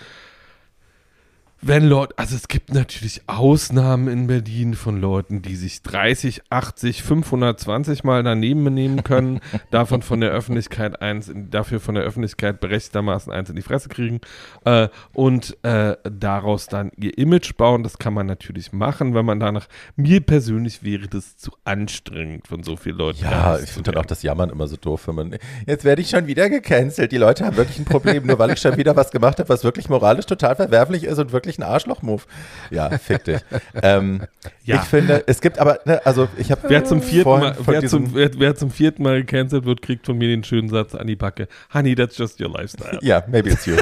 [1.64, 7.04] wenn Leute, also es gibt natürlich Ausnahmen in Berlin von Leuten, die sich 30, 80,
[7.04, 12.60] 520 Mal daneben benehmen können, davon von der Öffentlichkeit eins, in, dafür von der Öffentlichkeit
[12.62, 14.22] berechtigtermaßen eins in die Fresse kriegen
[14.66, 17.84] äh, und äh, daraus dann ihr Image bauen.
[17.84, 22.64] Das kann man natürlich machen, wenn man danach, mir persönlich wäre das zu anstrengend von
[22.64, 23.20] so vielen Leuten.
[23.22, 25.38] Ja, ich finde dann auch das Jammern immer so doof, wenn man.
[25.68, 27.12] Jetzt werde ich schon wieder gecancelt.
[27.12, 29.64] Die Leute haben wirklich ein Problem, nur weil ich schon wieder was gemacht habe, was
[29.64, 32.24] wirklich moralisch total verwerflich ist und wirklich ein Arschloch-Move.
[32.70, 33.42] Ja, fick dich.
[33.84, 34.24] ähm,
[34.64, 34.76] Ja.
[34.78, 37.86] Ich finde, es gibt aber, ne, also ich habe Wer zum, vierten vorhin Mal, wer,
[37.88, 41.08] zum, wer, wer zum vierten Mal gecancelt wird, kriegt von mir den schönen Satz an
[41.08, 41.48] die Backe.
[41.74, 43.00] Honey, that's just your lifestyle.
[43.02, 43.76] Ja, maybe it's you.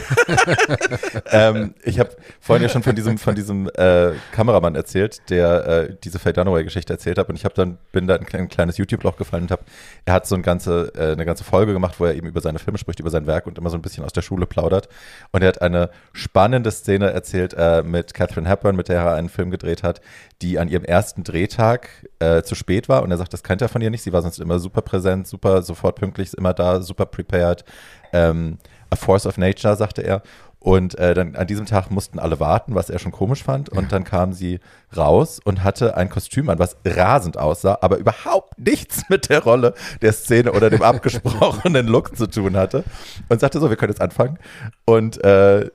[1.31, 5.95] ähm, ich habe vorhin ja schon von diesem, von diesem äh, Kameramann erzählt, der äh,
[6.03, 8.77] diese Faye Dunaway-Geschichte erzählt hat und ich habe dann bin da in ein klein- kleines
[8.77, 9.63] YouTube-Loch gefallen und habe,
[10.05, 12.59] er hat so ein ganze, äh, eine ganze Folge gemacht, wo er eben über seine
[12.59, 14.89] Filme spricht, über sein Werk und immer so ein bisschen aus der Schule plaudert.
[15.31, 19.29] Und er hat eine spannende Szene erzählt äh, mit Catherine Hepburn, mit der er einen
[19.29, 19.99] Film gedreht hat,
[20.41, 23.03] die an ihrem ersten Drehtag äh, zu spät war.
[23.03, 24.03] Und er sagt, das kennt er von ihr nicht.
[24.03, 27.65] Sie war sonst immer super präsent, super sofort pünktlich, immer da, super prepared.
[28.13, 28.57] Ähm,
[28.89, 30.23] a force of nature, sagte er.
[30.61, 33.69] Und äh, dann an diesem Tag mussten alle warten, was er schon komisch fand.
[33.69, 34.59] Und dann kam sie
[34.95, 39.73] raus und hatte ein Kostüm an, was rasend aussah, aber überhaupt nichts mit der Rolle
[40.01, 42.83] der Szene oder dem abgesprochenen Look zu tun hatte.
[43.29, 44.37] Und sagte so, wir können jetzt anfangen.
[44.85, 45.69] Und äh,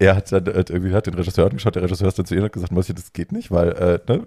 [0.00, 2.40] er hat dann äh, irgendwie hat den Regisseur angeschaut, der Regisseur ist dann zu ihr
[2.40, 4.22] und hat gesagt, Mäuschen, das geht nicht, weil äh, ne,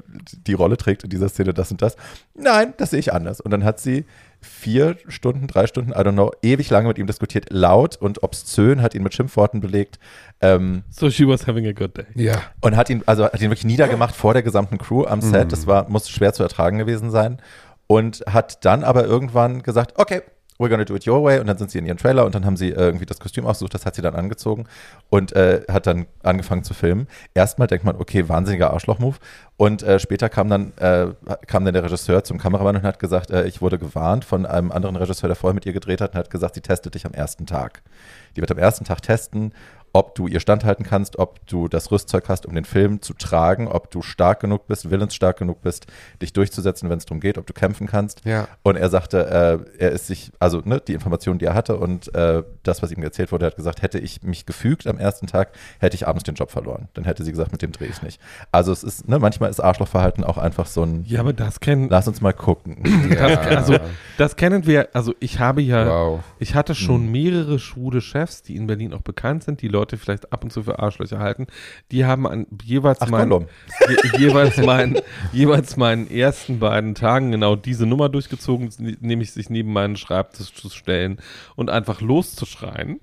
[0.48, 1.96] die Rolle trägt in dieser Szene das und das.
[2.36, 3.42] Nein, das sehe ich anders.
[3.42, 4.06] Und dann hat sie
[4.40, 8.82] vier Stunden, drei Stunden, I don't know, ewig lange mit ihm diskutiert, laut und obszön,
[8.82, 10.00] hat ihn mit Schimpfworten belegt.
[10.42, 12.06] Ähm, So she was having a good day.
[12.16, 12.42] Ja.
[12.62, 15.52] und hat ihn, also hat ihn wirklich niedergemacht vor der gesamten Crew am Set.
[15.52, 17.42] Das war, muss schwer zu ertragen gewesen sein.
[17.88, 20.22] Und hat dann aber irgendwann gesagt, okay,
[20.64, 21.40] we're gonna do it your way.
[21.40, 23.46] Und dann sind sie in ihren Trailer und dann haben sie äh, irgendwie das Kostüm
[23.46, 24.66] ausgesucht, das hat sie dann angezogen
[25.10, 27.08] und äh, hat dann angefangen zu filmen.
[27.34, 29.18] Erstmal denkt man, okay, wahnsinniger Arschloch-Move.
[29.58, 31.08] Und äh, später kam dann, äh,
[31.46, 34.72] kam dann der Regisseur zum Kameramann und hat gesagt, äh, ich wurde gewarnt von einem
[34.72, 37.14] anderen Regisseur, der vorher mit ihr gedreht hat und hat gesagt, sie testet dich am
[37.14, 37.84] ersten Tag.
[38.36, 39.54] Die wird am ersten Tag testen,
[39.94, 43.68] ob du ihr standhalten kannst, ob du das Rüstzeug hast, um den Film zu tragen,
[43.68, 45.86] ob du stark genug bist, willensstark genug bist,
[46.22, 48.26] dich durchzusetzen, wenn es darum geht, ob du kämpfen kannst.
[48.26, 48.48] Ja.
[48.64, 52.14] Und er sagte, äh, er ist sich, also ne, die Informationen, die er hatte und
[52.16, 55.28] äh, das, was ihm erzählt wurde, er hat gesagt, hätte ich mich gefügt am ersten
[55.28, 55.50] Tag,
[55.80, 56.88] hätte ich abends den Job verloren.
[56.96, 58.20] Dann hätte sie gesagt, mit dem drehe ich nicht.
[58.52, 61.88] Also es ist, ne, manchmal ist Arschlochverhalten auch einfach so ein, Ja, aber das kennen,
[61.90, 62.84] lass uns mal gucken.
[63.16, 63.26] ja.
[63.42, 63.78] also
[64.18, 66.24] das kennen wir, also ich habe ja, wow.
[66.40, 66.78] ich hatte Hm.
[66.78, 70.52] schon mehrere schwule Chefs, die in Berlin auch bekannt sind, die Leute vielleicht ab und
[70.52, 71.48] zu für Arschlöcher halten.
[71.92, 73.48] Die haben an jeweils Ach, meinen,
[73.88, 75.00] je, jeweils meinen,
[75.32, 78.70] jeweils meinen ersten beiden Tagen genau diese Nummer durchgezogen,
[79.02, 81.18] nämlich sich neben meinen Schreibtisch zu stellen
[81.56, 83.00] und einfach loszuschreien.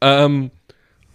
[0.00, 0.50] Ähm,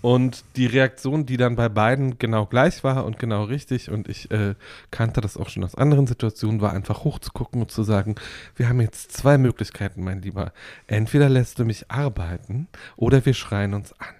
[0.01, 4.31] und die Reaktion, die dann bei beiden genau gleich war und genau richtig, und ich
[4.31, 4.55] äh,
[4.91, 8.15] kannte das auch schon aus anderen Situationen, war einfach hochzugucken und zu sagen,
[8.55, 10.53] wir haben jetzt zwei Möglichkeiten, mein Lieber.
[10.87, 14.18] Entweder lässt du mich arbeiten oder wir schreien uns an.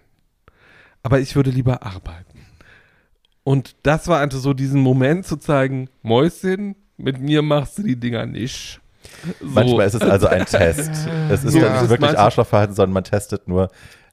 [1.04, 2.46] Aber ich würde lieber arbeiten.
[3.44, 7.96] Und das war einfach so diesen Moment zu zeigen, Mäuschen, mit mir machst du die
[7.96, 8.80] Dinger nicht.
[9.40, 9.46] So.
[9.48, 10.92] Manchmal ist es also ein Test.
[11.30, 13.70] Es ist doch das nicht wirklich Arschlochverhalten, sondern man testet nur.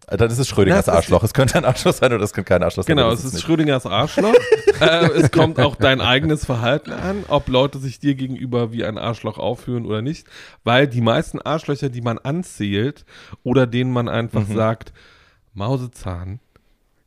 [0.09, 1.25] Dann ist es Schrödingers Arschloch.
[1.25, 2.97] Es könnte ein Arschloch sein oder es könnte kein Arschloch sein.
[2.97, 3.43] Genau, es ist nicht.
[3.45, 4.33] Schrödingers Arschloch.
[4.81, 8.99] äh, es kommt auch dein eigenes Verhalten an, ob Leute sich dir gegenüber wie ein
[8.99, 10.29] Arschloch aufführen oder nicht.
[10.63, 13.05] Weil die meisten Arschlöcher, die man anzählt
[13.43, 14.55] oder denen man einfach Mhm.
[14.55, 14.93] sagt,
[15.55, 16.39] Mausezahn,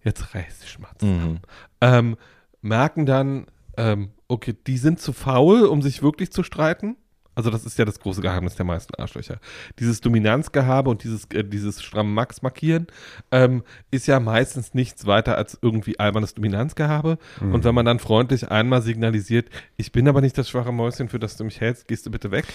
[0.10, 1.40] jetzt reiß dich mal zusammen, Mhm.
[1.82, 2.18] ähm,
[2.62, 3.46] merken dann,
[3.78, 6.98] ähm, okay, die sind zu faul, um sich wirklich zu streiten.
[7.36, 9.40] Also das ist ja das große Geheimnis der meisten Arschlöcher.
[9.80, 12.88] Dieses Dominanzgehabe und dieses, äh, dieses stramme Max markieren
[13.32, 17.18] ähm, ist ja meistens nichts weiter als irgendwie albernes Dominanzgehabe.
[17.40, 21.20] Und wenn man dann freundlich einmal signalisiert, ich bin aber nicht das schwache Mäuschen, für
[21.20, 22.46] das du mich hältst, gehst du bitte weg,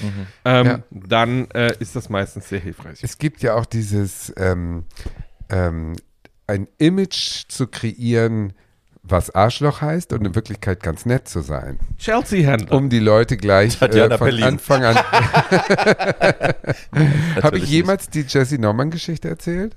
[0.44, 0.82] ähm, Ja.
[0.90, 2.98] dann äh, ist das meistens sehr hilfreich.
[3.02, 4.84] Es gibt ja auch dieses, ähm,
[5.48, 5.94] ähm,
[6.46, 8.52] ein Image zu kreieren,
[9.02, 11.78] was Arschloch heißt und in Wirklichkeit ganz nett zu sein.
[11.98, 12.74] Chelsea-Händler.
[12.76, 14.44] Um die Leute gleich äh, von Berlin.
[14.44, 14.96] Anfang an.
[17.42, 19.76] Habe ich jemals die Jesse Norman-Geschichte erzählt?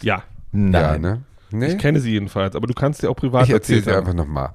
[0.00, 0.22] ja,
[0.52, 0.74] nicht.
[0.74, 1.00] Ja, Nein.
[1.00, 1.22] ne?
[1.54, 1.66] Nee?
[1.72, 3.96] ich kenne sie jedenfalls, aber du kannst dir auch privat Ich erzähle erzählen.
[3.96, 4.52] dir einfach nochmal.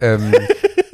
[0.00, 0.32] Ähm,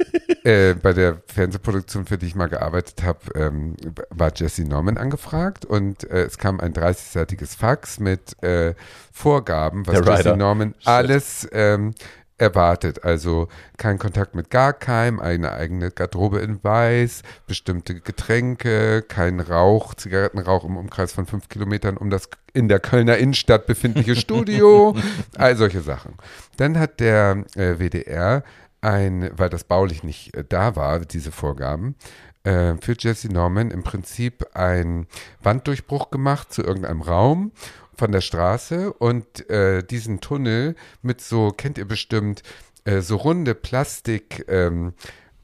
[0.43, 3.75] äh, bei der Fernsehproduktion, für die ich mal gearbeitet habe, ähm,
[4.09, 8.73] war Jesse Norman angefragt und äh, es kam ein 30-seitiges Fax mit äh,
[9.11, 10.35] Vorgaben, was Jesse.
[10.35, 10.87] Norman Shit.
[10.87, 11.93] alles ähm,
[12.37, 13.03] erwartet.
[13.03, 13.47] Also
[13.77, 20.65] kein Kontakt mit gar keinem, eine eigene Garderobe in Weiß, bestimmte Getränke, kein Rauch, Zigarettenrauch
[20.65, 24.95] im Umkreis von fünf Kilometern um das in der Kölner Innenstadt befindliche Studio,
[25.37, 26.15] all solche Sachen.
[26.57, 28.43] Dann hat der äh, WDR
[28.83, 31.95] ein, weil das baulich nicht äh, da war, diese Vorgaben,
[32.43, 35.07] äh, für Jesse Norman im Prinzip ein
[35.41, 37.51] Wanddurchbruch gemacht zu irgendeinem Raum
[37.95, 42.43] von der Straße und äh, diesen Tunnel mit so, kennt ihr bestimmt,
[42.85, 44.93] äh, so runde Plastik ähm,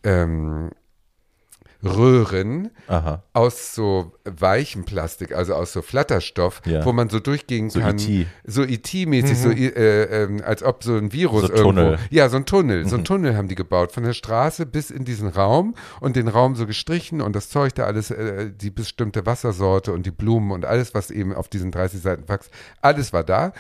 [0.04, 0.72] ähm,
[1.84, 3.24] Röhren Aha.
[3.34, 6.84] aus so weichem Plastik, also aus so Flatterstoff, Ja.
[6.84, 7.98] wo man so durchgehen So kann.
[7.98, 8.28] E.T..
[8.46, 11.64] So IT-mäßig, so äh, ähm, als ob so ein Virus So irgendwo.
[11.70, 12.00] Tunnel.
[12.10, 12.88] Ja, so ein Tunnel.
[12.88, 16.28] So ein Tunnel haben die gebaut, von der Straße bis in diesen Raum und den
[16.28, 20.52] Raum so gestrichen und das Zeug da alles, äh, die bestimmte Wassersorte und die Blumen
[20.52, 22.52] und alles, was eben auf diesen 30 Seiten wächst,
[22.82, 23.54] alles war da.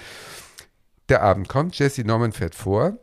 [1.08, 2.98] Der Abend kommt, Jesse Norman fährt vor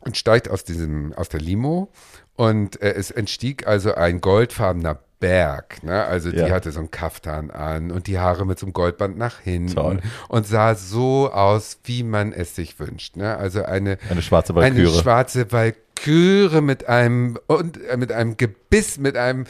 [0.00, 1.90] und steigt aus diesem, aus der Limo
[2.36, 6.04] und äh, es entstieg also ein goldfarbener Berg, ne?
[6.04, 6.50] Also die Ja.
[6.50, 10.00] hatte so einen Kaftan an und die Haare mit so einem Goldband nach hinten Toll.
[10.28, 13.36] und sah so aus, wie man es sich wünscht, ne?
[13.36, 15.00] Also eine Eine schwarze eine Walküre.
[15.00, 19.46] schwarze Walküre mit einem und äh, mit einem Gebiss, mit einem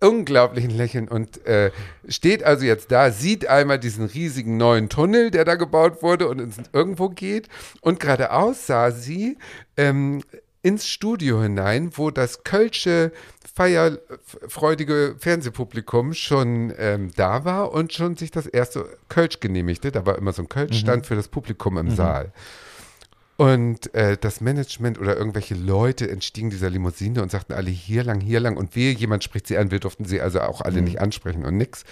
[0.00, 1.70] unglaublichen Lächeln und äh,
[2.08, 6.40] steht also jetzt da, sieht einmal diesen riesigen neuen Tunnel, der da gebaut wurde und
[6.40, 7.48] ins, irgendwo geht
[7.80, 9.38] und geradeaus sah sie
[9.76, 10.22] ähm,
[10.64, 13.12] ins Studio hinein, wo das kölsche
[13.54, 19.92] feierfreudige Fernsehpublikum schon ähm, da war und schon sich das erste Kölsch genehmigte.
[19.92, 22.32] Da war immer so ein Kölschstand für das Publikum im Saal.
[23.36, 28.20] Und äh, das Management oder irgendwelche Leute entstiegen dieser Limousine und sagten alle hier lang,
[28.20, 28.56] hier lang.
[28.56, 29.70] Und wehe, jemand spricht sie an.
[29.70, 31.84] Wir durften sie also auch alle nicht ansprechen und nix.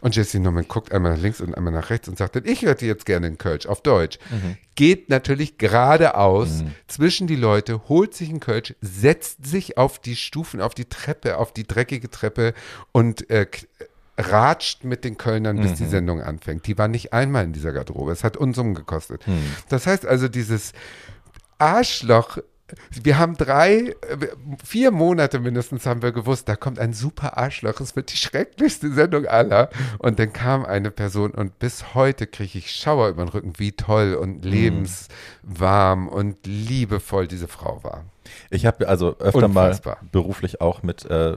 [0.00, 2.62] Und Jesse Norman guckt einmal nach links und einmal nach rechts und sagt dann, ich
[2.62, 4.18] hätte jetzt gerne einen Kölsch auf Deutsch.
[4.74, 10.60] Geht natürlich geradeaus zwischen die Leute, holt sich einen Kölsch, setzt sich auf die Stufen,
[10.60, 12.54] auf die Treppe, auf die dreckige Treppe
[12.92, 13.46] und äh,
[14.18, 16.66] ratscht mit den Kölnern, bis die Sendung anfängt.
[16.66, 18.12] Die war nicht einmal in dieser Garderobe.
[18.12, 19.22] Es hat Unsummen gekostet.
[19.68, 20.72] Das heißt also, dieses
[21.58, 22.38] Arschloch.
[23.02, 23.94] Wir haben drei, äh,
[24.64, 27.80] vier Monate mindestens haben wir gewusst, da kommt ein super Arschloch.
[27.80, 29.68] Es wird die schrecklichste Sendung aller.
[29.98, 33.72] Und dann kam eine Person und bis heute kriege ich Schauer über den Rücken, wie
[33.72, 38.04] toll und lebenswarm und liebevoll diese Frau war.
[38.50, 39.98] Ich habe also öfter Unfassbar.
[40.00, 41.36] mal beruflich auch mit äh,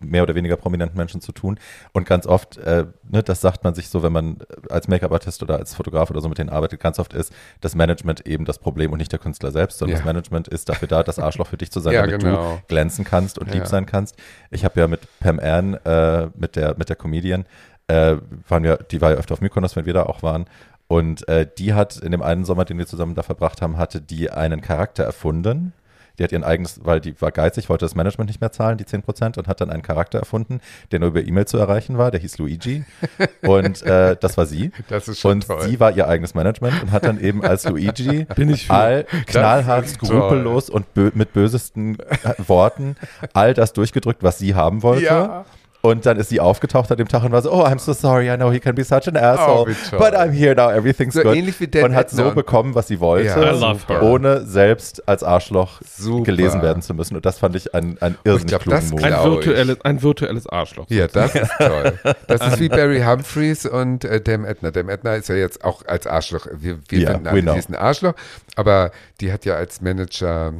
[0.00, 1.58] mehr oder weniger prominenten Menschen zu tun.
[1.92, 4.38] Und ganz oft, äh, ne, das sagt man sich so, wenn man
[4.70, 8.26] als Make-up-Artist oder als Fotograf oder so mit denen arbeitet, ganz oft ist das Management
[8.26, 9.98] eben das Problem und nicht der Künstler selbst, sondern Ja.
[10.00, 12.56] das Management ist dafür da, das Arschloch für dich zu sein, Ja, damit genau.
[12.56, 13.66] du glänzen kannst und lieb Ja.
[13.66, 14.16] sein kannst.
[14.50, 17.44] Ich habe ja mit Pam Ann, äh, mit der, mit der Comedian,
[17.88, 18.16] äh,
[18.48, 20.44] waren wir, die war ja öfter auf Mykonos, wenn wir da auch waren.
[20.88, 24.00] Und äh, die hat in dem einen Sommer, den wir zusammen da verbracht haben, hatte
[24.00, 25.72] die einen Charakter erfunden.
[26.18, 28.84] Die hat ihren eigenes, weil die war geizig, wollte das Management nicht mehr zahlen, die
[28.84, 32.20] 10%, und hat dann einen Charakter erfunden, der nur über E-Mail zu erreichen war, der
[32.20, 32.84] hieß Luigi.
[33.42, 34.72] Und äh, das war sie.
[34.88, 35.62] Das ist schon und toll.
[35.62, 38.74] sie war ihr eigenes Management und hat dann eben als Luigi Bin ich für.
[38.74, 41.98] all knallhart, skrupellos und bö mit bösesten
[42.38, 42.96] Worten
[43.32, 45.04] all das durchgedrückt, was sie haben wollte.
[45.04, 45.44] Ja.
[45.80, 48.28] Und dann ist sie aufgetaucht an dem Tag und war so, oh, I'm so sorry,
[48.28, 51.22] I know he can be such an asshole, Oh, but I'm here now, everything's So
[51.22, 51.36] good.
[51.36, 54.02] ähnlich wie Dan und hat so bekommen, was sie wollte, her.
[54.02, 56.24] ohne selbst als Arschloch Super.
[56.24, 57.14] gelesen werden zu müssen.
[57.14, 59.04] Und das fand ich ein, ein irrsinnig glaub, klugen das Move.
[59.04, 59.46] Ein Glaub ich.
[59.46, 60.86] virtuelles, ein virtuelles Arschloch.
[60.88, 61.92] Ja, das ist toll.
[62.26, 64.72] Das ist wie Barry Humphreys und äh, Dam Edna.
[64.72, 66.48] Dam Edna ist ja jetzt auch als Arschloch.
[66.58, 68.14] Wir, wir Ja, finden we alle, sie ist ein Arschloch,
[68.56, 68.90] aber
[69.20, 70.54] die hat ja als Manager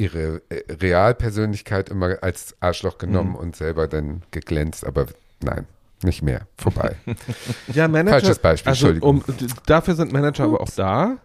[0.00, 5.06] ihre äh, Realpersönlichkeit immer als Arschloch genommen und selber dann geglänzt, aber
[5.42, 5.66] nein,
[6.02, 6.46] nicht mehr.
[6.56, 6.96] Vorbei.
[7.74, 8.18] Ja, Manager.
[8.18, 9.22] Falsches Beispiel, also, Entschuldigung.
[9.26, 11.18] um, dafür sind Manager aber auch da,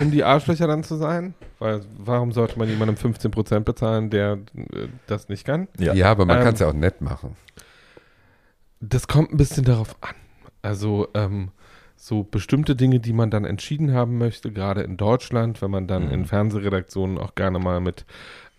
[0.00, 1.34] um die Arschlöcher dann zu sein.
[1.60, 5.68] Weil warum sollte man jemandem 15% bezahlen, der äh, das nicht kann?
[5.78, 5.94] Ja.
[5.94, 6.10] ja.
[6.10, 7.36] aber man Ähm, kann es ja auch nett machen.
[8.80, 10.14] Das kommt ein bisschen darauf an.
[10.62, 11.50] Also, ähm,
[12.00, 16.06] so bestimmte Dinge, die man dann entschieden haben möchte, gerade in Deutschland, wenn man dann
[16.06, 16.12] Mhm.
[16.12, 18.04] in Fernsehredaktionen auch gerne mal mit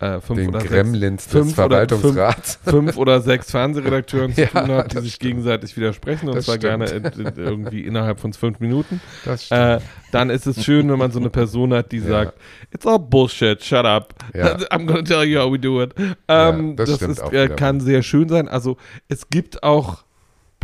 [0.01, 2.59] äh, fünf, Den oder sechs, Gremlins des fünf oder Verwaltungsrats.
[2.65, 5.29] fünf oder sechs Fernsehredakteuren zu Ja, tun hat, die das sich stimmt.
[5.31, 6.85] gegenseitig widersprechen und Das zwar stimmt.
[6.85, 9.01] gerne in, in, irgendwie innerhalb von fünf Minuten.
[9.25, 9.49] Das.
[9.51, 9.79] Äh,
[10.13, 12.05] dann ist es schön, wenn man so eine Person hat, die Ja.
[12.07, 12.33] sagt,
[12.71, 14.13] it's all bullshit, shut up.
[14.33, 14.55] Ja.
[14.71, 15.93] I'm gonna tell you how we do it.
[16.29, 18.47] Ja, Ähm, das das stimmt ist, auch äh, kann sehr schön sein.
[18.47, 18.77] Also
[19.09, 20.03] es gibt auch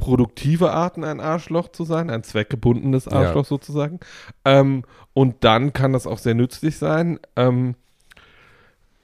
[0.05, 3.99] produktive Arten, ein Arschloch zu sein, ein zweckgebundenes Arschloch sozusagen.
[4.45, 4.83] Ähm,
[5.15, 7.19] und dann kann das auch sehr nützlich sein.
[7.35, 7.73] Ähm,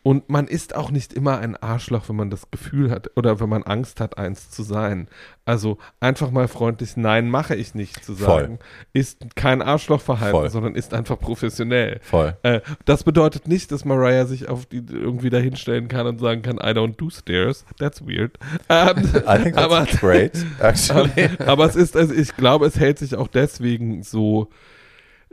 [0.03, 3.49] und man ist auch nicht immer ein Arschloch, wenn man das Gefühl hat oder wenn
[3.49, 5.07] man Angst hat, eins zu sein.
[5.45, 8.41] Also einfach mal freundlich Nein mache ich nicht zu Voll.
[8.41, 8.59] sagen,
[8.93, 10.49] ist kein Arschlochverhalten, Voll.
[10.49, 11.99] sondern ist einfach professionell.
[12.01, 12.35] Voll.
[12.41, 16.57] Äh, das bedeutet nicht, dass Mariah sich auf die irgendwie dahinstellen kann und sagen kann,
[16.57, 17.65] I don't do stairs.
[17.77, 18.37] That's weird.
[18.69, 18.97] Ähm,
[19.27, 21.29] I think that's aber, great, actually.
[21.45, 24.49] aber es ist, also ich glaube, es hält sich auch deswegen so.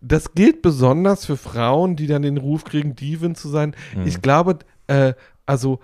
[0.01, 3.75] Das gilt besonders für Frauen, die dann den Ruf kriegen, Divin zu sein.
[3.97, 4.07] Mhm.
[4.07, 5.15] Ich glaube, äh,
[5.47, 5.81] also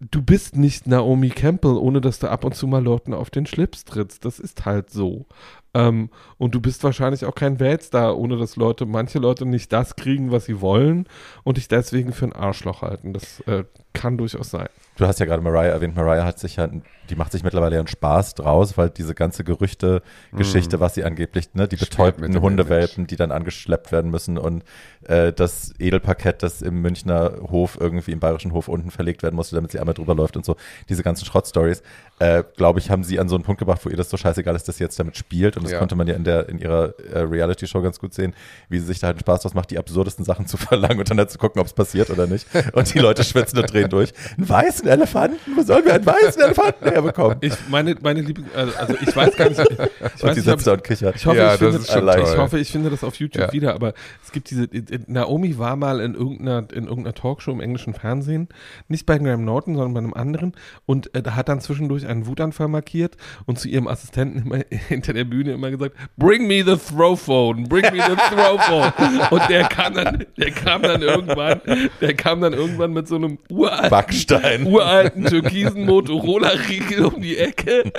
[0.00, 3.46] du bist nicht Naomi Campbell, ohne dass du ab und zu mal Leuten auf den
[3.46, 4.24] Schlips trittst.
[4.24, 5.26] Das ist halt so.
[5.74, 9.96] Ähm, und du bist wahrscheinlich auch kein Weltstar, ohne dass Leute, manche Leute nicht das
[9.96, 11.06] kriegen, was sie wollen
[11.44, 13.12] und dich deswegen für ein Arschloch halten.
[13.12, 14.68] Das äh, kann durchaus sein.
[14.96, 15.94] Du hast ja gerade Mariah erwähnt.
[15.94, 16.68] Mariah hat sich ja,
[17.08, 21.54] die macht sich mittlerweile ja einen Spaß draus, weil diese ganze Gerüchte-Geschichte, was sie angeblich,
[21.54, 24.64] ne, die Spielt betäubten Hundewelpen, die dann angeschleppt werden müssen und
[25.04, 29.54] äh, das Edelparkett, das im Münchner Hof irgendwie im bayerischen Hof unten verlegt werden musste,
[29.54, 30.56] damit sie einmal drüber läuft und so.
[30.88, 31.82] Diese ganzen Schrottstories,
[32.18, 34.56] äh, glaube ich, haben sie an so einen Punkt gebracht, wo ihr das so scheißegal
[34.56, 35.56] ist, dass sie jetzt damit spielt.
[35.58, 35.78] Und das Ja.
[35.78, 38.34] konnte man ja in der in ihrer äh, Reality-Show ganz gut sehen,
[38.68, 41.18] wie sie sich da halt Spaß draus macht, die absurdesten Sachen zu verlangen und dann
[41.18, 42.46] halt zu gucken, ob es passiert oder nicht.
[42.72, 44.12] Und die Leute schwitzen und drehen durch.
[44.36, 45.38] Einen weißen Elefanten?
[45.56, 47.38] Wo sollen wir einen weißen Elefanten herbekommen?
[47.42, 49.68] Ich meine, meine Lieblings, also, also ich weiß gar nicht, ich
[50.22, 51.16] und ob sitzt da und kichert.
[51.16, 52.20] Ich hoffe, Ja, ich, das finde, ist schon allein.
[52.22, 52.32] toll.
[52.32, 53.52] ich hoffe, ich finde das auf YouTube Ja.
[53.52, 53.94] wieder, aber
[54.24, 54.68] es gibt diese,
[55.06, 58.48] Naomi war mal in irgendeiner, in irgendeiner Talkshow im englischen Fernsehen,
[58.88, 60.52] nicht bei Graham Norton, sondern bei einem anderen
[60.86, 63.16] und äh, da hat dann zwischendurch einen Wutanfall markiert
[63.46, 64.58] und zu ihrem Assistenten immer
[64.88, 68.92] hinter der Bühne immer gesagt, bring me the throw phone, bring me the throw phone
[69.30, 71.60] und der kam dann, der kam dann irgendwann,
[72.00, 74.66] der kam dann irgendwann mit so einem uralten, Backstein.
[74.66, 77.92] uralten türkisen Motorola-Riegel um die Ecke.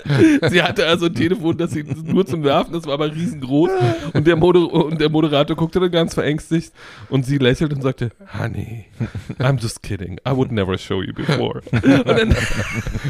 [0.49, 3.69] Sie hatte also ein Telefon, das sie nur zum Werfen, das war aber riesengroß.
[4.13, 6.73] Und der, Moder und der Moderator guckte dann ganz verängstigt
[7.09, 8.85] und sie lächelte und sagte, Honey,
[9.39, 10.19] I'm just kidding.
[10.27, 11.61] I would never show you before.
[11.71, 12.35] Und dann,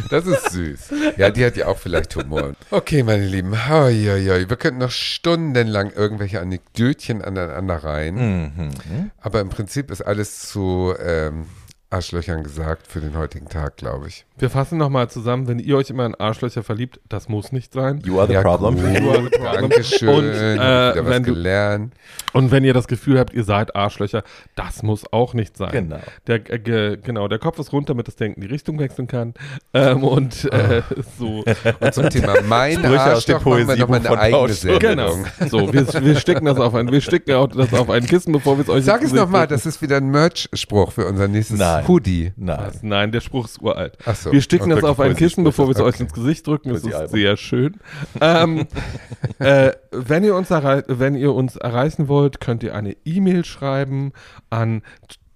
[0.10, 0.94] Das ist süß.
[1.18, 2.54] Ja, die hat ja auch vielleicht Humor.
[2.72, 3.52] Okay, meine Lieben.
[3.70, 4.50] Hoi, hoi, hoi.
[4.50, 8.16] Wir könnten noch stundenlang irgendwelche Anekdötchen aneinander rein.
[8.16, 9.12] Mhm.
[9.20, 11.46] Aber im Prinzip ist alles zu ähm,
[11.92, 14.26] Arschlöchern gesagt für den heutigen Tag, glaube ich.
[14.38, 18.00] wir fassen nochmal zusammen, wenn ihr euch immer in Arschlöcher verliebt, das muss nicht sein.
[18.06, 18.76] You are the ja, problem.
[19.04, 20.10] Gut, Dankeschön.
[20.10, 21.94] Und, äh, wieder was wenn du- gelernt.
[22.32, 24.24] Und wenn ihr das Gefühl habt, ihr seid Arschlöcher,
[24.56, 25.72] das muss auch nicht sein.
[25.72, 26.00] Genau.
[26.28, 29.34] Der, äh, ge, genau, der Kopf ist rund, damit das Denken die Richtung wechseln kann.
[29.74, 30.84] Ähm, und äh,
[31.18, 31.44] so.
[31.80, 34.80] Und zum Thema mein Sprüche aus dem Arschloch machen wir nochmal eine eigene.
[34.80, 35.12] Genau.
[35.50, 38.58] So, wir, wir sticken das auf ein, wir sticken auch das auf ein Kissen, bevor
[38.58, 41.79] wir es euch Sag es nochmal, das ist wieder ein Merch-Spruch für unser nächstes Nein.
[41.88, 42.34] Hoodie.
[42.36, 42.72] Nein.
[42.82, 43.98] Nein, der Spruch ist uralt.
[44.06, 44.32] Ach so.
[44.32, 46.04] Wir sticken das auf ein Kissen, bevor wir es euch okay.
[46.04, 46.70] ins Gesicht drücken.
[46.70, 47.20] Das ist Poesiealbum.
[47.20, 47.78] sehr schön.
[48.22, 48.68] ähm,
[49.40, 54.12] äh, wenn, ihr uns wenn ihr uns erreichen wollt, könnt ihr eine E-Mail schreiben
[54.50, 54.82] an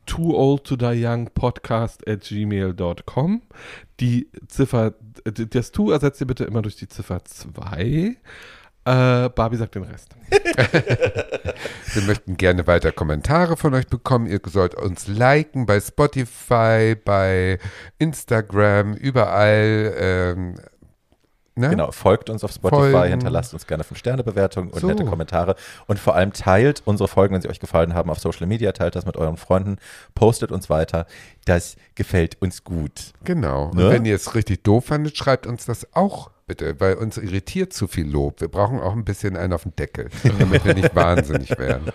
[0.06, 3.42] too old to die young podcast at gmail.com.
[4.00, 4.94] Die Ziffer,
[5.24, 8.18] das To ersetzt ihr bitte immer durch die Ziffer 2.
[8.86, 10.10] Äh, Barbie sagt den Rest.
[11.94, 14.26] Wir möchten gerne weiter Kommentare von euch bekommen.
[14.26, 17.60] Ihr sollt uns liken bei Spotify, bei
[17.98, 19.94] Instagram, überall.
[19.98, 20.56] Ähm,
[21.56, 21.70] ne?
[21.70, 23.10] Genau, folgt uns auf Spotify, Folgen.
[23.12, 24.88] hinterlasst uns gerne 5-Sterne-Bewertungen und So.
[24.88, 25.56] nette Kommentare
[25.88, 28.96] und vor allem teilt unsere Folgen, wenn sie euch gefallen haben, auf Social Media, teilt
[28.98, 29.78] das mit euren Freunden,
[30.14, 31.06] postet uns weiter.
[31.46, 33.14] Das gefällt uns gut.
[33.24, 33.72] Genau.
[33.74, 33.86] Ne?
[33.88, 37.74] Und wenn ihr es richtig doof fandet, schreibt uns das auch bitte, weil uns irritiert
[37.74, 38.40] zu viel Lob.
[38.40, 41.92] Wir brauchen auch ein bisschen einen auf den Deckel, damit wir nicht wahnsinnig werden.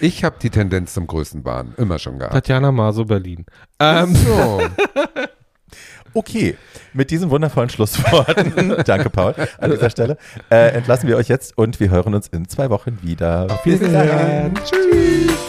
[0.00, 2.34] Ich habe die Tendenz zum Größenwahn immer schon gehabt.
[2.34, 3.46] Tatjana Maso, Berlin.
[3.80, 4.60] Ähm, So,
[6.14, 6.56] Okay,
[6.94, 10.16] mit diesen wundervollen Schlussworten, danke Paul, an dieser Stelle,
[10.50, 13.46] äh, entlassen wir euch jetzt und wir hören uns in zwei Wochen wieder.
[13.50, 14.54] auf Wiedersehen.
[14.64, 15.47] Tschüss.